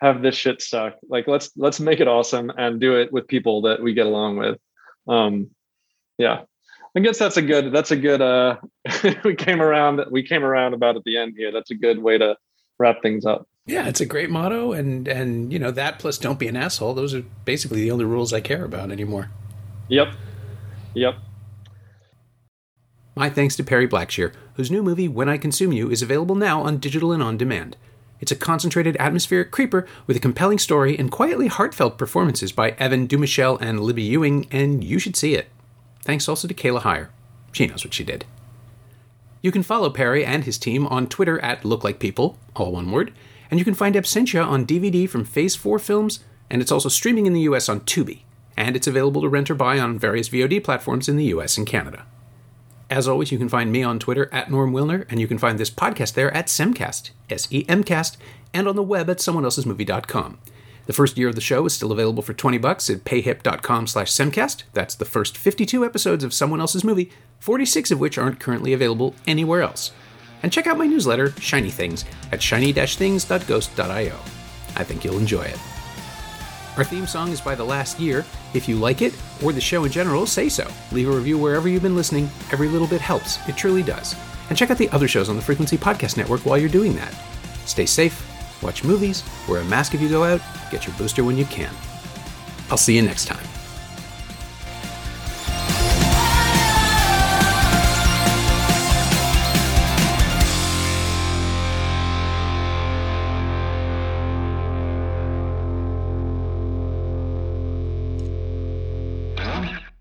have 0.00 0.22
this 0.22 0.34
shit 0.34 0.60
suck. 0.60 0.94
Like 1.08 1.28
let's 1.28 1.50
let's 1.56 1.80
make 1.80 2.00
it 2.00 2.08
awesome 2.08 2.50
and 2.56 2.80
do 2.80 3.00
it 3.00 3.12
with 3.12 3.28
people 3.28 3.62
that 3.62 3.82
we 3.82 3.94
get 3.94 4.06
along 4.06 4.36
with. 4.36 4.58
Um, 5.06 5.50
yeah, 6.18 6.42
I 6.96 7.00
guess 7.00 7.18
that's 7.18 7.36
a 7.36 7.42
good 7.42 7.72
that's 7.72 7.90
a 7.90 7.96
good. 7.96 8.22
Uh, 8.22 8.56
we 9.24 9.34
came 9.34 9.60
around 9.60 10.04
we 10.10 10.22
came 10.22 10.44
around 10.44 10.74
about 10.74 10.96
at 10.96 11.04
the 11.04 11.16
end 11.16 11.34
here. 11.36 11.50
That's 11.52 11.70
a 11.70 11.74
good 11.74 11.98
way 11.98 12.18
to 12.18 12.36
wrap 12.78 13.02
things 13.02 13.24
up. 13.26 13.48
Yeah, 13.66 13.88
it's 13.88 14.00
a 14.00 14.06
great 14.06 14.30
motto, 14.30 14.72
and 14.72 15.08
and 15.08 15.52
you 15.52 15.58
know 15.58 15.70
that 15.70 15.98
plus 15.98 16.18
don't 16.18 16.38
be 16.38 16.48
an 16.48 16.56
asshole. 16.56 16.94
Those 16.94 17.14
are 17.14 17.24
basically 17.44 17.80
the 17.80 17.90
only 17.90 18.04
rules 18.04 18.32
I 18.32 18.40
care 18.40 18.64
about 18.64 18.90
anymore. 18.90 19.30
Yep, 19.88 20.14
yep. 20.94 21.16
My 23.16 23.30
thanks 23.30 23.56
to 23.56 23.64
Perry 23.64 23.88
Blackshear, 23.88 24.32
whose 24.54 24.70
new 24.70 24.82
movie 24.82 25.08
When 25.08 25.28
I 25.28 25.38
Consume 25.38 25.72
You 25.72 25.90
is 25.90 26.02
available 26.02 26.34
now 26.34 26.62
on 26.62 26.78
digital 26.78 27.12
and 27.12 27.22
on 27.22 27.36
demand. 27.36 27.76
It's 28.20 28.32
a 28.32 28.36
concentrated 28.36 28.96
atmospheric 28.98 29.50
creeper 29.50 29.86
with 30.06 30.16
a 30.16 30.20
compelling 30.20 30.58
story 30.58 30.98
and 30.98 31.10
quietly 31.10 31.46
heartfelt 31.48 31.98
performances 31.98 32.52
by 32.52 32.70
Evan 32.70 33.06
Dumouchel 33.06 33.60
and 33.60 33.80
Libby 33.80 34.02
Ewing, 34.02 34.46
and 34.50 34.82
you 34.82 34.98
should 34.98 35.16
see 35.16 35.34
it. 35.34 35.48
Thanks 36.04 36.28
also 36.28 36.46
to 36.46 36.54
Kayla 36.54 36.82
Heyer. 36.82 37.08
She 37.52 37.66
knows 37.66 37.84
what 37.84 37.94
she 37.94 38.04
did. 38.04 38.24
You 39.42 39.52
can 39.52 39.62
follow 39.62 39.90
Perry 39.90 40.24
and 40.24 40.44
his 40.44 40.58
team 40.58 40.86
on 40.86 41.06
Twitter 41.06 41.38
at 41.40 41.62
LookLikePeople, 41.62 42.36
all 42.56 42.72
one 42.72 42.90
word, 42.90 43.12
and 43.50 43.58
you 43.58 43.64
can 43.64 43.74
find 43.74 43.94
Absentia 43.94 44.46
on 44.46 44.66
DVD 44.66 45.08
from 45.08 45.24
Phase 45.24 45.54
4 45.54 45.78
Films, 45.78 46.20
and 46.50 46.62
it's 46.62 46.72
also 46.72 46.88
streaming 46.88 47.26
in 47.26 47.32
the 47.32 47.42
US 47.42 47.68
on 47.68 47.80
Tubi, 47.80 48.20
and 48.56 48.76
it's 48.76 48.86
available 48.86 49.22
to 49.22 49.28
rent 49.28 49.50
or 49.50 49.54
buy 49.54 49.78
on 49.78 49.98
various 49.98 50.28
VOD 50.28 50.62
platforms 50.62 51.08
in 51.08 51.16
the 51.16 51.26
US 51.26 51.58
and 51.58 51.66
Canada. 51.66 52.06
As 52.90 53.08
always, 53.08 53.32
you 53.32 53.38
can 53.38 53.48
find 53.48 53.72
me 53.72 53.82
on 53.82 53.98
Twitter 53.98 54.28
at 54.32 54.50
Norm 54.50 54.72
Wilner, 54.72 55.06
and 55.10 55.20
you 55.20 55.26
can 55.26 55.38
find 55.38 55.58
this 55.58 55.70
podcast 55.70 56.14
there 56.14 56.32
at 56.32 56.46
Semcast, 56.46 57.10
S 57.30 57.48
E 57.50 57.64
M 57.68 57.82
Cast, 57.82 58.16
and 58.52 58.68
on 58.68 58.76
the 58.76 58.82
web 58.82 59.08
at 59.08 59.18
someoneelsesmovie.com. 59.18 60.38
The 60.86 60.92
first 60.92 61.16
year 61.16 61.28
of 61.28 61.34
the 61.34 61.40
show 61.40 61.64
is 61.64 61.72
still 61.72 61.92
available 61.92 62.22
for 62.22 62.34
20 62.34 62.58
bucks 62.58 62.90
at 62.90 63.04
payhip.com 63.04 63.86
slash 63.86 64.10
semcast. 64.10 64.64
That's 64.74 64.94
the 64.94 65.04
first 65.06 65.38
52 65.38 65.84
episodes 65.84 66.24
of 66.24 66.34
Someone 66.34 66.60
Else's 66.60 66.84
Movie, 66.84 67.10
46 67.40 67.90
of 67.90 68.00
which 68.00 68.18
aren't 68.18 68.40
currently 68.40 68.72
available 68.72 69.14
anywhere 69.26 69.62
else. 69.62 69.92
And 70.42 70.52
check 70.52 70.66
out 70.66 70.76
my 70.76 70.86
newsletter, 70.86 71.32
Shiny 71.40 71.70
Things, 71.70 72.04
at 72.30 72.42
shiny-things.ghost.io. 72.42 74.18
I 74.76 74.84
think 74.84 75.04
you'll 75.04 75.18
enjoy 75.18 75.42
it. 75.42 75.58
Our 76.76 76.84
theme 76.84 77.06
song 77.06 77.30
is 77.30 77.40
by 77.40 77.54
The 77.54 77.64
Last 77.64 77.98
Year. 78.00 78.26
If 78.52 78.68
you 78.68 78.76
like 78.76 79.00
it, 79.00 79.14
or 79.42 79.52
the 79.52 79.60
show 79.60 79.84
in 79.84 79.92
general, 79.92 80.26
say 80.26 80.48
so. 80.48 80.68
Leave 80.92 81.08
a 81.08 81.12
review 81.12 81.38
wherever 81.38 81.68
you've 81.68 81.82
been 81.84 81.96
listening. 81.96 82.28
Every 82.52 82.68
little 82.68 82.88
bit 82.88 83.00
helps. 83.00 83.38
It 83.48 83.56
truly 83.56 83.82
does. 83.82 84.16
And 84.48 84.58
check 84.58 84.70
out 84.70 84.76
the 84.78 84.90
other 84.90 85.08
shows 85.08 85.28
on 85.28 85.36
the 85.36 85.42
Frequency 85.42 85.78
Podcast 85.78 86.16
Network 86.16 86.44
while 86.44 86.58
you're 86.58 86.68
doing 86.68 86.94
that. 86.96 87.14
Stay 87.64 87.86
safe, 87.86 88.28
watch 88.64 88.82
movies, 88.82 89.22
wear 89.48 89.60
a 89.60 89.64
mask 89.66 89.94
if 89.94 90.00
you 90.00 90.08
go 90.08 90.24
out, 90.24 90.40
get 90.70 90.86
your 90.86 90.96
booster 90.96 91.22
when 91.22 91.36
you 91.36 91.44
can. 91.44 91.72
I'll 92.70 92.78
see 92.78 92.96
you 92.96 93.02
next 93.02 93.26
time. 93.26 93.53